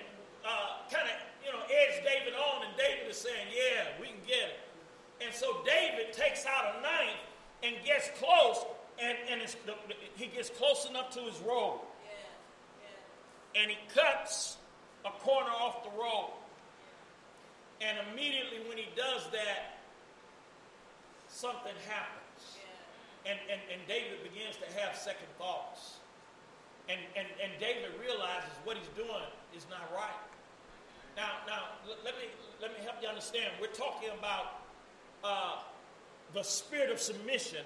uh, 0.46 0.84
kind 0.92 1.08
of, 1.08 1.16
you 1.46 1.52
know, 1.52 1.64
edge 1.64 2.04
David 2.04 2.34
on, 2.34 2.68
and 2.68 2.78
David 2.78 3.10
is 3.10 3.18
saying, 3.18 3.48
yeah, 3.52 3.88
we 4.00 4.08
can 4.08 4.22
get 4.28 4.50
it. 4.50 4.60
And 5.24 5.34
so 5.34 5.64
David 5.66 6.14
takes 6.14 6.46
out 6.46 6.76
a 6.78 6.82
knife 6.82 7.22
and 7.64 7.76
gets 7.86 8.10
close, 8.20 8.66
and, 9.00 9.18
and 9.30 9.42
the, 9.66 9.74
he 10.16 10.28
gets 10.28 10.50
close 10.50 10.88
enough 10.90 11.12
to 11.12 11.20
his 11.22 11.40
robe. 11.40 11.82
Yeah, 12.04 12.12
yeah. 12.84 13.62
And 13.62 13.72
he 13.72 13.78
cuts 13.94 14.58
a 15.06 15.12
corner 15.24 15.50
off 15.50 15.84
the 15.84 15.92
robe. 15.92 16.32
And 17.82 17.98
immediately 18.12 18.60
when 18.68 18.78
he 18.78 18.88
does 18.96 19.28
that, 19.32 19.81
something 21.32 21.74
happens. 21.88 22.60
And, 23.26 23.40
and, 23.48 23.62
and 23.72 23.80
David 23.88 24.20
begins 24.24 24.58
to 24.60 24.68
have 24.80 24.96
second 24.96 25.32
thoughts. 25.38 26.04
And, 26.90 27.00
and, 27.16 27.28
and 27.40 27.52
David 27.60 27.96
realizes 28.02 28.52
what 28.66 28.76
he's 28.76 28.92
doing 28.98 29.30
is 29.56 29.66
not 29.70 29.88
right. 29.96 30.22
Now, 31.16 31.40
now 31.48 31.80
let, 31.88 32.16
me, 32.18 32.28
let 32.62 32.72
me 32.72 32.84
help 32.84 32.98
you 33.02 33.08
understand. 33.08 33.52
We're 33.62 33.72
talking 33.72 34.10
about 34.18 34.68
uh, 35.24 35.64
the 36.34 36.44
spirit 36.44 36.92
of 36.92 37.00
submission 37.00 37.64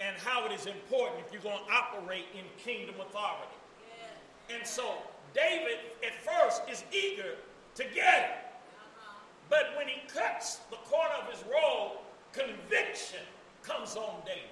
and 0.00 0.16
how 0.18 0.46
it 0.46 0.52
is 0.52 0.66
important 0.66 1.24
if 1.26 1.32
you're 1.32 1.42
going 1.42 1.58
to 1.58 1.72
operate 1.72 2.26
in 2.36 2.44
kingdom 2.62 2.96
authority. 3.00 3.56
Yeah. 3.88 4.56
And 4.56 4.66
so 4.66 4.94
David 5.34 5.78
at 6.06 6.14
first 6.22 6.62
is 6.70 6.84
eager 6.92 7.34
to 7.74 7.82
get 7.82 7.94
it. 7.94 8.36
Uh-huh. 8.76 9.14
But 9.48 9.74
when 9.76 9.88
he 9.88 10.06
cuts 10.06 10.56
the 10.70 10.76
corner 10.84 11.14
of 11.22 11.32
his 11.32 11.42
robe, 11.44 11.98
conviction 12.38 13.20
comes 13.62 13.96
on 13.96 14.22
David. 14.24 14.42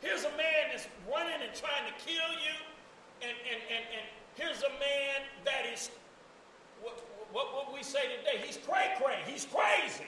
Here's 0.00 0.24
a 0.24 0.36
man 0.36 0.68
that's 0.70 0.86
running 1.08 1.40
and 1.40 1.54
trying 1.54 1.86
to 1.86 1.94
kill 2.04 2.30
you, 2.44 2.56
and, 3.22 3.32
and, 3.32 3.60
and, 3.70 3.84
and 3.96 4.04
here's 4.34 4.62
a 4.62 4.72
man 4.76 5.24
that 5.46 5.64
is, 5.72 5.90
what, 6.82 7.00
what 7.32 7.54
would 7.54 7.74
we 7.74 7.82
say 7.82 8.02
today? 8.18 8.44
He's 8.44 8.58
cray 8.58 8.92
cray, 9.00 9.18
he's 9.26 9.46
crazy. 9.46 10.04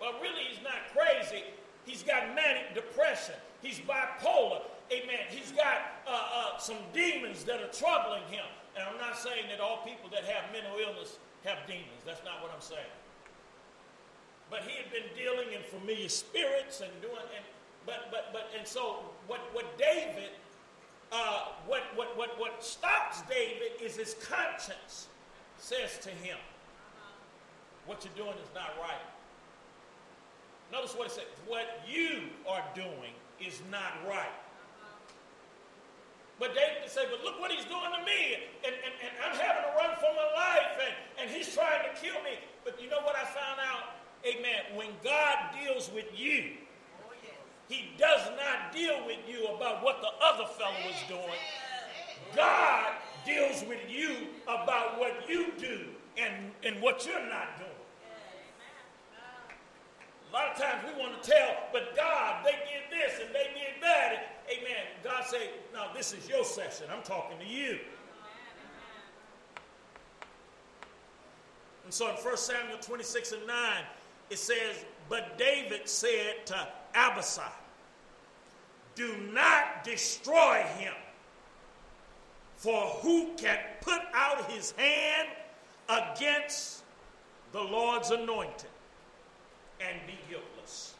Well, 0.00 0.12
really, 0.20 0.44
he's 0.50 0.62
not 0.62 0.92
crazy. 0.92 1.44
He's 1.86 2.02
got 2.02 2.34
manic 2.34 2.74
depression, 2.74 3.36
he's 3.62 3.80
bipolar. 3.80 4.62
Amen. 4.92 5.24
He's 5.30 5.50
got 5.50 6.04
uh, 6.06 6.10
uh, 6.10 6.58
some 6.58 6.76
demons 6.92 7.42
that 7.44 7.62
are 7.62 7.72
troubling 7.72 8.22
him. 8.28 8.44
And 8.76 8.84
I'm 8.86 8.98
not 8.98 9.16
saying 9.16 9.46
that 9.48 9.60
all 9.60 9.78
people 9.78 10.10
that 10.10 10.24
have 10.24 10.52
mental 10.52 10.76
illness 10.76 11.16
have 11.44 11.66
demons. 11.66 12.02
That's 12.04 12.24
not 12.24 12.42
what 12.42 12.50
I'm 12.54 12.60
saying. 12.60 12.94
But 14.50 14.62
he 14.62 14.76
had 14.76 14.90
been 14.92 15.08
dealing 15.16 15.52
in 15.52 15.62
familiar 15.62 16.08
spirits 16.08 16.80
and 16.80 16.90
doing, 17.00 17.24
and 17.34 17.44
but 17.86 18.08
but 18.10 18.32
but 18.32 18.50
and 18.56 18.66
so 18.66 19.00
what 19.26 19.40
what 19.52 19.78
David 19.78 20.30
uh, 21.12 21.48
what 21.66 21.82
what 21.94 22.16
what 22.16 22.38
what 22.38 22.64
stops 22.64 23.22
David 23.22 23.80
is 23.80 23.96
his 23.96 24.16
conscience 24.28 25.08
says 25.58 25.98
to 26.02 26.10
him, 26.10 26.36
what 27.86 28.04
you're 28.04 28.26
doing 28.26 28.36
is 28.38 28.48
not 28.54 28.74
right. 28.80 29.00
Notice 30.72 30.94
what 30.94 31.06
it 31.06 31.12
says. 31.12 31.24
What 31.46 31.80
you 31.88 32.22
are 32.48 32.64
doing 32.74 33.14
is 33.40 33.60
not 33.70 33.92
right. 34.08 34.32
But 36.38 36.54
can 36.54 36.88
say, 36.88 37.06
but 37.10 37.22
look 37.24 37.40
what 37.40 37.50
he's 37.50 37.64
doing 37.64 37.90
to 37.94 38.02
me. 38.04 38.50
And, 38.66 38.74
and, 38.74 38.94
and 39.00 39.12
I'm 39.24 39.36
having 39.38 39.70
to 39.70 39.72
run 39.76 39.94
for 39.96 40.10
my 40.12 40.28
life. 40.34 40.76
And, 40.82 40.94
and 41.22 41.30
he's 41.30 41.54
trying 41.54 41.82
to 41.86 42.00
kill 42.00 42.20
me. 42.22 42.38
But 42.64 42.80
you 42.80 42.90
know 42.90 43.00
what 43.02 43.14
I 43.14 43.24
found 43.24 43.60
out? 43.62 43.94
Amen. 44.26 44.74
When 44.74 44.88
God 45.04 45.54
deals 45.62 45.90
with 45.94 46.06
you, 46.14 46.52
he 47.68 47.92
does 47.98 48.28
not 48.36 48.74
deal 48.74 49.06
with 49.06 49.18
you 49.28 49.46
about 49.46 49.82
what 49.82 50.00
the 50.00 50.10
other 50.24 50.46
fellow 50.58 50.74
is 50.90 51.08
doing. 51.08 51.40
God 52.34 52.92
deals 53.24 53.64
with 53.68 53.80
you 53.88 54.28
about 54.44 54.98
what 54.98 55.28
you 55.28 55.52
do 55.58 55.86
and, 56.18 56.50
and 56.64 56.82
what 56.82 57.06
you're 57.06 57.26
not 57.28 57.58
doing. 57.58 57.63
A 60.34 60.36
lot 60.36 60.50
of 60.50 60.60
times 60.60 60.82
we 60.84 61.00
want 61.00 61.22
to 61.22 61.30
tell, 61.30 61.54
but 61.72 61.94
God, 61.94 62.44
they 62.44 62.50
did 62.50 62.90
this 62.90 63.20
and 63.24 63.32
they 63.32 63.52
did 63.54 63.80
that. 63.80 64.40
Amen. 64.50 64.84
God 65.04 65.22
say, 65.24 65.50
no, 65.72 65.86
this 65.94 66.12
is 66.12 66.28
your 66.28 66.44
session. 66.44 66.86
I'm 66.92 67.04
talking 67.04 67.38
to 67.38 67.46
you. 67.46 67.78
And 71.84 71.94
so 71.94 72.08
in 72.08 72.16
1 72.16 72.36
Samuel 72.36 72.78
26 72.78 73.30
and 73.30 73.46
9, 73.46 73.56
it 74.30 74.38
says, 74.38 74.84
But 75.08 75.38
David 75.38 75.88
said 75.88 76.46
to 76.46 76.68
Abishai, 76.96 77.52
Do 78.96 79.16
not 79.32 79.84
destroy 79.84 80.64
him, 80.78 80.94
for 82.56 82.80
who 83.02 83.34
can 83.36 83.58
put 83.82 84.00
out 84.12 84.50
his 84.50 84.72
hand 84.72 85.28
against 85.88 86.82
the 87.52 87.62
Lord's 87.62 88.10
anointed 88.10 88.70
and 89.80 89.98
be 90.06 90.18
guiltless? 90.28 90.94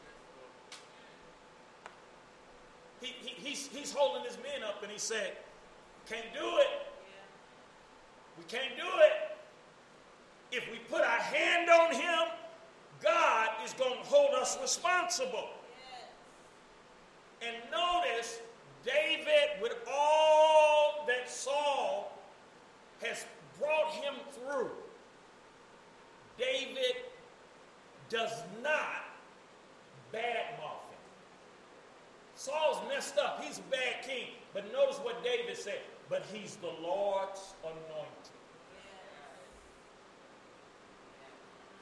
He, 3.00 3.14
he, 3.20 3.48
he's, 3.48 3.68
he's 3.68 3.92
holding 3.92 4.24
his 4.24 4.36
men 4.38 4.62
up 4.66 4.82
and 4.82 4.90
he 4.90 4.98
said, 4.98 5.32
Can't 6.08 6.32
do 6.32 6.58
it. 6.58 6.68
We 8.38 8.44
can't 8.44 8.76
do 8.76 8.82
it. 8.82 9.36
If 10.56 10.70
we 10.70 10.78
put 10.90 11.00
our 11.02 11.18
hand 11.18 11.68
on 11.68 11.94
him, 11.94 12.28
God 13.02 13.48
is 13.64 13.72
going 13.74 13.98
to 13.98 14.08
hold 14.08 14.34
us 14.34 14.58
responsible. 14.60 15.48
And 17.42 17.56
notice, 17.70 18.40
David, 18.84 19.60
with 19.60 19.76
all 19.90 21.04
that 21.06 21.28
Saul 21.28 22.16
has 23.02 23.26
brought 23.58 23.92
him 23.92 24.14
through, 24.32 24.70
David 26.38 26.96
does 28.08 28.32
not 28.62 29.04
badmouth 30.12 30.84
him. 30.90 31.02
Saul's 32.36 32.80
messed 32.88 33.18
up. 33.18 33.42
He's 33.42 33.58
a 33.58 33.62
bad 33.70 34.06
king. 34.06 34.28
But 34.52 34.72
notice 34.72 34.98
what 34.98 35.22
David 35.24 35.56
said. 35.56 35.80
But 36.08 36.24
he's 36.32 36.56
the 36.56 36.72
Lord's 36.82 37.54
anointed. 37.62 38.34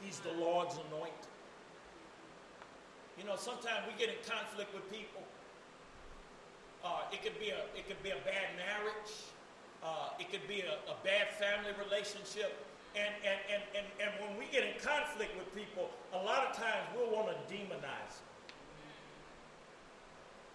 He's 0.01 0.19
the 0.21 0.33
Lord's 0.33 0.75
anointed. 0.89 1.31
You 3.19 3.25
know, 3.25 3.37
sometimes 3.37 3.87
we 3.87 3.99
get 3.99 4.09
in 4.09 4.21
conflict 4.27 4.75
with 4.75 4.91
people. 4.91 5.23
Uh, 6.85 7.07
it 7.13 7.23
could 7.23 7.39
be 7.39 7.51
a 7.51 7.63
it 7.79 7.87
could 7.87 8.03
be 8.03 8.11
a 8.11 8.19
bad 8.27 8.51
marriage. 8.59 9.15
Uh, 9.83 10.15
it 10.19 10.31
could 10.31 10.47
be 10.47 10.63
a, 10.63 10.79
a, 10.87 10.97
bad 11.03 11.27
family 11.35 11.75
relationship. 11.75 12.55
And, 12.95 13.11
and, 13.27 13.41
times 16.55 16.87
we'll 16.97 17.11
want 17.11 17.29
to 17.29 17.55
demonize 17.55 18.17
them. 18.19 18.29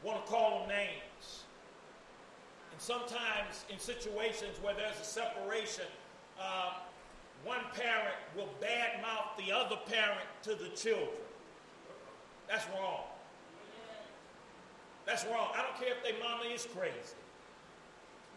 Want 0.04 0.26
to 0.26 0.32
call 0.32 0.60
them 0.60 0.70
names. 0.70 1.44
And 2.72 2.82
sometimes 2.82 3.66
in 3.70 3.80
situations 3.80 4.58
where 4.62 4.74
there's 4.76 5.00
a 5.02 5.04
separation, 5.04 5.86
uh, 6.40 6.74
one 7.44 7.62
parent 7.74 8.16
will 8.36 8.50
badmouth 8.62 9.38
the 9.38 9.52
other 9.52 9.78
parent 9.88 10.28
to 10.44 10.52
the 10.52 10.70
children. 10.76 11.10
That's 12.48 12.66
wrong. 12.76 13.04
That's 15.06 15.26
wrong. 15.26 15.50
I 15.56 15.64
don't 15.64 15.80
care 15.80 15.96
if 15.96 16.04
their 16.04 16.20
mama 16.22 16.44
is 16.54 16.68
crazy. 16.76 17.16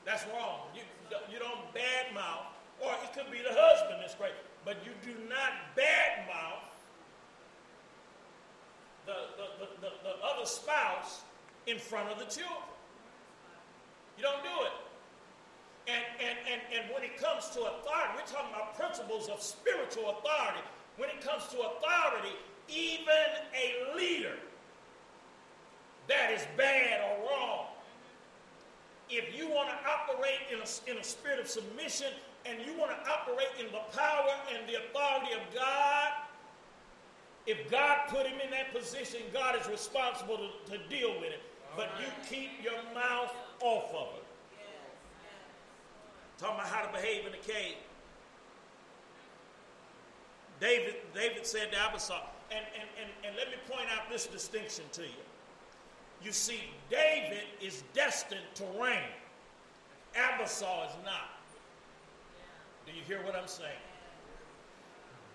That's 0.05 0.25
wrong. 0.33 0.71
You, 0.75 0.83
you 1.31 1.39
don't 1.39 1.61
badmouth, 1.75 2.55
or 2.81 2.93
it 3.05 3.13
could 3.13 3.31
be 3.31 3.39
the 3.39 3.53
husband 3.53 4.01
that's 4.01 4.15
crazy, 4.15 4.35
but 4.65 4.77
you 4.85 4.93
do 5.03 5.19
not 5.29 5.53
badmouth 5.77 6.70
the, 9.07 9.13
the, 9.37 9.47
the, 9.59 9.69
the, 9.81 9.91
the 10.03 10.15
other 10.25 10.47
spouse 10.47 11.23
in 11.67 11.79
front 11.79 12.11
of 12.11 12.19
the 12.19 12.27
children. 12.27 12.69
You 14.17 14.23
don't 14.25 14.43
do 14.43 14.57
it. 14.67 14.77
And, 15.89 16.05
and, 16.21 16.39
and, 16.47 16.61
and 16.77 16.95
when 16.95 17.03
it 17.03 17.17
comes 17.17 17.49
to 17.51 17.61
authority, 17.61 18.13
we're 18.15 18.31
talking 18.31 18.53
about 18.55 18.77
principles 18.77 19.29
of 19.29 19.43
spiritual 19.43 20.11
authority. 20.11 20.63
When 20.97 21.09
it 21.09 21.21
comes 21.21 21.49
to 21.49 21.57
authority, 21.57 22.37
even 22.69 23.27
a 23.57 23.97
leader 23.97 24.37
that 26.09 26.31
is 26.31 26.47
bad 26.57 27.01
or 27.01 27.31
wrong, 27.31 27.67
if 29.09 29.37
you 29.37 29.49
want 29.49 29.69
to 29.71 29.77
operate 29.89 30.47
in 30.53 30.59
a, 30.59 30.91
in 30.91 30.99
a 30.99 31.05
spirit 31.05 31.41
of 31.41 31.49
submission 31.49 32.13
and 32.47 32.59
you 32.65 32.79
want 32.79 32.93
to 32.93 33.11
operate 33.11 33.51
in 33.59 33.67
the 33.67 33.83
power 33.97 34.35
and 34.55 34.69
the 34.69 34.77
authority 34.77 35.33
of 35.35 35.43
God, 35.55 36.13
if 37.47 37.71
God 37.71 38.01
put 38.09 38.27
him 38.27 38.39
in 38.45 38.51
that 38.51 38.75
position, 38.75 39.21
God 39.33 39.59
is 39.61 39.67
responsible 39.69 40.37
to, 40.37 40.73
to 40.73 40.79
deal 40.89 41.15
with 41.21 41.31
it. 41.31 41.41
But 41.77 41.91
you 41.99 42.07
keep 42.29 42.51
your 42.63 42.79
mouth 42.95 43.33
off 43.61 43.95
of 43.95 44.17
it. 44.17 44.25
Talking 46.39 46.57
about 46.57 46.69
how 46.69 46.87
to 46.87 46.93
behave 46.93 47.27
in 47.27 47.33
the 47.33 47.39
cave. 47.39 47.77
David, 50.61 50.97
David 51.15 51.47
said 51.47 51.73
to 51.73 51.79
Absalom, 51.79 52.21
and, 52.51 52.65
and, 52.75 52.89
and, 53.01 53.11
and 53.25 53.37
let 53.37 53.49
me 53.49 53.55
point 53.69 53.87
out 53.95 54.11
this 54.11 54.27
distinction 54.27 54.85
to 54.93 55.03
you. 55.03 55.25
You 56.23 56.33
see, 56.33 56.61
David 56.91 57.45
is 57.63 57.83
destined 57.95 58.41
to 58.57 58.65
reign. 58.79 58.99
Absalom 60.15 60.89
is 60.89 60.97
not. 61.05 61.41
Do 62.87 62.93
you 62.93 63.03
hear 63.07 63.25
what 63.25 63.35
I'm 63.35 63.49
saying? 63.49 63.71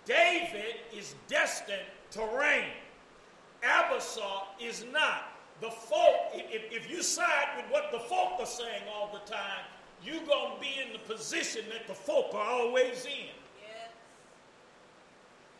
David 0.04 0.76
is 0.96 1.14
destined 1.26 1.82
to 2.12 2.20
reign. 2.38 2.70
Absalom 3.62 4.42
is 4.60 4.84
not. 4.92 5.32
The 5.60 5.70
folk, 5.70 6.32
if, 6.34 6.72
if 6.72 6.90
you 6.90 7.02
side 7.02 7.48
with 7.56 7.66
what 7.70 7.90
the 7.90 7.98
folk 7.98 8.38
are 8.38 8.46
saying 8.46 8.82
all 8.94 9.10
the 9.12 9.30
time, 9.30 9.64
you're 10.04 10.24
going 10.26 10.54
to 10.54 10.60
be 10.60 10.74
in 10.84 10.92
the 10.92 10.98
position 10.98 11.62
that 11.72 11.86
the 11.86 11.94
folk 11.94 12.34
are 12.34 12.50
always 12.50 13.06
in. 13.06 13.32
Yes. 13.62 13.90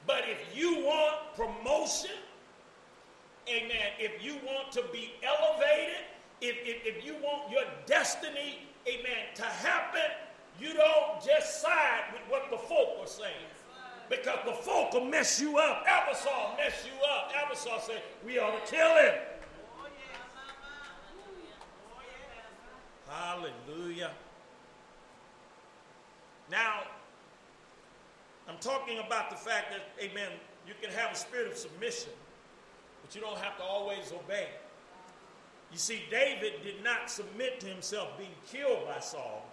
But 0.06 0.24
if 0.28 0.56
you 0.56 0.84
want 0.84 1.34
promotion, 1.34 2.18
amen, 3.48 3.92
if 3.98 4.22
you 4.22 4.34
want 4.44 4.70
to 4.72 4.82
be 4.92 5.12
elevated, 5.22 6.04
if, 6.42 6.56
if, 6.64 6.96
if 6.96 7.04
you 7.04 7.14
want 7.22 7.50
your 7.50 7.64
destiny, 7.86 8.58
amen, 8.86 9.34
to 9.36 9.44
happen, 9.44 10.10
you 10.60 10.74
don't 10.74 11.24
just 11.24 11.62
side 11.62 12.04
with 12.12 12.22
what 12.28 12.50
the 12.50 12.58
folk 12.58 12.98
are 13.00 13.06
saying. 13.06 13.32
Because 14.08 14.38
the 14.44 14.52
folk 14.52 14.92
will 14.92 15.04
mess 15.04 15.40
you 15.40 15.58
up. 15.58 15.84
Absalom 15.86 16.56
mess 16.56 16.84
you 16.84 16.92
up. 17.04 17.32
Absalom 17.34 17.80
said, 17.84 18.02
we 18.24 18.38
ought 18.38 18.64
to 18.64 18.72
kill 18.72 18.96
him. 18.96 19.14
Hallelujah. 23.08 24.10
Now, 26.50 26.82
I'm 28.48 28.58
talking 28.58 28.98
about 28.98 29.30
the 29.30 29.36
fact 29.36 29.72
that, 29.72 29.82
amen, 30.00 30.30
you 30.66 30.74
can 30.80 30.90
have 30.90 31.12
a 31.12 31.16
spirit 31.16 31.50
of 31.50 31.56
submission, 31.56 32.12
but 33.02 33.14
you 33.14 33.20
don't 33.20 33.38
have 33.38 33.56
to 33.56 33.64
always 33.64 34.12
obey. 34.12 34.48
You 35.72 35.78
see, 35.78 36.02
David 36.10 36.62
did 36.62 36.82
not 36.84 37.10
submit 37.10 37.58
to 37.60 37.66
himself 37.66 38.16
being 38.16 38.30
killed 38.46 38.86
by 38.86 39.00
Saul. 39.00 39.44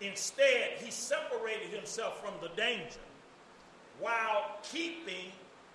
Instead, 0.00 0.78
he 0.78 0.90
separated 0.90 1.70
himself 1.70 2.20
from 2.20 2.34
the 2.42 2.54
danger 2.54 3.00
while 4.00 4.58
keeping 4.62 5.32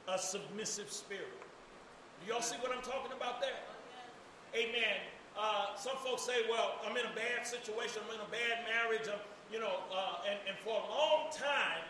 a 0.07 0.17
submissive 0.17 0.91
spirit. 0.91 1.41
Do 2.21 2.31
y'all 2.31 2.41
see 2.41 2.57
what 2.57 2.75
I'm 2.75 2.83
talking 2.83 3.11
about 3.15 3.41
there? 3.41 3.57
Amen. 4.55 4.99
Uh, 5.37 5.75
some 5.77 5.95
folks 6.03 6.23
say, 6.23 6.43
well, 6.49 6.75
I'm 6.85 6.95
in 6.97 7.05
a 7.05 7.15
bad 7.15 7.47
situation, 7.47 8.01
I'm 8.05 8.13
in 8.15 8.21
a 8.21 8.31
bad 8.31 8.67
marriage, 8.67 9.07
I'm, 9.07 9.19
you 9.51 9.59
know, 9.59 9.79
uh, 9.89 10.27
and, 10.29 10.37
and 10.47 10.57
for 10.59 10.75
a 10.75 10.85
long 10.91 11.31
time, 11.31 11.81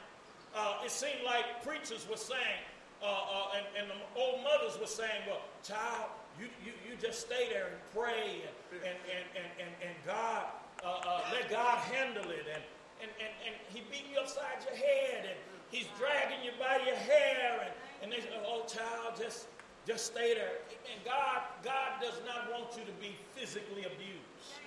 uh, 0.55 0.85
it 0.85 0.91
seemed 0.91 1.25
like 1.25 1.63
preachers 1.65 2.05
were 2.09 2.21
saying, 2.21 2.61
uh, 3.01 3.05
uh, 3.05 3.57
and, 3.57 3.65
and 3.75 3.85
the 3.89 3.97
old 4.13 4.43
mothers 4.43 4.79
were 4.79 4.89
saying, 4.89 5.25
well, 5.25 5.41
child, 5.63 6.13
you, 6.39 6.47
you, 6.63 6.71
you 6.85 6.93
just 7.01 7.21
stay 7.21 7.49
there 7.49 7.73
and 7.73 7.81
pray 7.97 8.45
and, 8.45 8.85
and, 8.85 8.97
and, 9.09 9.49
and, 9.57 9.71
and, 9.81 9.95
God, 10.05 10.45
uh, 10.85 11.21
let 11.33 11.49
God 11.49 11.77
handle 11.89 12.29
it. 12.29 12.45
And, 12.45 12.63
and, 13.01 13.11
and, 13.17 13.33
and 13.49 13.55
he 13.73 13.81
beat 13.89 14.05
you 14.13 14.21
upside 14.21 14.61
your 14.63 14.77
head 14.77 15.25
and 15.25 15.37
he's 15.71 15.87
dragging 15.97 16.43
you 16.43 16.51
by 16.59 16.77
your 16.85 16.95
hair. 16.95 17.65
And, 17.65 17.71
and 18.03 18.11
they 18.11 18.19
say, 18.19 18.29
oh, 18.45 18.65
child, 18.67 19.15
just, 19.17 19.47
just 19.87 20.05
stay 20.05 20.33
there. 20.35 20.59
And 20.93 21.03
God, 21.03 21.41
God 21.63 22.01
does 22.01 22.21
not 22.25 22.51
want 22.51 22.77
you 22.77 22.85
to 22.85 22.91
be 23.01 23.15
physically 23.35 23.85
abused. 23.85 24.59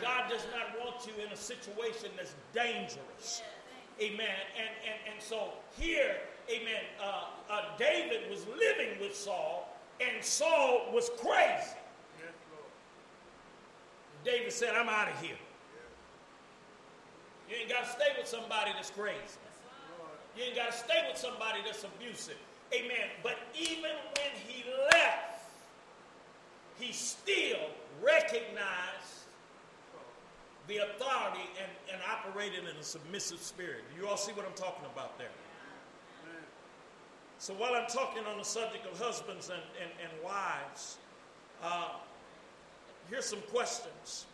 God 0.00 0.28
does 0.28 0.46
not 0.52 0.78
want 0.78 1.06
you 1.06 1.12
in 1.24 1.32
a 1.32 1.36
situation 1.36 2.10
that's 2.16 2.34
dangerous. 2.52 3.42
Amen. 4.00 4.42
And, 4.58 4.68
and, 4.84 5.14
and 5.14 5.22
so 5.22 5.50
here, 5.78 6.16
amen, 6.50 6.82
uh, 7.00 7.24
uh, 7.50 7.62
David 7.78 8.28
was 8.30 8.46
living 8.46 8.98
with 9.00 9.14
Saul, 9.14 9.76
and 10.00 10.24
Saul 10.24 10.90
was 10.92 11.10
crazy. 11.18 11.76
David 14.24 14.52
said, 14.52 14.74
I'm 14.74 14.88
out 14.88 15.08
of 15.08 15.20
here. 15.20 15.36
You 17.48 17.56
ain't 17.56 17.68
got 17.68 17.84
to 17.84 17.90
stay 17.90 18.08
with 18.16 18.26
somebody 18.26 18.70
that's 18.74 18.90
crazy. 18.90 19.18
You 20.36 20.44
ain't 20.44 20.56
got 20.56 20.72
to 20.72 20.76
stay 20.76 21.04
with 21.08 21.18
somebody 21.18 21.60
that's 21.64 21.84
abusive. 21.84 22.38
Amen. 22.74 23.08
But 23.22 23.36
even 23.54 23.90
when 24.16 24.32
he 24.46 24.64
left, 24.92 25.50
he 26.78 26.92
still 26.92 27.68
recognized 28.02 29.28
the 30.68 30.78
authority 30.78 31.44
and, 31.60 31.70
and 31.92 32.00
operating 32.10 32.60
in 32.60 32.76
a 32.80 32.82
submissive 32.82 33.40
spirit. 33.40 33.84
You 33.98 34.08
all 34.08 34.16
see 34.16 34.32
what 34.32 34.46
I'm 34.46 34.54
talking 34.54 34.86
about 34.92 35.18
there? 35.18 35.28
So 37.38 37.52
while 37.54 37.74
I'm 37.74 37.88
talking 37.88 38.22
on 38.24 38.38
the 38.38 38.44
subject 38.44 38.86
of 38.86 38.96
husbands 38.96 39.50
and, 39.50 39.62
and, 39.82 39.90
and 39.98 40.22
wives, 40.22 40.98
uh, 41.60 41.98
here's 43.10 43.26
some 43.26 43.42
questions 43.50 44.26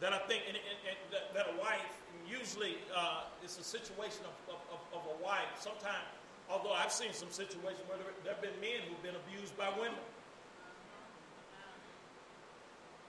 that 0.00 0.14
I 0.14 0.18
think 0.20 0.44
and, 0.48 0.56
and, 0.56 0.96
that, 1.12 1.34
that, 1.34 1.54
a 1.54 1.60
wife, 1.60 2.00
usually 2.26 2.78
uh, 2.96 3.24
it's 3.44 3.58
a 3.58 3.62
situation 3.62 4.24
of, 4.24 4.49
of, 4.92 5.02
a 5.04 5.24
wife. 5.24 5.48
Sometimes, 5.58 6.06
although 6.50 6.72
I've 6.72 6.92
seen 6.92 7.12
some 7.12 7.30
situations 7.30 7.82
where 7.88 7.98
there, 7.98 8.34
have 8.34 8.42
been 8.42 8.58
men 8.60 8.80
who've 8.88 9.02
been 9.02 9.16
abused 9.16 9.56
by 9.56 9.68
women. 9.78 10.02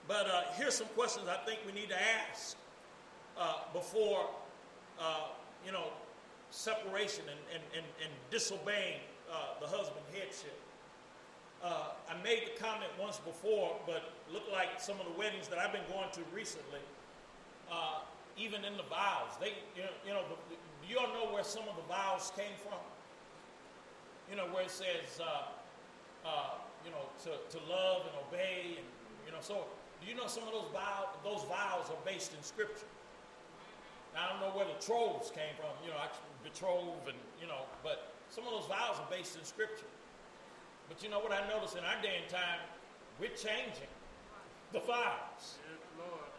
But 0.08 0.26
uh, 0.26 0.42
here's 0.56 0.74
some 0.74 0.88
questions 0.88 1.28
I 1.28 1.44
think 1.46 1.60
we 1.66 1.72
need 1.72 1.88
to 1.88 1.98
ask 2.28 2.56
uh, 3.38 3.60
before, 3.72 4.28
uh, 5.00 5.28
you 5.64 5.72
know, 5.72 5.86
separation 6.50 7.24
and, 7.30 7.40
and, 7.54 7.62
and, 7.74 7.86
and 8.02 8.12
disobeying 8.30 9.00
uh, 9.32 9.60
the 9.60 9.66
husband 9.66 10.04
headship. 10.12 10.58
Uh, 11.62 11.94
I 12.10 12.20
made 12.22 12.42
the 12.52 12.60
comment 12.60 12.90
once 13.00 13.18
before, 13.18 13.76
but 13.86 14.10
look 14.32 14.42
like 14.50 14.80
some 14.80 14.98
of 14.98 15.06
the 15.06 15.16
weddings 15.18 15.46
that 15.48 15.58
I've 15.58 15.72
been 15.72 15.86
going 15.88 16.10
to 16.12 16.20
recently, 16.34 16.82
uh, 17.70 18.00
even 18.36 18.64
in 18.64 18.76
the 18.76 18.82
vows, 18.90 19.38
they, 19.40 19.54
you 19.76 19.82
know, 19.82 19.94
you 20.06 20.12
know 20.12 20.22
the, 20.28 20.56
you 20.92 21.00
all 21.00 21.08
know 21.08 21.32
where 21.32 21.42
some 21.42 21.64
of 21.64 21.74
the 21.80 21.88
vows 21.88 22.30
came 22.36 22.52
from? 22.60 22.78
You 24.28 24.36
know, 24.36 24.44
where 24.52 24.68
it 24.68 24.70
says, 24.70 25.16
uh, 25.16 25.48
uh, 26.28 26.60
you 26.84 26.92
know, 26.92 27.08
to, 27.24 27.32
to 27.32 27.58
love 27.64 28.04
and 28.04 28.14
obey, 28.28 28.76
and, 28.76 28.86
you 29.24 29.32
know, 29.32 29.40
so 29.40 29.64
do 30.00 30.04
you 30.04 30.14
know 30.14 30.28
some 30.28 30.44
of 30.44 30.52
those 30.52 30.68
vows, 30.68 31.08
those 31.24 31.48
vows 31.48 31.88
are 31.88 32.02
based 32.04 32.36
in 32.36 32.42
Scripture? 32.44 32.88
Now, 34.12 34.28
I 34.28 34.32
don't 34.32 34.40
know 34.44 34.52
where 34.52 34.68
the 34.68 34.76
trolls 34.84 35.32
came 35.32 35.56
from, 35.56 35.72
you 35.80 35.88
know, 35.88 35.96
I 35.96 36.12
betrothed 36.44 37.08
and, 37.08 37.16
you 37.40 37.48
know, 37.48 37.64
but 37.82 38.12
some 38.28 38.44
of 38.44 38.52
those 38.52 38.68
vows 38.68 39.00
are 39.00 39.08
based 39.08 39.36
in 39.40 39.44
Scripture. 39.44 39.88
But 40.88 41.02
you 41.02 41.08
know 41.08 41.20
what 41.20 41.32
I 41.32 41.40
notice 41.48 41.72
in 41.72 41.84
our 41.84 41.96
day 42.02 42.20
and 42.20 42.28
time, 42.28 42.60
we're 43.16 43.32
changing 43.32 43.88
the 44.72 44.80
vows. 44.80 45.56
Yes, 45.56 45.80
Lord. 45.96 46.32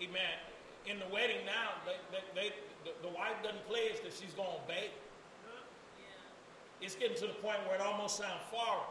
Amen. 0.00 0.40
In 0.88 0.98
the 0.98 1.06
wedding 1.12 1.44
now, 1.44 1.76
they, 1.84 2.00
they, 2.10 2.24
they, 2.34 2.54
the, 2.84 3.06
the, 3.06 3.12
wife 3.14 3.36
doesn't 3.42 3.66
pledge 3.68 4.00
that 4.02 4.12
she's 4.12 4.32
going 4.32 4.48
to 4.48 4.64
obey. 4.64 4.88
Yeah. 4.88 6.86
It's 6.86 6.94
getting 6.94 7.16
to 7.18 7.26
the 7.26 7.38
point 7.44 7.58
where 7.66 7.76
it 7.76 7.82
almost 7.82 8.16
sounds 8.16 8.40
foreign. 8.50 8.88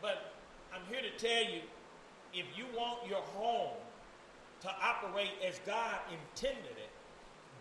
But 0.00 0.34
I'm 0.74 0.82
here 0.90 1.00
to 1.00 1.14
tell 1.16 1.44
you 1.44 1.60
if 2.34 2.46
you 2.56 2.64
want 2.76 3.06
your 3.06 3.22
home 3.38 3.76
to 4.62 4.70
operate 4.82 5.30
as 5.46 5.60
God 5.64 5.96
intended 6.10 6.74
it, 6.76 6.90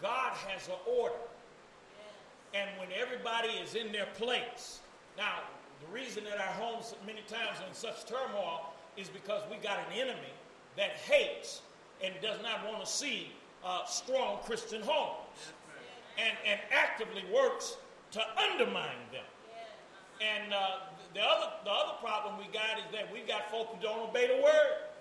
God 0.02 0.34
has 0.48 0.68
an 0.68 0.82
order. 0.88 1.14
and 2.54 2.70
when 2.80 2.90
everybody 2.92 3.50
is 3.64 3.76
in 3.76 3.92
their 3.92 4.08
place. 4.18 4.80
Now, 5.18 5.40
the 5.80 5.94
reason 5.94 6.24
that 6.26 6.38
our 6.38 6.54
homes 6.54 6.96
many 7.06 7.22
times 7.28 7.60
are 7.62 7.68
in 7.68 7.74
such 7.74 8.06
turmoil 8.06 8.74
is 8.98 9.10
because 9.10 9.42
we 9.50 9.58
got 9.58 9.80
an 9.80 9.94
enemy 9.94 10.34
that 10.76 10.92
hates 10.92 11.62
and 12.04 12.14
does 12.22 12.42
not 12.42 12.66
want 12.66 12.84
to 12.84 12.90
see 12.90 13.32
uh, 13.64 13.86
strong 13.86 14.40
Christian 14.44 14.82
homes 14.82 15.54
and, 16.18 16.36
and 16.46 16.60
actively 16.72 17.24
works 17.34 17.78
to 18.12 18.22
undermine 18.38 19.02
them. 19.12 19.26
And 20.22 20.54
uh, 20.54 20.92
the, 21.14 21.22
other, 21.22 21.50
the 21.64 21.72
other 21.72 21.98
problem 22.02 22.38
we 22.38 22.46
got 22.54 22.78
is 22.78 22.86
that 22.94 23.12
we've 23.12 23.28
got 23.28 23.50
folk 23.50 23.74
who 23.74 23.82
don't 23.82 24.10
obey 24.10 24.28
the 24.28 24.42
word. 24.44 24.92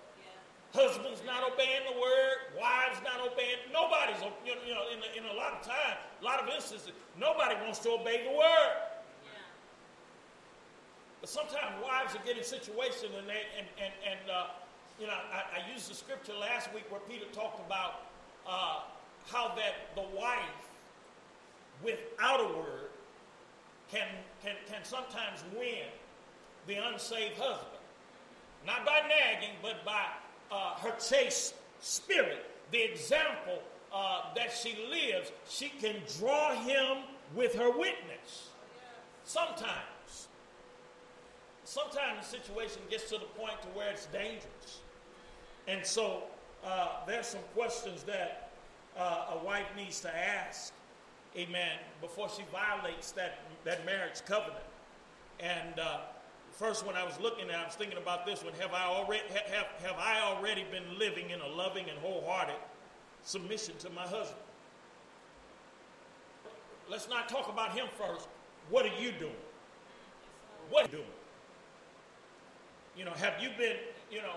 Husbands 0.72 1.20
not 1.26 1.42
obeying 1.42 1.82
the 1.92 1.98
word, 1.98 2.54
wives 2.54 3.02
not 3.02 3.18
obeying. 3.20 3.58
Nobody's, 3.74 4.22
you 4.46 4.54
know, 4.54 4.62
you 4.62 4.74
know 4.74 4.86
in, 4.94 5.02
a, 5.02 5.10
in 5.18 5.34
a 5.34 5.36
lot 5.36 5.52
of 5.58 5.66
time, 5.66 5.98
a 6.20 6.24
lot 6.24 6.38
of 6.38 6.48
instances, 6.48 6.92
nobody 7.18 7.56
wants 7.56 7.80
to 7.80 7.90
obey 7.90 8.22
the 8.22 8.30
word. 8.30 8.76
But 11.20 11.28
sometimes 11.28 11.74
wives 11.82 12.14
are 12.14 12.24
getting 12.24 12.44
situations 12.44 13.12
and 13.18 13.28
they, 13.28 13.44
and, 13.58 13.66
and, 13.82 13.92
and 14.08 14.30
uh, 14.30 14.46
you 15.00 15.06
know, 15.06 15.14
I, 15.32 15.60
I, 15.60 15.72
used 15.72 15.90
the 15.90 15.94
scripture 15.94 16.34
last 16.38 16.72
week 16.74 16.84
where 16.90 17.00
Peter 17.08 17.24
talked 17.32 17.64
about 17.66 18.02
uh, 18.46 18.80
how 19.26 19.54
that 19.56 19.94
the 19.94 20.04
wife, 20.14 20.38
without 21.82 22.40
a 22.40 22.58
word, 22.58 22.90
can, 23.90 24.06
can, 24.44 24.56
can 24.70 24.84
sometimes 24.84 25.42
win 25.56 25.88
the 26.66 26.74
unsaved 26.74 27.38
husband. 27.38 27.80
Not 28.66 28.84
by 28.84 29.00
nagging, 29.08 29.56
but 29.62 29.84
by 29.86 30.04
uh, 30.52 30.74
her 30.80 30.94
chaste 30.98 31.54
spirit, 31.80 32.44
the 32.70 32.82
example 32.82 33.62
uh, 33.94 34.34
that 34.36 34.52
she 34.52 34.76
lives, 34.90 35.32
she 35.48 35.70
can 35.80 35.96
draw 36.18 36.54
him 36.54 37.04
with 37.34 37.54
her 37.54 37.70
witness. 37.70 38.50
Sometimes. 39.24 40.28
Sometimes 41.64 42.18
the 42.20 42.38
situation 42.38 42.82
gets 42.90 43.04
to 43.04 43.14
the 43.14 43.26
point 43.38 43.62
to 43.62 43.68
where 43.68 43.90
it's 43.90 44.06
dangerous. 44.06 44.80
And 45.68 45.84
so 45.84 46.24
uh, 46.64 47.04
there's 47.06 47.26
some 47.26 47.40
questions 47.54 48.02
that 48.04 48.50
uh, 48.98 49.36
a 49.40 49.44
wife 49.44 49.66
needs 49.76 50.00
to 50.00 50.16
ask, 50.16 50.72
amen, 51.36 51.78
before 52.00 52.28
she 52.28 52.42
violates 52.50 53.12
that, 53.12 53.38
that 53.64 53.86
marriage 53.86 54.24
covenant. 54.26 54.64
And 55.38 55.78
uh, 55.78 55.98
first 56.52 56.86
when 56.86 56.96
I 56.96 57.04
was 57.04 57.18
looking 57.20 57.48
at, 57.50 57.56
I 57.56 57.64
was 57.64 57.74
thinking 57.74 57.98
about 57.98 58.26
this 58.26 58.42
one. 58.44 58.52
Have 58.60 58.72
I 58.72 58.84
already 58.84 59.22
have, 59.28 59.66
have 59.82 59.96
I 59.98 60.20
already 60.22 60.64
been 60.70 60.98
living 60.98 61.30
in 61.30 61.40
a 61.40 61.46
loving 61.46 61.88
and 61.88 61.98
wholehearted 62.00 62.56
submission 63.22 63.74
to 63.78 63.90
my 63.90 64.02
husband? 64.02 64.40
Let's 66.90 67.08
not 67.08 67.28
talk 67.28 67.48
about 67.48 67.72
him 67.72 67.86
first. 67.96 68.28
What 68.68 68.84
are 68.84 69.00
you 69.00 69.12
doing? 69.12 69.32
What 70.68 70.86
are 70.86 70.90
you 70.90 70.98
doing? 70.98 71.08
You 72.96 73.04
know, 73.04 73.12
have 73.12 73.40
you 73.40 73.50
been, 73.56 73.76
you 74.10 74.18
know, 74.18 74.34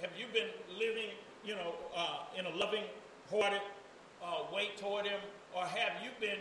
have 0.00 0.10
you 0.18 0.26
been 0.32 0.48
living, 0.78 1.10
you 1.44 1.54
know, 1.54 1.74
uh, 1.94 2.24
in 2.38 2.46
a 2.46 2.50
loving, 2.56 2.84
hearted 3.30 3.62
uh, 4.22 4.42
way 4.54 4.68
toward 4.76 5.06
him, 5.06 5.20
or 5.54 5.64
have 5.64 6.02
you 6.02 6.10
been, 6.20 6.38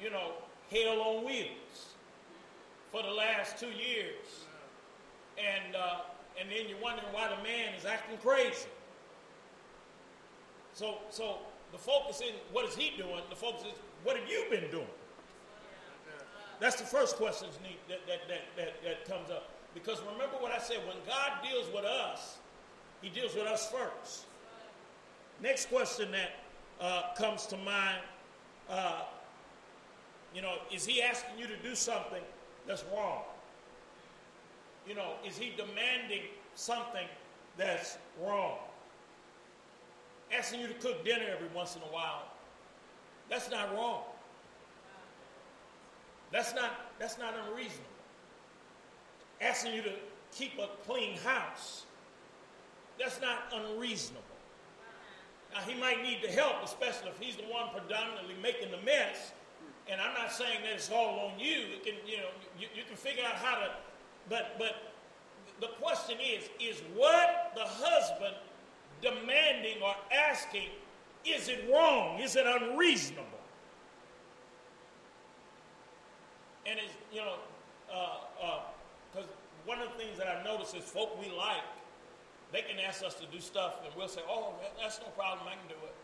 you 0.00 0.10
know, 0.10 0.32
hell 0.70 1.00
on 1.00 1.24
wheels? 1.24 1.94
for 2.90 3.02
the 3.02 3.10
last 3.10 3.58
two 3.58 3.68
years. 3.68 4.46
And, 5.36 5.76
uh, 5.76 6.00
and 6.40 6.50
then 6.50 6.68
you're 6.68 6.80
wondering 6.80 7.08
why 7.12 7.28
the 7.28 7.42
man 7.42 7.74
is 7.74 7.84
acting 7.84 8.18
crazy. 8.18 8.68
So, 10.72 10.98
so 11.10 11.38
the 11.72 11.78
focus 11.78 12.20
is 12.20 12.32
what 12.52 12.64
is 12.66 12.74
he 12.74 12.92
doing? 12.96 13.22
The 13.30 13.36
focus 13.36 13.62
is 13.62 13.78
what 14.04 14.16
have 14.16 14.28
you 14.28 14.44
been 14.50 14.70
doing? 14.70 14.86
That's 16.60 16.76
the 16.76 16.86
first 16.86 17.16
question 17.16 17.48
that, 17.88 18.00
that, 18.06 18.28
that, 18.28 18.40
that, 18.56 18.82
that 18.82 19.04
comes 19.04 19.30
up. 19.30 19.50
Because 19.74 20.00
remember 20.12 20.36
what 20.40 20.50
I 20.50 20.58
said 20.58 20.78
when 20.86 20.96
God 21.06 21.32
deals 21.48 21.66
with 21.72 21.84
us, 21.84 22.38
he 23.02 23.08
deals 23.08 23.34
with 23.34 23.46
us 23.46 23.70
first. 23.70 24.24
Next 25.40 25.68
question 25.68 26.10
that 26.12 26.30
uh, 26.80 27.14
comes 27.16 27.46
to 27.46 27.56
mind 27.56 28.00
uh, 28.68 29.02
you 30.34 30.42
know, 30.42 30.56
is 30.72 30.84
he 30.84 31.02
asking 31.02 31.38
you 31.38 31.46
to 31.46 31.56
do 31.56 31.74
something 31.74 32.22
that's 32.66 32.84
wrong? 32.94 33.22
You 34.86 34.94
know, 34.94 35.12
is 35.26 35.36
he 35.36 35.52
demanding 35.56 36.22
something 36.54 37.06
that's 37.56 37.98
wrong? 38.22 38.58
Asking 40.32 40.60
you 40.60 40.66
to 40.68 40.74
cook 40.74 41.04
dinner 41.04 41.24
every 41.34 41.48
once 41.54 41.76
in 41.76 41.82
a 41.82 41.86
while, 41.86 42.24
that's 43.30 43.50
not 43.50 43.74
wrong. 43.74 44.02
That's 46.30 46.54
not, 46.54 46.92
that's 46.98 47.18
not 47.18 47.32
unreasonable. 47.46 47.84
Asking 49.40 49.74
you 49.74 49.82
to 49.82 49.92
keep 50.32 50.58
a 50.58 50.68
clean 50.86 51.16
house, 51.18 51.84
that's 52.98 53.20
not 53.20 53.52
unreasonable. 53.52 54.24
Now, 55.54 55.60
he 55.60 55.80
might 55.80 56.02
need 56.02 56.18
the 56.22 56.28
help, 56.28 56.56
especially 56.64 57.08
if 57.08 57.18
he's 57.18 57.36
the 57.36 57.44
one 57.44 57.70
predominantly 57.72 58.34
making 58.42 58.70
the 58.70 58.82
mess, 58.84 59.32
and 59.90 60.00
I'm 60.00 60.14
not 60.14 60.32
saying 60.32 60.60
that 60.64 60.74
it's 60.74 60.90
all 60.90 61.30
on 61.30 61.40
you. 61.40 61.64
It 61.72 61.84
can, 61.84 61.94
you 62.06 62.18
know, 62.18 62.28
you, 62.58 62.66
you 62.74 62.82
can 62.86 62.96
figure 62.96 63.24
out 63.24 63.34
how 63.34 63.54
to, 63.60 63.70
but 64.28 64.58
but 64.58 64.92
the 65.60 65.68
question 65.80 66.18
is, 66.20 66.48
is 66.60 66.82
what 66.94 67.52
the 67.54 67.64
husband 67.64 68.34
demanding 69.00 69.82
or 69.82 69.94
asking, 70.12 70.68
is 71.24 71.48
it 71.48 71.68
wrong? 71.72 72.20
Is 72.20 72.36
it 72.36 72.46
unreasonable? 72.46 73.24
And 76.66 76.78
it's, 76.78 76.94
you 77.12 77.20
know, 77.20 77.36
because 77.86 79.24
uh, 79.24 79.30
uh, 79.30 79.66
one 79.66 79.80
of 79.80 79.88
the 79.92 80.04
things 80.04 80.18
that 80.18 80.28
I've 80.28 80.44
noticed 80.44 80.76
is 80.76 80.84
folk 80.84 81.18
we 81.20 81.34
like, 81.34 81.64
they 82.52 82.62
can 82.62 82.78
ask 82.80 83.04
us 83.04 83.14
to 83.14 83.26
do 83.26 83.40
stuff 83.40 83.80
and 83.84 83.92
we'll 83.96 84.08
say, 84.08 84.20
oh, 84.28 84.54
that's 84.80 85.00
no 85.00 85.08
problem, 85.08 85.46
I 85.46 85.56
can 85.56 85.68
do 85.68 85.80
it. 85.84 85.94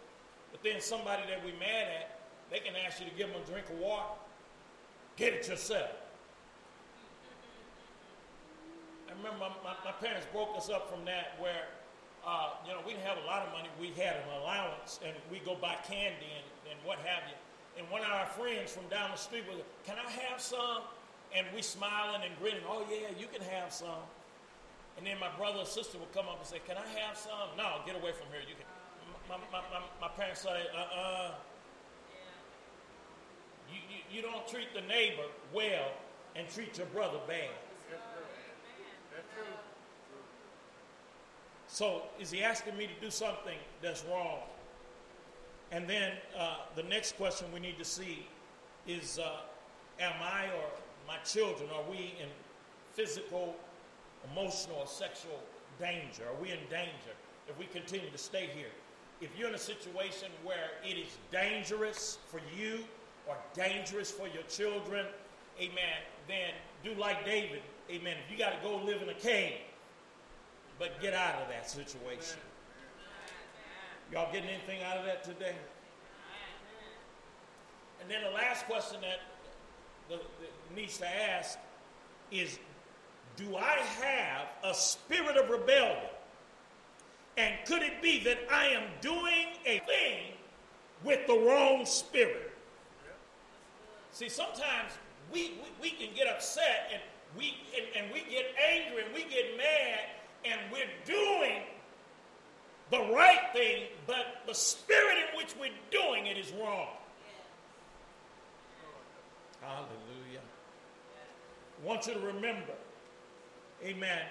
But 0.53 0.63
then 0.63 0.81
somebody 0.81 1.23
that 1.29 1.45
we're 1.45 1.59
mad 1.59 1.89
at, 1.89 2.19
they 2.51 2.59
can 2.59 2.75
ask 2.87 3.01
you 3.01 3.07
to 3.07 3.17
give 3.17 3.29
them 3.29 3.41
a 3.43 3.51
drink 3.51 3.69
of 3.71 3.79
water. 3.79 4.15
Get 5.17 5.33
it 5.33 5.49
yourself. 5.49 5.91
I 9.09 9.17
remember 9.17 9.39
my, 9.39 9.49
my, 9.63 9.75
my 9.85 9.93
parents 10.03 10.27
broke 10.33 10.57
us 10.57 10.69
up 10.69 10.91
from 10.91 11.05
that 11.07 11.39
where, 11.39 11.71
uh, 12.27 12.51
you 12.67 12.73
know, 12.73 12.81
we 12.87 12.93
didn't 12.93 13.07
have 13.07 13.19
a 13.19 13.27
lot 13.27 13.47
of 13.47 13.53
money. 13.53 13.69
We 13.81 13.89
had 14.01 14.17
an 14.17 14.43
allowance 14.43 15.01
and 15.05 15.15
we 15.31 15.39
go 15.41 15.55
buy 15.55 15.77
candy 15.87 16.31
and, 16.35 16.73
and 16.73 16.79
what 16.85 16.99
have 16.99 17.25
you. 17.29 17.37
And 17.79 17.91
one 17.91 18.03
of 18.03 18.11
our 18.11 18.27
friends 18.27 18.73
from 18.73 18.87
down 18.89 19.11
the 19.11 19.19
street 19.19 19.45
was, 19.49 19.63
can 19.85 19.97
I 19.99 20.11
have 20.11 20.41
some? 20.41 20.83
And 21.35 21.47
we 21.55 21.63
smiling 21.63 22.23
and 22.25 22.31
grinning, 22.39 22.63
oh 22.69 22.87
yeah, 22.91 23.09
you 23.19 23.27
can 23.27 23.43
have 23.43 23.73
some. 23.73 24.03
And 24.97 25.07
then 25.07 25.19
my 25.19 25.31
brother 25.37 25.61
or 25.61 25.67
sister 25.67 25.99
would 25.99 26.13
come 26.13 26.29
up 26.29 26.39
and 26.39 26.47
say, 26.47 26.61
can 26.67 26.77
I 26.77 26.87
have 27.01 27.17
some? 27.17 27.57
No, 27.57 27.83
get 27.85 27.97
away 27.97 28.13
from 28.13 28.29
here. 28.31 28.41
You 28.41 28.55
can. 28.55 28.67
My, 29.29 29.37
my, 29.51 29.65
my, 29.73 29.81
my 30.01 30.09
parents 30.09 30.43
say, 30.43 30.51
uh-uh, 30.51 31.31
you, 33.73 33.81
you, 33.91 34.17
you 34.17 34.23
don't 34.23 34.47
treat 34.47 34.73
the 34.75 34.83
neighbor 34.83 35.25
well 35.53 35.91
and 36.37 36.49
treat 36.49 36.77
your 36.77 36.87
brother 36.89 37.19
bad. 37.27 37.51
That's 37.91 39.27
true. 39.35 39.45
So 41.67 42.03
is 42.21 42.31
he 42.31 42.43
asking 42.43 42.77
me 42.77 42.87
to 42.87 43.01
do 43.01 43.11
something 43.11 43.59
that's 43.83 44.05
wrong? 44.05 44.41
And 45.73 45.89
then 45.89 46.13
uh, 46.39 46.59
the 46.77 46.83
next 46.85 47.17
question 47.17 47.49
we 47.53 47.61
need 47.61 47.79
to 47.79 47.85
see 47.85 48.27
is 48.87 49.19
uh, 49.19 49.41
Am 50.01 50.13
I 50.23 50.47
or 50.57 50.69
my 51.07 51.19
children, 51.19 51.69
are 51.75 51.89
we 51.91 52.15
in 52.21 52.29
physical, 52.93 53.55
emotional, 54.33 54.79
or 54.79 54.87
sexual 54.87 55.41
danger? 55.79 56.25
Are 56.25 56.43
we 56.43 56.51
in 56.51 56.59
danger 56.71 57.15
if 57.49 57.59
we 57.59 57.67
continue 57.67 58.11
to 58.11 58.19
stay 58.19 58.49
here? 58.55 58.73
If 59.21 59.31
you're 59.39 59.49
in 59.49 59.55
a 59.55 59.59
situation 59.59 60.29
where 60.43 60.71
it 60.85 60.99
is 60.99 61.19
dangerous 61.31 62.19
for 62.29 62.41
you 62.57 62.81
or 63.27 63.37
dangerous 63.55 64.11
for 64.11 64.27
your 64.29 64.43
children, 64.45 65.07
amen, 65.59 66.01
then 66.29 66.51
do 66.83 66.95
like 67.01 67.25
David, 67.25 67.63
amen. 67.91 68.17
If 68.25 68.31
you 68.31 68.39
got 68.39 68.51
to 68.51 68.69
go 68.69 68.77
live 68.85 69.03
in 69.03 69.09
a 69.09 69.15
cave, 69.15 69.55
but 70.79 71.01
get 71.01 71.15
out 71.15 71.37
of 71.41 71.49
that 71.49 71.71
situation. 71.71 72.39
Y'all 74.13 74.31
getting 74.33 74.51
anything 74.51 74.83
out 74.83 74.99
of 74.99 75.05
that 75.07 75.25
today? 75.25 75.55
And 78.01 78.11
then 78.11 78.23
the 78.23 78.31
last 78.31 78.67
question 78.67 79.01
that, 79.01 79.21
the, 80.09 80.17
that 80.17 80.77
needs 80.77 80.99
to 80.99 81.09
ask 81.09 81.59
is 82.31 82.59
Do 83.37 83.57
I 83.57 83.79
have 84.01 84.47
a 84.63 84.75
spirit 84.75 85.37
of 85.37 85.51
rebellion? 85.51 86.11
And 87.37 87.55
could 87.67 87.83
it 87.83 88.01
be 88.01 88.23
that 88.25 88.39
I 88.51 88.67
am 88.67 88.85
doing 89.01 89.49
a 89.67 89.81
thing 89.81 90.35
with 91.03 91.27
the 91.27 91.35
wrong 91.35 91.85
spirit? 91.85 92.53
See, 94.13 94.29
sometimes 94.29 94.93
we, 95.33 95.55
we, 95.63 95.69
we 95.83 95.91
can 95.91 96.15
get 96.15 96.29
upset 96.29 96.91
and 96.93 97.03
we, 97.37 97.57
and, 97.77 98.05
and 98.05 98.13
we 98.13 98.21
get 98.31 98.45
angry 98.73 99.03
and 99.05 99.13
we 99.13 99.25
get 99.25 99.57
mad 99.57 100.01
and 100.45 100.61
we're 100.73 100.85
doing 101.05 101.63
the 102.91 103.13
right 103.13 103.51
thing, 103.53 103.85
but 104.07 104.43
the 104.47 104.55
spirit 104.55 105.17
in 105.19 105.39
which 105.39 105.55
we're 105.59 105.71
doing 105.91 106.27
it 106.27 106.37
is 106.37 106.53
wrong. 106.53 106.89
Hallelujah. 109.61 110.45
I 111.83 111.87
want 111.87 112.07
you 112.07 112.15
to 112.15 112.21
remember, 112.21 112.75
amen, 113.85 114.23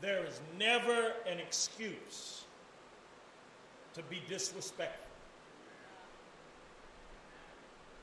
there 0.00 0.24
is 0.24 0.40
never 0.58 1.12
an 1.26 1.38
excuse 1.38 2.44
to 3.94 4.02
be 4.02 4.22
disrespectful. 4.28 5.00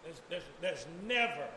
There's, 0.04 0.22
there's, 0.30 0.44
there's 0.62 0.86
never 1.06 1.48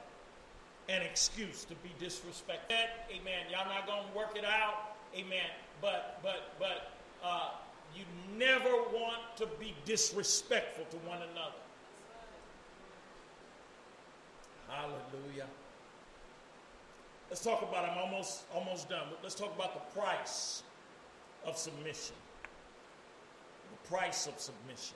an 0.89 1.03
excuse 1.03 1.65
to 1.65 1.75
be 1.77 1.91
disrespectful. 1.99 2.77
Amen. 3.11 3.47
Y'all 3.51 3.67
not 3.67 3.87
to 3.87 4.17
work 4.17 4.37
it 4.37 4.45
out. 4.45 4.97
Amen. 5.15 5.49
But, 5.81 6.21
but, 6.23 6.55
but, 6.59 6.91
uh, 7.23 7.51
you 7.95 8.05
never 8.37 8.71
want 8.93 9.37
to 9.37 9.47
be 9.59 9.75
disrespectful 9.85 10.85
to 10.91 10.97
one 11.07 11.19
another. 11.19 11.55
Hallelujah. 14.69 15.47
Let's 17.35 17.43
talk 17.43 17.63
about, 17.63 17.85
I'm 17.85 17.99
almost, 17.99 18.45
almost 18.55 18.89
done, 18.89 19.09
but 19.11 19.19
let's 19.25 19.35
talk 19.35 19.53
about 19.57 19.75
the 19.75 20.01
price 20.01 20.63
of 21.45 21.59
submission. 21.59 22.15
The 23.73 23.89
price 23.89 24.29
of 24.29 24.39
submission. 24.39 24.95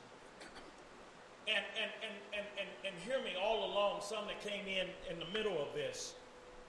And, 1.48 1.64
and, 1.74 1.90
and, 2.00 2.14
and, 2.38 2.46
and, 2.60 2.68
and 2.86 2.94
hear 3.04 3.18
me 3.24 3.32
all 3.42 3.68
along, 3.72 4.02
some 4.02 4.28
that 4.28 4.40
came 4.40 4.68
in 4.68 4.86
in 5.10 5.18
the 5.18 5.26
middle 5.36 5.60
of 5.60 5.74
this. 5.74 6.14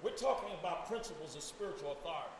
We're 0.01 0.17
talking 0.17 0.49
about 0.59 0.87
principles 0.87 1.35
of 1.35 1.43
spiritual 1.43 1.91
authority. 1.91 2.33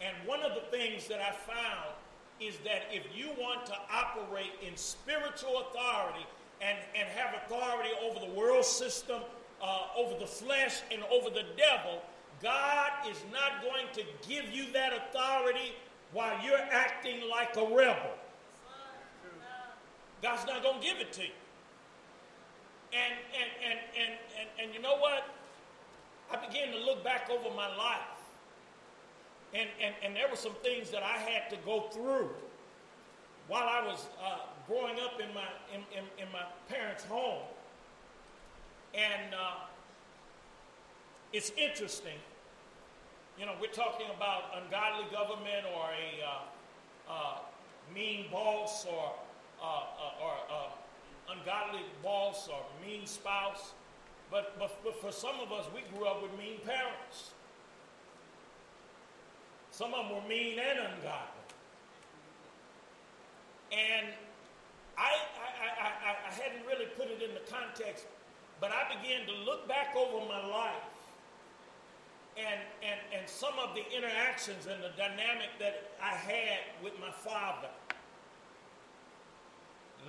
And 0.00 0.16
one 0.26 0.42
of 0.42 0.56
the 0.56 0.76
things 0.76 1.06
that 1.06 1.20
I 1.20 1.30
found 1.30 1.94
is 2.40 2.56
that 2.64 2.90
if 2.90 3.04
you 3.14 3.28
want 3.38 3.66
to 3.66 3.74
operate 3.88 4.50
in 4.66 4.76
spiritual 4.76 5.62
authority 5.70 6.26
and, 6.60 6.76
and 6.98 7.08
have 7.10 7.40
authority 7.46 7.90
over 8.02 8.18
the 8.18 8.32
world 8.34 8.64
system, 8.64 9.20
uh, 9.62 9.86
over 9.96 10.18
the 10.18 10.26
flesh, 10.26 10.82
and 10.92 11.02
over 11.10 11.30
the 11.30 11.44
devil, 11.56 12.02
God 12.42 12.90
is 13.08 13.22
not 13.32 13.62
going 13.62 13.86
to 13.94 14.02
give 14.28 14.52
you 14.52 14.72
that 14.72 14.92
authority 14.92 15.72
while 16.12 16.34
you're 16.44 16.56
acting 16.70 17.28
like 17.30 17.56
a 17.56 17.62
rebel. 17.74 18.12
God's 20.22 20.46
not 20.46 20.62
going 20.62 20.80
to 20.80 20.86
give 20.86 20.98
it 20.98 21.12
to 21.14 21.22
you. 21.22 21.28
And, 22.92 23.14
and, 23.34 23.50
and, 23.70 23.78
and, 23.98 24.18
and, 24.40 24.48
and 24.62 24.74
you 24.74 24.80
know 24.80 24.96
what? 24.96 25.26
I 26.32 26.46
began 26.46 26.72
to 26.72 26.78
look 26.78 27.04
back 27.04 27.28
over 27.30 27.54
my 27.54 27.68
life. 27.76 28.14
And, 29.52 29.68
and, 29.82 29.94
and 30.02 30.16
there 30.16 30.28
were 30.28 30.36
some 30.36 30.54
things 30.62 30.90
that 30.90 31.02
I 31.02 31.18
had 31.18 31.50
to 31.50 31.56
go 31.64 31.82
through 31.92 32.30
while 33.48 33.68
I 33.68 33.86
was 33.86 34.06
uh, 34.22 34.38
growing 34.66 34.98
up 35.00 35.20
in 35.20 35.32
my, 35.34 35.46
in, 35.72 35.80
in, 35.96 36.04
in, 36.18 36.32
my 36.32 36.42
parents' 36.68 37.04
home. 37.04 37.42
And 38.94 39.34
uh, 39.34 39.66
it's 41.32 41.50
interesting. 41.56 42.18
You 43.38 43.46
know, 43.46 43.52
we're 43.60 43.72
talking 43.72 44.06
about 44.14 44.44
ungodly 44.62 45.10
government 45.10 45.66
or 45.74 45.90
a 45.90 46.24
uh, 46.24 47.12
uh 47.12 47.38
mean 47.92 48.26
boss 48.30 48.86
or, 48.86 49.12
uh, 49.60 49.64
uh, 49.64 50.24
or 50.24 50.34
ungodly 51.28 51.82
boss 52.02 52.48
or 52.48 52.60
mean 52.86 53.06
spouse. 53.06 53.72
But, 54.30 54.58
but, 54.58 54.82
but 54.82 55.00
for 55.00 55.12
some 55.12 55.38
of 55.40 55.52
us, 55.52 55.66
we 55.74 55.82
grew 55.96 56.06
up 56.06 56.22
with 56.22 56.36
mean 56.38 56.58
parents. 56.64 57.32
Some 59.70 59.92
of 59.92 60.06
them 60.06 60.16
were 60.16 60.28
mean 60.28 60.58
and 60.58 60.78
ungodly. 60.78 61.34
And 63.72 64.06
I, 64.96 65.10
I, 65.10 65.86
I, 65.86 66.30
I, 66.30 66.32
hadn't 66.32 66.64
really 66.66 66.86
put 66.96 67.08
it 67.08 67.20
in 67.22 67.34
the 67.34 67.42
context, 67.50 68.06
but 68.64 68.72
I 68.72 68.96
began 68.96 69.26
to 69.26 69.44
look 69.44 69.68
back 69.68 69.94
over 69.94 70.24
my 70.26 70.40
life 70.48 70.88
and, 72.38 72.60
and, 72.82 72.98
and 73.14 73.28
some 73.28 73.52
of 73.62 73.74
the 73.74 73.84
interactions 73.94 74.66
and 74.66 74.82
the 74.82 74.88
dynamic 74.96 75.50
that 75.60 75.90
I 76.02 76.14
had 76.14 76.60
with 76.82 76.94
my 76.98 77.10
father, 77.10 77.68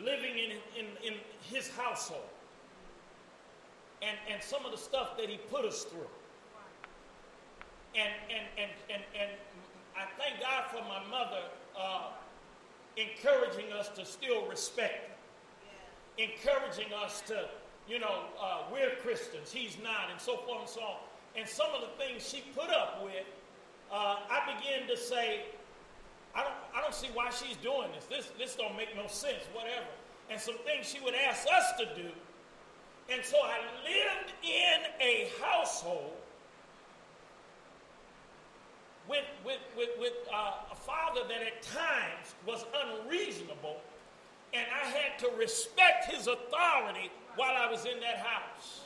living 0.02 0.38
in, 0.38 0.52
in, 0.80 0.86
in 1.06 1.20
his 1.54 1.70
household, 1.72 2.30
and, 4.02 4.16
and 4.32 4.42
some 4.42 4.64
of 4.66 4.72
the 4.72 4.78
stuff 4.78 5.18
that 5.18 5.28
he 5.28 5.36
put 5.36 5.66
us 5.66 5.84
through. 5.84 6.08
And, 7.94 8.14
and, 8.30 8.48
and, 8.58 8.72
and, 8.90 9.04
and 9.20 9.32
I 9.98 10.06
thank 10.18 10.40
God 10.40 10.64
for 10.72 10.82
my 10.88 11.04
mother 11.12 11.44
uh, 11.78 12.12
encouraging 12.96 13.74
us 13.74 13.90
to 13.98 14.06
still 14.06 14.48
respect 14.48 15.10
him, 16.18 16.30
encouraging 16.30 16.94
us 16.94 17.22
to, 17.28 17.50
you 17.88 18.00
know, 18.00 18.24
uh, 18.42 18.64
we're 18.72 18.96
Christians, 19.02 19.52
he's 19.52 19.78
not, 19.84 20.10
and 20.12 20.20
so 20.20 20.38
forth 20.38 20.62
and 20.62 20.70
so 20.70 20.82
on. 20.82 20.98
And 21.36 21.48
some 21.48 21.68
of 21.76 21.82
the 21.82 22.04
things 22.04 22.28
she 22.28 22.44
put 22.56 22.70
up 22.70 23.04
with, 23.04 23.26
uh, 23.92 24.18
I 24.30 24.56
began 24.58 24.88
to 24.88 24.98
say, 24.98 25.42
I 26.36 26.44
don't, 26.44 26.54
I 26.76 26.82
don't 26.82 26.94
see 26.94 27.10
why 27.14 27.30
she's 27.30 27.58
doing 27.58 27.90
this. 27.94 28.06
This, 28.06 28.32
this 28.38 28.56
don't 28.56 28.76
make 28.76 28.96
no 28.96 29.08
sense, 29.08 29.44
whatever. 29.54 29.86
And 30.30 30.40
some 30.40 30.58
things 30.66 30.88
she 30.88 31.00
would 31.04 31.14
ask 31.14 31.46
us 31.48 31.74
to 31.80 31.86
do. 31.96 32.10
And 33.10 33.24
so 33.24 33.38
I 33.38 33.60
lived 33.84 34.34
in 34.44 35.06
a 35.06 35.30
household 35.42 36.14
with, 39.08 39.26
with, 39.46 39.60
with, 39.78 39.90
with 40.00 40.14
uh, 40.34 40.54
a 40.72 40.76
father 40.76 41.22
that 41.28 41.42
at 41.42 41.62
times 41.62 42.34
was 42.48 42.66
unreasonable, 42.84 43.80
and 44.54 44.66
I 44.74 44.88
had 44.88 45.20
to 45.20 45.30
respect 45.38 46.12
his 46.12 46.28
authority 46.28 47.12
while 47.36 47.56
I 47.56 47.70
was 47.70 47.86
in 47.86 48.00
that 48.00 48.18
house. 48.18 48.82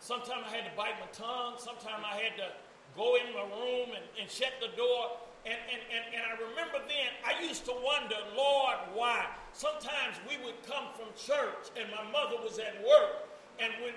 Sometimes 0.00 0.44
I 0.48 0.56
had 0.56 0.64
to 0.70 0.76
bite 0.76 0.98
my 0.98 1.10
tongue, 1.12 1.54
sometimes 1.58 2.02
I 2.02 2.16
had 2.16 2.36
to 2.38 2.48
go 2.96 3.16
in 3.16 3.32
my 3.34 3.44
room 3.46 3.94
and, 3.94 4.04
and 4.20 4.30
shut 4.30 4.52
the 4.60 4.74
door. 4.76 5.18
And, 5.46 5.56
and, 5.56 5.80
and, 5.88 6.04
and 6.12 6.22
I 6.26 6.34
remember 6.36 6.84
then, 6.84 7.10
I 7.24 7.40
used 7.40 7.64
to 7.64 7.72
wonder, 7.72 8.16
Lord, 8.36 8.76
why? 8.92 9.24
Sometimes 9.52 10.20
we 10.28 10.36
would 10.44 10.60
come 10.66 10.92
from 10.92 11.08
church 11.16 11.72
and 11.78 11.88
my 11.88 12.04
mother 12.10 12.36
was 12.42 12.58
at 12.58 12.76
work. 12.84 13.28
And 13.60 13.72
when 13.84 13.94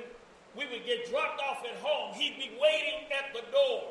we 0.56 0.66
would 0.68 0.86
get 0.86 1.10
dropped 1.10 1.42
off 1.42 1.66
at 1.66 1.78
home. 1.82 2.14
He'd 2.14 2.38
be 2.38 2.52
waiting 2.62 3.10
at 3.10 3.34
the 3.34 3.42
door. 3.52 3.90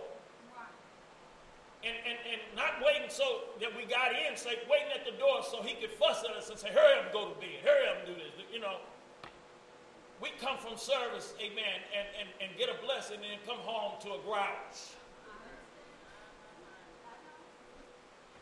And, 1.83 1.99
and, 2.07 2.19
and 2.31 2.41
not 2.55 2.79
waiting 2.79 3.11
so 3.11 3.51
that 3.59 3.75
we 3.75 3.83
got 3.91 4.15
in, 4.15 4.39
say, 4.39 4.55
waiting 4.71 4.95
at 4.95 5.03
the 5.03 5.19
door 5.19 5.43
so 5.43 5.67
he 5.67 5.75
could 5.75 5.91
fuss 5.91 6.23
at 6.23 6.31
us 6.39 6.49
and 6.49 6.55
say, 6.55 6.71
hurry 6.71 6.95
up 7.03 7.11
and 7.11 7.13
go 7.13 7.27
to 7.27 7.35
bed, 7.43 7.59
hurry 7.67 7.91
up 7.91 8.07
and 8.07 8.15
do 8.15 8.15
this. 8.15 8.31
You 8.55 8.61
know, 8.63 8.79
we 10.23 10.31
come 10.39 10.59
from 10.59 10.79
service, 10.79 11.35
amen, 11.43 11.83
and, 11.91 12.07
and, 12.23 12.29
and 12.39 12.49
get 12.57 12.71
a 12.71 12.79
blessing 12.87 13.19
and 13.19 13.35
then 13.35 13.43
come 13.43 13.59
home 13.67 13.99
to 14.07 14.15
a 14.15 14.21
grouch. 14.23 14.95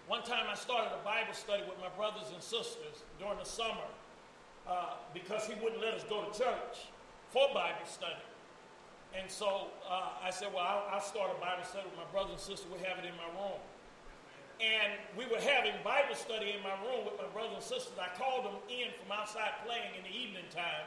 One 0.07 0.23
time 0.23 0.45
I 0.51 0.55
started 0.55 0.93
a 0.93 1.05
Bible 1.05 1.33
study 1.33 1.63
with 1.65 1.79
my 1.81 1.89
brothers 1.97 2.29
and 2.35 2.43
sisters 2.43 3.09
during 3.19 3.39
the 3.39 3.49
summer 3.49 3.89
uh, 4.69 5.01
because 5.15 5.47
he 5.47 5.55
wouldn't 5.63 5.81
let 5.81 5.95
us 5.95 6.05
go 6.05 6.29
to 6.29 6.37
church 6.37 6.91
for 7.31 7.49
Bible 7.55 7.87
study. 7.87 8.21
And 9.17 9.27
so 9.27 9.75
uh, 9.89 10.23
I 10.23 10.31
said, 10.31 10.55
well, 10.55 10.63
I'll, 10.63 10.99
I'll, 10.99 11.03
start 11.03 11.35
a 11.35 11.39
Bible 11.43 11.67
study 11.67 11.87
with 11.91 11.99
my 11.99 12.07
brothers 12.15 12.39
and 12.39 12.45
sisters. 12.47 12.71
We 12.71 12.79
have 12.87 13.03
it 13.03 13.07
in 13.07 13.17
my 13.19 13.27
room. 13.35 13.59
And 14.63 14.93
we 15.19 15.27
were 15.27 15.41
having 15.43 15.75
Bible 15.83 16.15
study 16.15 16.55
in 16.55 16.63
my 16.63 16.77
room 16.87 17.09
with 17.09 17.19
my 17.19 17.27
brothers 17.35 17.59
and 17.59 17.67
sisters. 17.67 17.99
I 17.99 18.13
called 18.15 18.47
them 18.47 18.61
in 18.71 18.95
from 19.03 19.11
outside 19.11 19.59
playing 19.67 19.99
in 19.99 20.07
the 20.07 20.15
evening 20.15 20.47
time. 20.55 20.87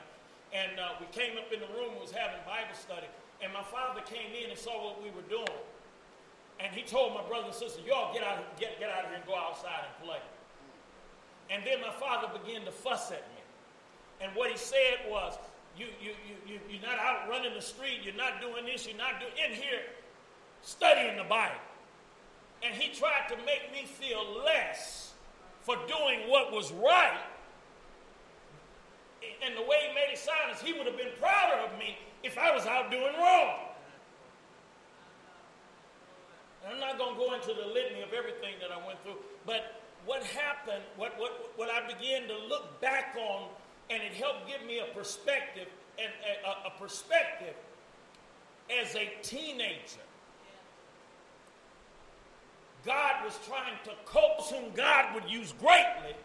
And 0.55 0.80
uh, 0.80 0.95
we 1.01 1.09
came 1.11 1.36
up 1.36 1.51
in 1.51 1.59
the 1.59 1.67
room 1.76 1.97
and 1.97 1.99
was 1.99 2.13
having 2.13 2.39
Bible 2.47 2.78
study. 2.78 3.09
And 3.43 3.51
my 3.51 3.65
father 3.65 3.99
came 4.07 4.32
in 4.32 4.53
and 4.53 4.59
saw 4.59 4.78
what 4.80 5.03
we 5.03 5.11
were 5.11 5.26
doing. 5.28 5.59
And 6.61 6.71
he 6.71 6.86
told 6.86 7.11
my 7.17 7.26
brothers 7.28 7.59
and 7.59 7.67
sisters, 7.67 7.84
y'all 7.84 8.13
get 8.13 8.24
out, 8.24 8.39
get, 8.55 8.80
get 8.80 8.88
out 8.88 9.03
of 9.03 9.11
here 9.11 9.19
and 9.19 9.28
go 9.28 9.36
outside 9.36 9.84
and 9.84 9.95
play. 10.05 10.21
And 11.49 11.65
then 11.65 11.82
my 11.82 11.91
father 11.99 12.32
began 12.32 12.63
to 12.63 12.71
fuss 12.71 13.11
at 13.11 13.26
me. 13.36 13.41
And 14.21 14.32
what 14.36 14.49
he 14.49 14.57
said 14.57 15.09
was, 15.09 15.36
you, 15.78 15.88
you, 16.01 16.11
you, 16.28 16.53
you, 16.53 16.59
you're 16.69 16.82
not 16.82 16.99
out 16.99 17.30
running 17.30 17.53
the 17.53 17.61
street. 17.61 17.99
You're 18.03 18.15
not 18.15 18.41
doing 18.41 18.65
this. 18.65 18.88
You're 18.88 18.97
not 18.97 19.19
doing 19.19 19.34
in 19.49 19.55
here 19.55 19.82
studying 20.61 21.17
the 21.17 21.24
Bible. 21.24 21.55
And 22.63 22.74
he 22.74 22.93
tried 22.93 23.28
to 23.30 23.36
make 23.38 23.71
me 23.71 23.86
feel 23.86 24.43
less 24.45 25.13
for 25.61 25.76
doing 25.88 26.30
what 26.30 26.51
was 26.51 26.71
right. 26.71 27.19
And 29.45 29.55
the 29.57 29.61
way 29.61 29.78
he 29.88 29.95
made 29.95 30.13
it 30.13 30.19
sound 30.19 30.55
is 30.55 30.61
he 30.61 30.74
would 30.74 30.86
have 30.86 30.97
been 30.97 31.11
prouder 31.19 31.61
of 31.63 31.78
me 31.78 31.97
if 32.24 32.38
I 32.38 32.53
was 32.53 32.65
out 32.65 32.91
doing 32.91 33.13
wrong. 33.19 33.59
And 36.63 36.74
I'm 36.74 36.80
not 36.80 36.97
going 36.97 37.15
to 37.15 37.19
go 37.19 37.34
into 37.34 37.53
the 37.53 37.67
litany 37.67 38.01
of 38.01 38.13
everything 38.13 38.55
that 38.61 38.71
I 38.71 38.86
went 38.86 39.01
through, 39.03 39.17
but 39.45 39.82
what 40.05 40.24
happened, 40.24 40.84
what, 40.95 41.17
what, 41.17 41.51
what 41.55 41.69
I 41.69 41.86
began 41.88 42.28
to 42.28 42.38
look 42.47 42.80
back 42.82 43.17
on 43.17 43.49
and 43.94 44.02
it 44.02 44.14
helped 44.14 44.48
give 44.48 44.66
me 44.66 44.80
a 44.80 44.94
perspective 44.96 45.68
and 46.00 46.12
a, 46.46 46.68
a 46.68 46.80
perspective 46.80 47.54
as 48.82 48.96
a 48.96 49.12
teenager. 49.22 50.02
God 52.86 53.24
was 53.24 53.38
trying 53.48 53.78
to 53.84 53.91
coax 54.06 54.50
whom 54.50 54.74
God 54.74 55.14
would 55.14 55.30
use 55.30 55.54
greatly. 55.60 56.16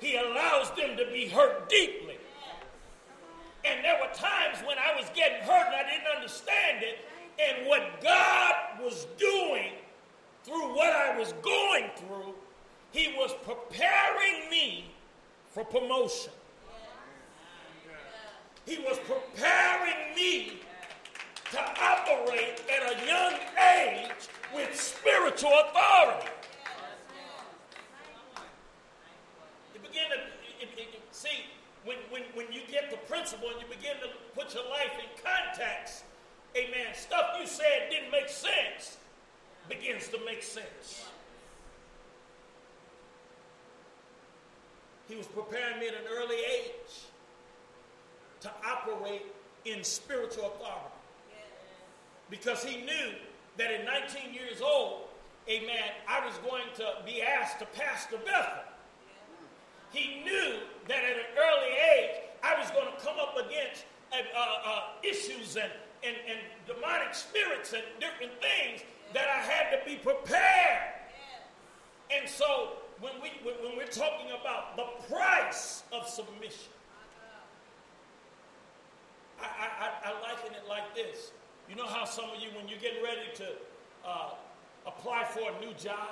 He 0.00 0.16
allows 0.16 0.70
them 0.72 0.96
to 0.96 1.06
be 1.12 1.28
hurt 1.28 1.68
deeply. 1.68 2.18
And 3.64 3.84
there 3.84 3.98
were 4.00 4.12
times 4.14 4.58
when 4.66 4.78
I 4.78 4.96
was 4.96 5.10
getting 5.14 5.42
hurt 5.42 5.66
and 5.66 5.74
I 5.74 5.88
didn't 5.88 6.06
understand 6.16 6.82
it, 6.82 6.98
and 7.40 7.68
what 7.68 8.00
God 8.02 8.54
was 8.82 9.06
doing 9.16 9.72
through 10.44 10.74
what 10.74 10.92
I 10.92 11.18
was 11.18 11.32
going 11.42 11.90
through, 11.96 12.34
He 12.90 13.14
was 13.16 13.34
preparing 13.44 14.50
me 14.50 14.90
for 15.50 15.64
promotion. 15.64 16.32
He 18.68 18.76
was 18.80 18.98
preparing 18.98 20.14
me 20.14 20.60
to 21.52 21.58
operate 21.58 22.60
at 22.68 22.92
a 22.92 23.06
young 23.06 23.32
age 23.56 24.28
with 24.54 24.78
spiritual 24.78 25.50
authority. 25.64 26.28
You 29.72 29.80
begin 29.80 30.04
to 30.10 30.86
see 31.12 31.46
when, 31.86 31.96
when, 32.10 32.24
when 32.34 32.52
you 32.52 32.60
get 32.70 32.90
the 32.90 32.98
principle 33.08 33.48
and 33.48 33.58
you 33.58 33.74
begin 33.74 33.96
to 34.02 34.10
put 34.34 34.52
your 34.52 34.64
life 34.64 34.92
in 34.98 35.24
context, 35.24 36.04
amen, 36.54 36.92
stuff 36.92 37.38
you 37.40 37.46
said 37.46 37.88
didn't 37.88 38.12
make 38.12 38.28
sense 38.28 38.98
begins 39.70 40.08
to 40.08 40.18
make 40.26 40.42
sense. 40.42 41.06
He 45.08 45.16
was 45.16 45.26
preparing 45.26 45.80
me 45.80 45.88
at 45.88 45.94
an 45.94 46.04
early 46.12 46.36
age 46.36 47.08
to 48.40 48.50
operate 48.66 49.26
in 49.64 49.82
spiritual 49.84 50.46
authority. 50.46 50.94
Because 52.30 52.62
he 52.62 52.82
knew 52.82 53.12
that 53.56 53.70
at 53.70 53.84
19 53.84 54.34
years 54.34 54.60
old, 54.60 55.08
amen, 55.48 55.90
I 56.06 56.24
was 56.24 56.36
going 56.38 56.64
to 56.76 57.04
be 57.04 57.22
asked 57.22 57.58
to 57.60 57.66
pastor 57.66 58.18
Bethel. 58.24 58.64
He 59.90 60.22
knew 60.22 60.58
that 60.86 60.98
at 61.04 61.16
an 61.16 61.30
early 61.36 61.74
age, 61.96 62.16
I 62.42 62.58
was 62.60 62.70
going 62.70 62.86
to 62.86 63.04
come 63.04 63.16
up 63.18 63.36
against 63.36 63.84
uh, 64.12 64.16
uh, 64.36 64.82
issues 65.02 65.56
and, 65.56 65.72
and, 66.04 66.16
and 66.28 66.38
demonic 66.66 67.14
spirits 67.14 67.72
and 67.72 67.82
different 67.98 68.32
things 68.40 68.82
that 69.14 69.28
I 69.28 69.38
had 69.38 69.78
to 69.78 69.84
be 69.86 69.96
prepared. 69.96 70.94
And 72.10 72.28
so 72.28 72.76
when, 73.00 73.12
we, 73.22 73.30
when 73.44 73.76
we're 73.76 73.86
talking 73.86 74.28
about 74.40 74.76
the 74.76 75.14
price 75.14 75.82
of 75.92 76.06
submission, 76.06 76.72
I, 79.40 79.46
I, 79.46 80.10
I 80.10 80.20
liken 80.20 80.54
it 80.54 80.68
like 80.68 80.94
this. 80.94 81.32
You 81.68 81.76
know 81.76 81.86
how 81.86 82.04
some 82.04 82.30
of 82.30 82.40
you, 82.40 82.48
when 82.56 82.68
you're 82.68 82.80
getting 82.80 83.02
ready 83.02 83.28
to 83.36 83.46
uh, 84.06 84.30
apply 84.86 85.24
for 85.24 85.50
a 85.50 85.64
new 85.64 85.72
job, 85.74 86.08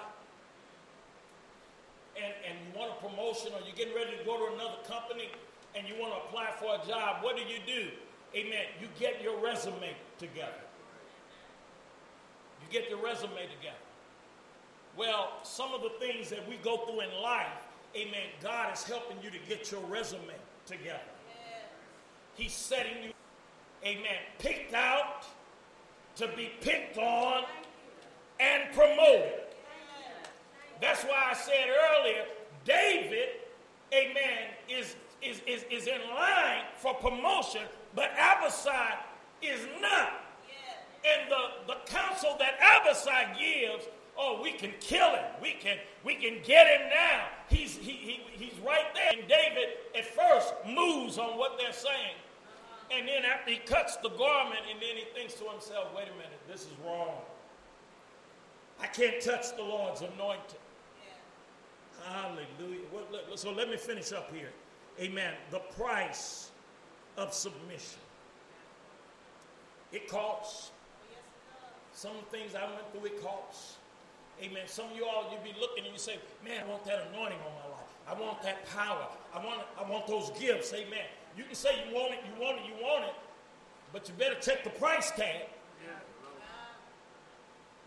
and, 2.16 2.32
and 2.48 2.56
you 2.66 2.78
want 2.78 2.92
a 2.92 3.06
promotion, 3.06 3.52
or 3.52 3.60
you're 3.66 3.76
getting 3.76 3.94
ready 3.94 4.16
to 4.16 4.24
go 4.24 4.38
to 4.38 4.54
another 4.54 4.78
company, 4.86 5.30
and 5.74 5.86
you 5.86 5.94
want 6.00 6.14
to 6.14 6.20
apply 6.28 6.50
for 6.58 6.80
a 6.82 6.86
job, 6.88 7.22
what 7.22 7.36
do 7.36 7.42
you 7.42 7.58
do? 7.66 7.88
Amen. 8.34 8.64
You 8.80 8.88
get 8.98 9.22
your 9.22 9.38
resume 9.40 9.94
together. 10.18 10.62
You 12.60 12.80
get 12.80 12.88
your 12.90 13.02
resume 13.02 13.46
together. 13.58 13.76
Well, 14.96 15.32
some 15.42 15.74
of 15.74 15.82
the 15.82 15.90
things 16.00 16.30
that 16.30 16.46
we 16.48 16.56
go 16.56 16.78
through 16.86 17.00
in 17.00 17.22
life, 17.22 17.46
amen, 17.94 18.28
God 18.42 18.72
is 18.74 18.82
helping 18.82 19.18
you 19.22 19.30
to 19.30 19.38
get 19.48 19.70
your 19.70 19.80
resume 19.82 20.34
together. 20.64 21.00
He's 22.34 22.52
setting 22.52 23.02
you, 23.04 23.10
amen, 23.86 24.18
picked 24.38 24.74
out 24.74 25.24
to 26.16 26.28
be 26.36 26.50
picked 26.60 26.98
on 26.98 27.44
and 28.40 28.64
promoted. 28.74 29.44
That's 30.80 31.04
why 31.04 31.30
I 31.30 31.34
said 31.34 31.68
earlier, 31.90 32.24
David, 32.64 33.28
amen, 33.92 34.50
is, 34.68 34.96
is, 35.22 35.40
is, 35.46 35.64
is 35.70 35.86
in 35.86 36.00
line 36.14 36.64
for 36.76 36.94
promotion, 36.94 37.62
but 37.94 38.10
Abishai 38.18 38.94
is 39.42 39.60
not. 39.80 40.22
And 41.06 41.30
the, 41.30 41.72
the 41.72 41.78
counsel 41.86 42.36
that 42.40 42.58
Abishai 42.60 43.38
gives, 43.38 43.84
oh, 44.18 44.40
we 44.42 44.52
can 44.52 44.72
kill 44.80 45.10
him. 45.10 45.24
We 45.40 45.52
can, 45.52 45.78
we 46.04 46.16
can 46.16 46.38
get 46.44 46.66
him 46.66 46.88
now. 46.88 47.26
He's, 47.48 47.76
he, 47.76 47.92
he, 47.92 48.20
he's 48.32 48.58
right 48.66 48.92
there. 48.92 49.12
And 49.12 49.28
David 49.28 49.68
at 49.96 50.04
first 50.04 50.52
moves 50.66 51.16
on 51.16 51.38
what 51.38 51.58
they're 51.58 51.72
saying. 51.72 52.16
And 52.92 53.08
then 53.08 53.24
after 53.24 53.50
he 53.50 53.58
cuts 53.58 53.96
the 53.96 54.10
garment, 54.10 54.60
and 54.70 54.80
then 54.80 54.96
he 54.96 55.04
thinks 55.14 55.34
to 55.34 55.44
himself, 55.44 55.88
wait 55.94 56.06
a 56.08 56.12
minute, 56.12 56.40
this 56.48 56.62
is 56.62 56.72
wrong. 56.84 57.16
I 58.80 58.86
can't 58.86 59.20
touch 59.20 59.56
the 59.56 59.62
Lord's 59.62 60.02
anointed. 60.02 60.60
Yeah. 62.04 62.12
Hallelujah. 62.12 62.80
So 63.34 63.52
let 63.52 63.68
me 63.68 63.76
finish 63.76 64.12
up 64.12 64.32
here. 64.34 64.50
Amen. 65.00 65.34
The 65.50 65.60
price 65.78 66.50
of 67.16 67.32
submission. 67.32 68.00
It 69.92 70.08
costs. 70.08 70.70
Some 71.92 72.16
things 72.30 72.54
I 72.54 72.64
went 72.64 72.92
through, 72.92 73.06
it 73.06 73.22
costs. 73.22 73.76
Amen. 74.42 74.64
Some 74.66 74.90
of 74.90 74.96
you 74.96 75.06
all, 75.06 75.30
you 75.32 75.38
be 75.42 75.58
looking 75.58 75.84
and 75.84 75.92
you 75.92 75.98
say, 75.98 76.18
man, 76.44 76.64
I 76.66 76.68
want 76.68 76.84
that 76.84 77.08
anointing 77.10 77.38
on 77.38 77.52
my 77.54 77.74
life. 77.74 77.90
I 78.06 78.20
want 78.20 78.42
that 78.42 78.66
power. 78.68 79.08
I 79.34 79.44
want, 79.44 79.62
I 79.82 79.90
want 79.90 80.06
those 80.06 80.30
gifts. 80.38 80.74
Amen. 80.74 81.06
You 81.36 81.44
can 81.44 81.54
say 81.54 81.70
you 81.88 81.94
want 81.94 82.14
it, 82.14 82.20
you 82.24 82.42
want 82.42 82.58
it, 82.58 82.64
you 82.66 82.82
want 82.82 83.04
it, 83.04 83.14
but 83.92 84.08
you 84.08 84.14
better 84.14 84.36
check 84.40 84.64
the 84.64 84.70
price 84.70 85.10
tag. 85.10 85.48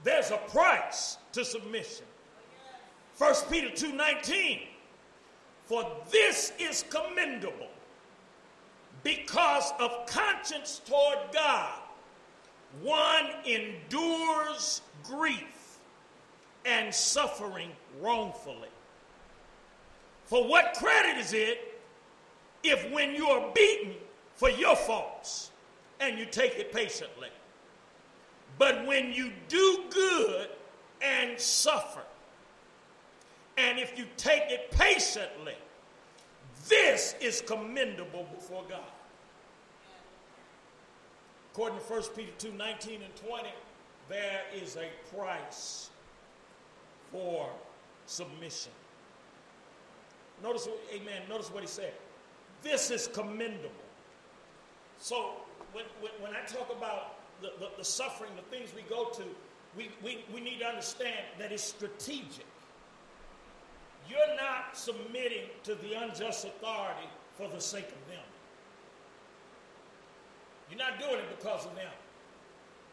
There's 0.04 0.32
a 0.32 0.38
price 0.38 1.18
to 1.34 1.44
submission. 1.44 2.06
1 3.18 3.36
Peter 3.50 3.70
2:19. 3.70 4.68
For 5.66 5.86
this 6.10 6.52
is 6.58 6.84
commendable 6.90 7.70
because 9.04 9.72
of 9.80 10.08
conscience 10.08 10.82
toward 10.86 11.20
God. 11.32 11.80
One 12.82 13.30
endures 13.46 14.82
grief 15.04 15.80
and 16.66 16.94
suffering 16.94 17.72
wrongfully. 18.00 18.70
For 20.26 20.48
what 20.48 20.74
credit 20.76 21.18
is 21.18 21.34
it 21.34 21.69
if 22.64 22.92
when 22.92 23.14
you 23.16 23.28
are 23.28 23.52
beaten 23.54 23.94
for 24.36 24.50
your 24.50 24.76
faults 24.76 25.52
and 26.00 26.18
you 26.18 26.26
take 26.26 26.58
it 26.58 26.72
patiently. 26.74 27.30
But 28.58 28.86
when 28.86 29.14
you 29.14 29.32
do 29.48 29.84
good 29.90 30.50
and 31.02 31.40
suffer, 31.40 32.02
and 33.58 33.80
if 33.80 33.98
you 33.98 34.06
take 34.18 34.44
it 34.48 34.72
patiently, 34.72 35.56
this 36.68 37.16
is 37.22 37.42
commendable 37.42 38.28
before 38.36 38.64
God. 38.70 38.80
According 41.54 41.80
to 41.80 41.84
1 41.86 42.04
Peter 42.16 42.32
2 42.38 42.52
19 42.54 43.02
and 43.02 43.16
20, 43.16 43.50
there 44.08 44.42
is 44.56 44.78
a 44.78 44.90
price 45.16 45.90
for 47.12 47.50
submission. 48.06 48.72
Notice, 50.42 50.70
amen. 50.94 51.22
Notice 51.28 51.52
what 51.52 51.62
he 51.62 51.68
said. 51.68 51.94
This 52.64 52.92
is 52.92 53.08
commendable. 53.08 53.70
So 55.00 55.32
when, 55.72 55.86
when, 56.02 56.12
when 56.22 56.32
I 56.32 56.46
talk 56.46 56.70
about 56.76 57.16
the, 57.42 57.52
the, 57.60 57.70
the, 57.78 57.86
suffering, 57.86 58.32
the 58.36 58.56
things 58.56 58.70
we 58.76 58.82
go 58.84 59.10
to, 59.10 59.24
we, 59.78 59.90
we, 60.04 60.26
we 60.34 60.42
need 60.42 60.60
to 60.60 60.66
understand 60.66 61.26
that 61.38 61.52
it's 61.52 61.64
strategic. 61.64 62.46
You're 64.10 64.36
not 64.36 64.76
submitting 64.76 65.48
to 65.64 65.76
the 65.76 65.94
unjust 65.94 66.46
authority 66.46 67.08
for 67.38 67.48
the 67.48 67.62
sake 67.62 67.88
of 67.88 68.08
them. 68.10 68.24
You're 70.70 70.80
not 70.80 71.00
doing 71.00 71.20
it 71.20 71.38
because 71.38 71.66
of 71.66 71.76
them. 71.76 71.92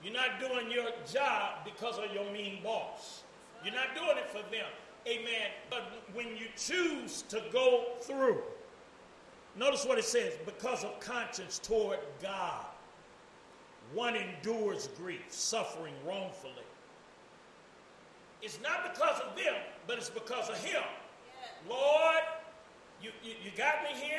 You're 0.02 0.14
not 0.14 0.40
doing 0.40 0.70
your 0.70 0.90
job 1.10 1.64
because 1.64 1.98
of 1.98 2.12
your 2.14 2.30
mean 2.32 2.60
boss. 2.62 3.22
You're 3.64 3.74
not 3.74 3.94
doing 3.94 4.18
it 4.18 4.30
for 4.30 4.42
them. 4.50 4.66
Amen. 5.08 5.50
But 5.70 5.84
when 6.12 6.28
you 6.36 6.46
choose 6.56 7.22
to 7.22 7.42
go 7.52 7.84
through, 8.02 8.42
Notice 9.56 9.86
what 9.86 9.98
it 9.98 10.04
says 10.04 10.34
because 10.44 10.84
of 10.84 11.00
conscience 11.00 11.58
toward 11.58 11.98
God, 12.22 12.66
one 13.94 14.14
endures 14.14 14.88
grief, 14.98 15.24
suffering 15.30 15.94
wrongfully. 16.06 16.52
It's 18.42 18.58
not 18.62 18.92
because 18.92 19.20
of 19.20 19.34
them, 19.36 19.54
but 19.86 19.96
it's 19.96 20.10
because 20.10 20.50
of 20.50 20.62
Him. 20.62 20.82
Yeah. 20.82 21.74
Lord, 21.74 22.22
you, 23.02 23.10
you, 23.22 23.32
you, 23.44 23.50
got 23.56 23.82
me 23.82 23.98
here, 23.98 24.18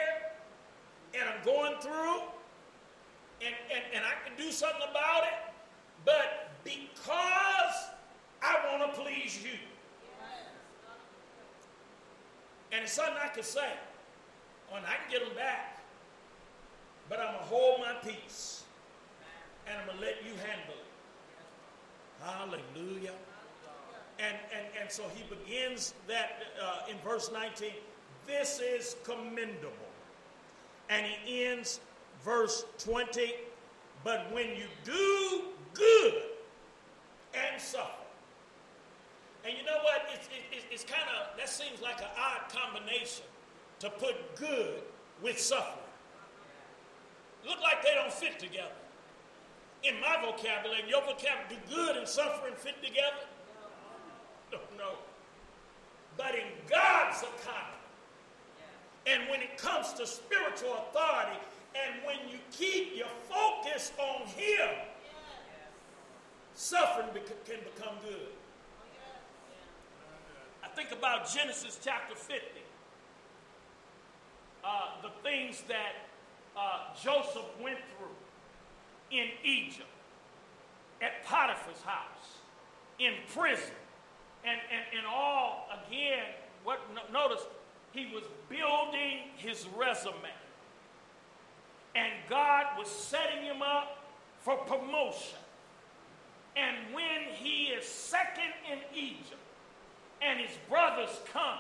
and 1.13 1.29
I'm 1.29 1.45
going 1.45 1.79
through, 1.81 2.21
and, 3.41 3.53
and, 3.71 3.83
and 3.93 4.03
I 4.03 4.27
can 4.27 4.35
do 4.37 4.51
something 4.51 4.81
about 4.89 5.23
it, 5.23 5.53
but 6.03 6.49
because 6.63 7.91
I 8.41 8.55
want 8.71 8.91
to 8.91 8.99
please 8.99 9.43
you. 9.43 9.57
And 12.71 12.83
it's 12.83 12.93
something 12.93 13.15
I 13.23 13.29
can 13.29 13.43
say. 13.43 13.71
And 14.75 14.85
I 14.85 14.95
can 15.01 15.11
get 15.11 15.25
them 15.25 15.35
back. 15.35 15.79
But 17.09 17.19
I'm 17.19 17.33
going 17.33 17.39
to 17.39 17.45
hold 17.45 17.79
my 17.79 17.93
peace. 18.03 18.63
And 19.65 19.77
I'm 19.79 19.85
going 19.87 19.99
to 19.99 20.05
let 20.05 20.23
you 20.23 20.31
handle 20.31 20.75
it. 20.75 20.87
Hallelujah. 22.23 23.13
And, 24.19 24.35
and, 24.53 24.65
and 24.81 24.91
so 24.91 25.03
he 25.13 25.23
begins 25.33 25.93
that 26.07 26.43
uh, 26.61 26.89
in 26.89 26.97
verse 27.03 27.31
19. 27.31 27.71
This 28.25 28.59
is 28.59 28.95
commendable. 29.03 29.71
And 30.89 31.05
he 31.05 31.45
ends 31.45 31.79
verse 32.23 32.65
20. 32.79 33.33
But 34.03 34.31
when 34.31 34.49
you 34.49 34.65
do 34.83 35.41
good 35.73 36.13
and 37.33 37.61
suffer, 37.61 37.91
and 39.45 39.55
you 39.57 39.63
know 39.63 39.77
what? 39.83 40.09
It's, 40.13 40.27
it, 40.27 40.65
it's 40.71 40.83
kind 40.83 41.03
of, 41.03 41.37
that 41.37 41.47
seems 41.47 41.81
like 41.81 41.99
an 41.99 42.07
odd 42.17 42.51
combination 42.51 43.23
to 43.79 43.89
put 43.89 44.35
good 44.35 44.81
with 45.21 45.39
suffering. 45.39 45.83
Look 47.47 47.61
like 47.61 47.83
they 47.83 47.93
don't 47.93 48.11
fit 48.11 48.39
together. 48.39 48.71
In 49.83 49.99
my 50.01 50.17
vocabulary, 50.21 50.81
in 50.83 50.89
your 50.89 51.01
vocabulary, 51.01 51.45
do 51.49 51.75
good 51.75 51.95
and 51.95 52.07
suffering 52.07 52.53
fit 52.55 52.81
together? 52.83 53.25
No, 54.51 54.59
no. 54.77 54.91
But 56.17 56.35
in 56.35 56.47
God's 56.67 57.21
economy, 57.21 57.77
and 59.05 59.29
when 59.29 59.41
it 59.41 59.57
comes 59.57 59.93
to 59.93 60.05
spiritual 60.05 60.85
authority, 60.89 61.39
and 61.75 62.03
when 62.05 62.17
you 62.29 62.39
keep 62.51 62.97
your 62.97 63.07
focus 63.29 63.91
on 63.99 64.27
Him, 64.27 64.69
suffering 66.53 67.07
can 67.45 67.59
become 67.75 67.95
good. 68.03 68.29
I 70.63 70.67
think 70.69 70.91
about 70.91 71.31
Genesis 71.31 71.79
chapter 71.81 72.15
50. 72.15 72.56
Uh, 74.67 75.01
the 75.01 75.11
things 75.23 75.63
that 75.69 75.93
uh, 76.57 76.93
Joseph 77.01 77.45
went 77.63 77.77
through 77.95 79.17
in 79.17 79.27
Egypt, 79.41 79.87
at 81.01 81.23
Potiphar's 81.23 81.81
house, 81.83 82.41
in 82.99 83.13
prison, 83.33 83.73
and, 84.43 84.59
and, 84.69 84.97
and 84.97 85.07
all, 85.07 85.69
again, 85.87 86.25
what 86.65 86.81
notice, 87.13 87.43
he 87.93 88.07
was 88.13 88.23
building 88.49 89.29
his 89.37 89.65
resume. 89.77 90.13
And 91.95 92.11
God 92.29 92.65
was 92.77 92.89
setting 92.89 93.43
him 93.43 93.61
up 93.61 94.03
for 94.41 94.57
promotion. 94.57 95.39
And 96.57 96.93
when 96.93 97.33
he 97.35 97.67
is 97.67 97.85
second 97.85 98.51
in 98.69 98.79
Egypt, 98.93 99.39
and 100.21 100.41
his 100.41 100.51
brothers 100.67 101.21
come, 101.31 101.59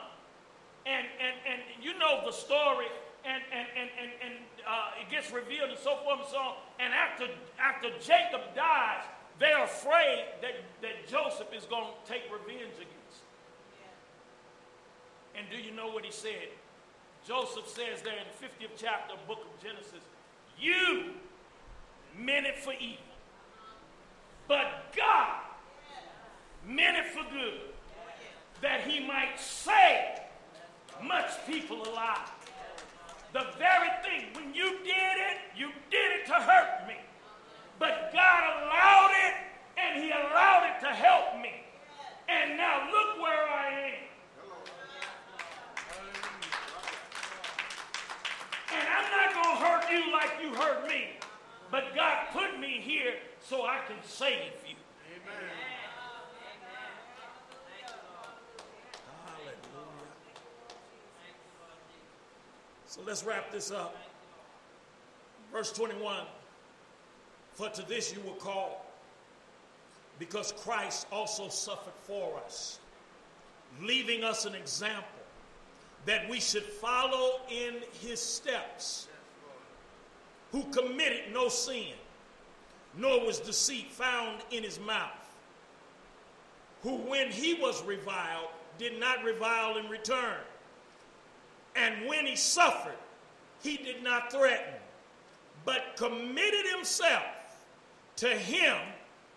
and, 0.87 1.05
and, 1.19 1.35
and 1.43 1.59
you 1.83 1.97
know 1.99 2.23
the 2.25 2.31
story, 2.31 2.87
and, 3.25 3.43
and, 3.51 3.67
and, 3.75 3.89
and, 3.99 4.11
and 4.23 4.33
uh, 4.63 5.01
it 5.01 5.11
gets 5.11 5.31
revealed 5.31 5.69
and 5.69 5.79
so 5.79 5.97
forth 6.03 6.19
and 6.19 6.29
so 6.29 6.37
on. 6.37 6.55
And 6.79 6.93
after, 6.93 7.27
after 7.59 7.89
Jacob 7.99 8.55
dies, 8.55 9.03
they're 9.39 9.63
afraid 9.63 10.25
that, 10.41 10.63
that 10.81 11.07
Joseph 11.07 11.51
is 11.53 11.65
going 11.65 11.85
to 11.85 12.11
take 12.11 12.23
revenge 12.31 12.75
against. 12.75 13.21
And 15.35 15.45
do 15.51 15.57
you 15.57 15.75
know 15.75 15.89
what 15.89 16.05
he 16.05 16.11
said? 16.11 16.49
Joseph 17.27 17.67
says 17.67 18.01
there 18.01 18.15
in 18.15 18.25
the 18.31 18.39
50th 18.39 18.71
chapter 18.77 19.13
of 19.13 19.27
book 19.27 19.45
of 19.45 19.61
Genesis, 19.61 20.01
you 20.59 21.11
meant 22.17 22.47
it 22.47 22.57
for 22.57 22.73
evil. 22.73 23.03
But 24.47 24.95
God 24.95 25.41
meant 26.65 26.97
it 26.97 27.05
for 27.07 27.23
good, 27.31 27.59
that 28.61 28.81
he 28.87 29.05
might 29.05 29.37
save 29.37 30.26
much 31.03 31.31
people 31.45 31.81
alive. 31.87 32.29
The 33.33 33.45
very 33.57 33.89
thing, 34.03 34.27
when 34.33 34.53
you 34.53 34.77
did 34.79 35.17
it, 35.29 35.37
you 35.55 35.69
did 35.91 36.11
it 36.11 36.25
to 36.27 36.33
hurt 36.33 36.87
me. 36.87 36.95
But 37.79 38.11
God 38.13 38.43
allowed 38.63 39.11
it, 39.27 39.33
and 39.77 40.03
He 40.03 40.09
allowed 40.09 40.69
it 40.71 40.79
to 40.85 40.93
help 40.93 41.41
me. 41.41 41.63
And 42.29 42.57
now 42.57 42.89
look 42.91 43.21
where 43.21 43.47
I 43.47 43.67
am. 43.69 44.07
And 48.73 48.87
I'm 48.87 49.11
not 49.11 49.33
going 49.33 49.57
to 49.57 49.65
hurt 49.65 49.91
you 49.91 50.11
like 50.11 50.31
you 50.41 50.53
hurt 50.55 50.87
me. 50.87 51.17
But 51.71 51.95
God 51.95 52.27
put 52.31 52.59
me 52.59 52.81
here 52.81 53.13
so 53.41 53.63
I 53.65 53.79
can 53.87 53.97
save 54.03 54.53
you. 54.67 54.75
Amen. 55.15 55.66
So 62.97 63.03
let's 63.05 63.23
wrap 63.23 63.51
this 63.51 63.71
up. 63.71 63.95
Verse 65.51 65.71
21 65.71 66.23
For 67.53 67.69
to 67.69 67.87
this 67.87 68.13
you 68.13 68.21
were 68.21 68.35
called, 68.35 68.77
because 70.19 70.51
Christ 70.63 71.07
also 71.11 71.47
suffered 71.49 71.93
for 72.01 72.39
us, 72.45 72.79
leaving 73.81 74.23
us 74.23 74.45
an 74.45 74.55
example 74.55 75.07
that 76.05 76.27
we 76.29 76.39
should 76.39 76.63
follow 76.63 77.41
in 77.51 77.75
his 78.01 78.19
steps, 78.19 79.07
who 80.51 80.63
committed 80.65 81.33
no 81.33 81.49
sin, 81.49 81.93
nor 82.97 83.25
was 83.25 83.39
deceit 83.39 83.91
found 83.91 84.41
in 84.49 84.63
his 84.63 84.79
mouth, 84.79 85.11
who 86.81 86.95
when 86.95 87.29
he 87.29 87.53
was 87.53 87.83
reviled, 87.85 88.49
did 88.79 88.99
not 88.99 89.23
revile 89.23 89.77
in 89.77 89.87
return 89.87 90.37
and 91.77 92.07
when 92.07 92.25
he 92.25 92.35
suffered, 92.35 92.97
he 93.61 93.77
did 93.77 94.03
not 94.03 94.31
threaten, 94.31 94.73
but 95.63 95.95
committed 95.95 96.65
himself 96.75 97.23
to 98.17 98.29
him 98.29 98.75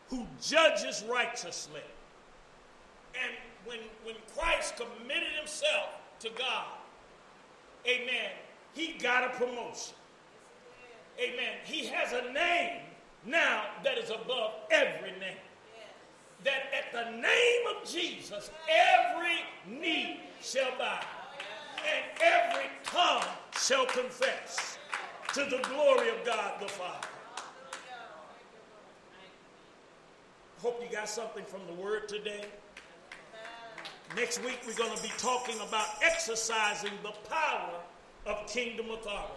who 0.08 0.26
judges 0.42 1.04
righteously. 1.08 1.82
And 3.14 3.32
when, 3.66 3.78
when 4.04 4.16
Christ 4.36 4.76
committed 4.76 5.32
himself 5.38 5.90
to 6.20 6.30
God, 6.30 6.66
amen, 7.86 8.30
he 8.72 8.94
got 8.98 9.24
a 9.24 9.38
promotion. 9.38 9.94
Amen. 11.18 11.58
He 11.64 11.84
has 11.86 12.12
a 12.12 12.32
name 12.32 12.80
now 13.26 13.64
that 13.84 13.98
is 13.98 14.08
above 14.08 14.52
every 14.70 15.10
name. 15.12 15.36
That 16.44 16.72
at 16.72 16.92
the 16.92 17.10
name 17.10 17.76
of 17.76 17.86
Jesus, 17.86 18.50
every 18.66 19.40
knee 19.66 20.20
shall 20.40 20.70
bow 20.78 21.00
and 21.84 22.04
every 22.22 22.70
tongue 22.84 23.24
shall 23.52 23.86
confess 23.86 24.78
to 25.34 25.40
the 25.44 25.60
glory 25.68 26.08
of 26.08 26.24
God 26.24 26.60
the 26.60 26.68
Father. 26.68 27.08
Hope 30.62 30.82
you 30.82 30.94
got 30.94 31.08
something 31.08 31.44
from 31.44 31.60
the 31.66 31.72
word 31.72 32.08
today. 32.08 32.44
Next 34.16 34.44
week, 34.44 34.58
we're 34.66 34.74
going 34.74 34.94
to 34.94 35.02
be 35.02 35.12
talking 35.18 35.54
about 35.60 35.86
exercising 36.02 36.92
the 37.02 37.12
power 37.28 37.80
of 38.26 38.46
kingdom 38.46 38.90
authority. 38.90 39.32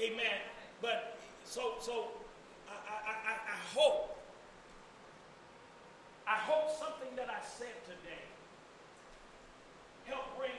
Amen. 0.00 0.40
But 0.80 1.18
so, 1.44 1.74
so 1.80 2.06
I, 2.68 2.72
I, 2.72 3.10
I, 3.10 3.32
I 3.32 3.56
hope, 3.74 4.18
I 6.26 6.36
hope 6.36 6.70
something 6.78 7.14
that 7.16 7.28
I 7.28 7.44
said 7.46 7.84
today 7.84 8.24
help 10.06 10.36
bring 10.38 10.52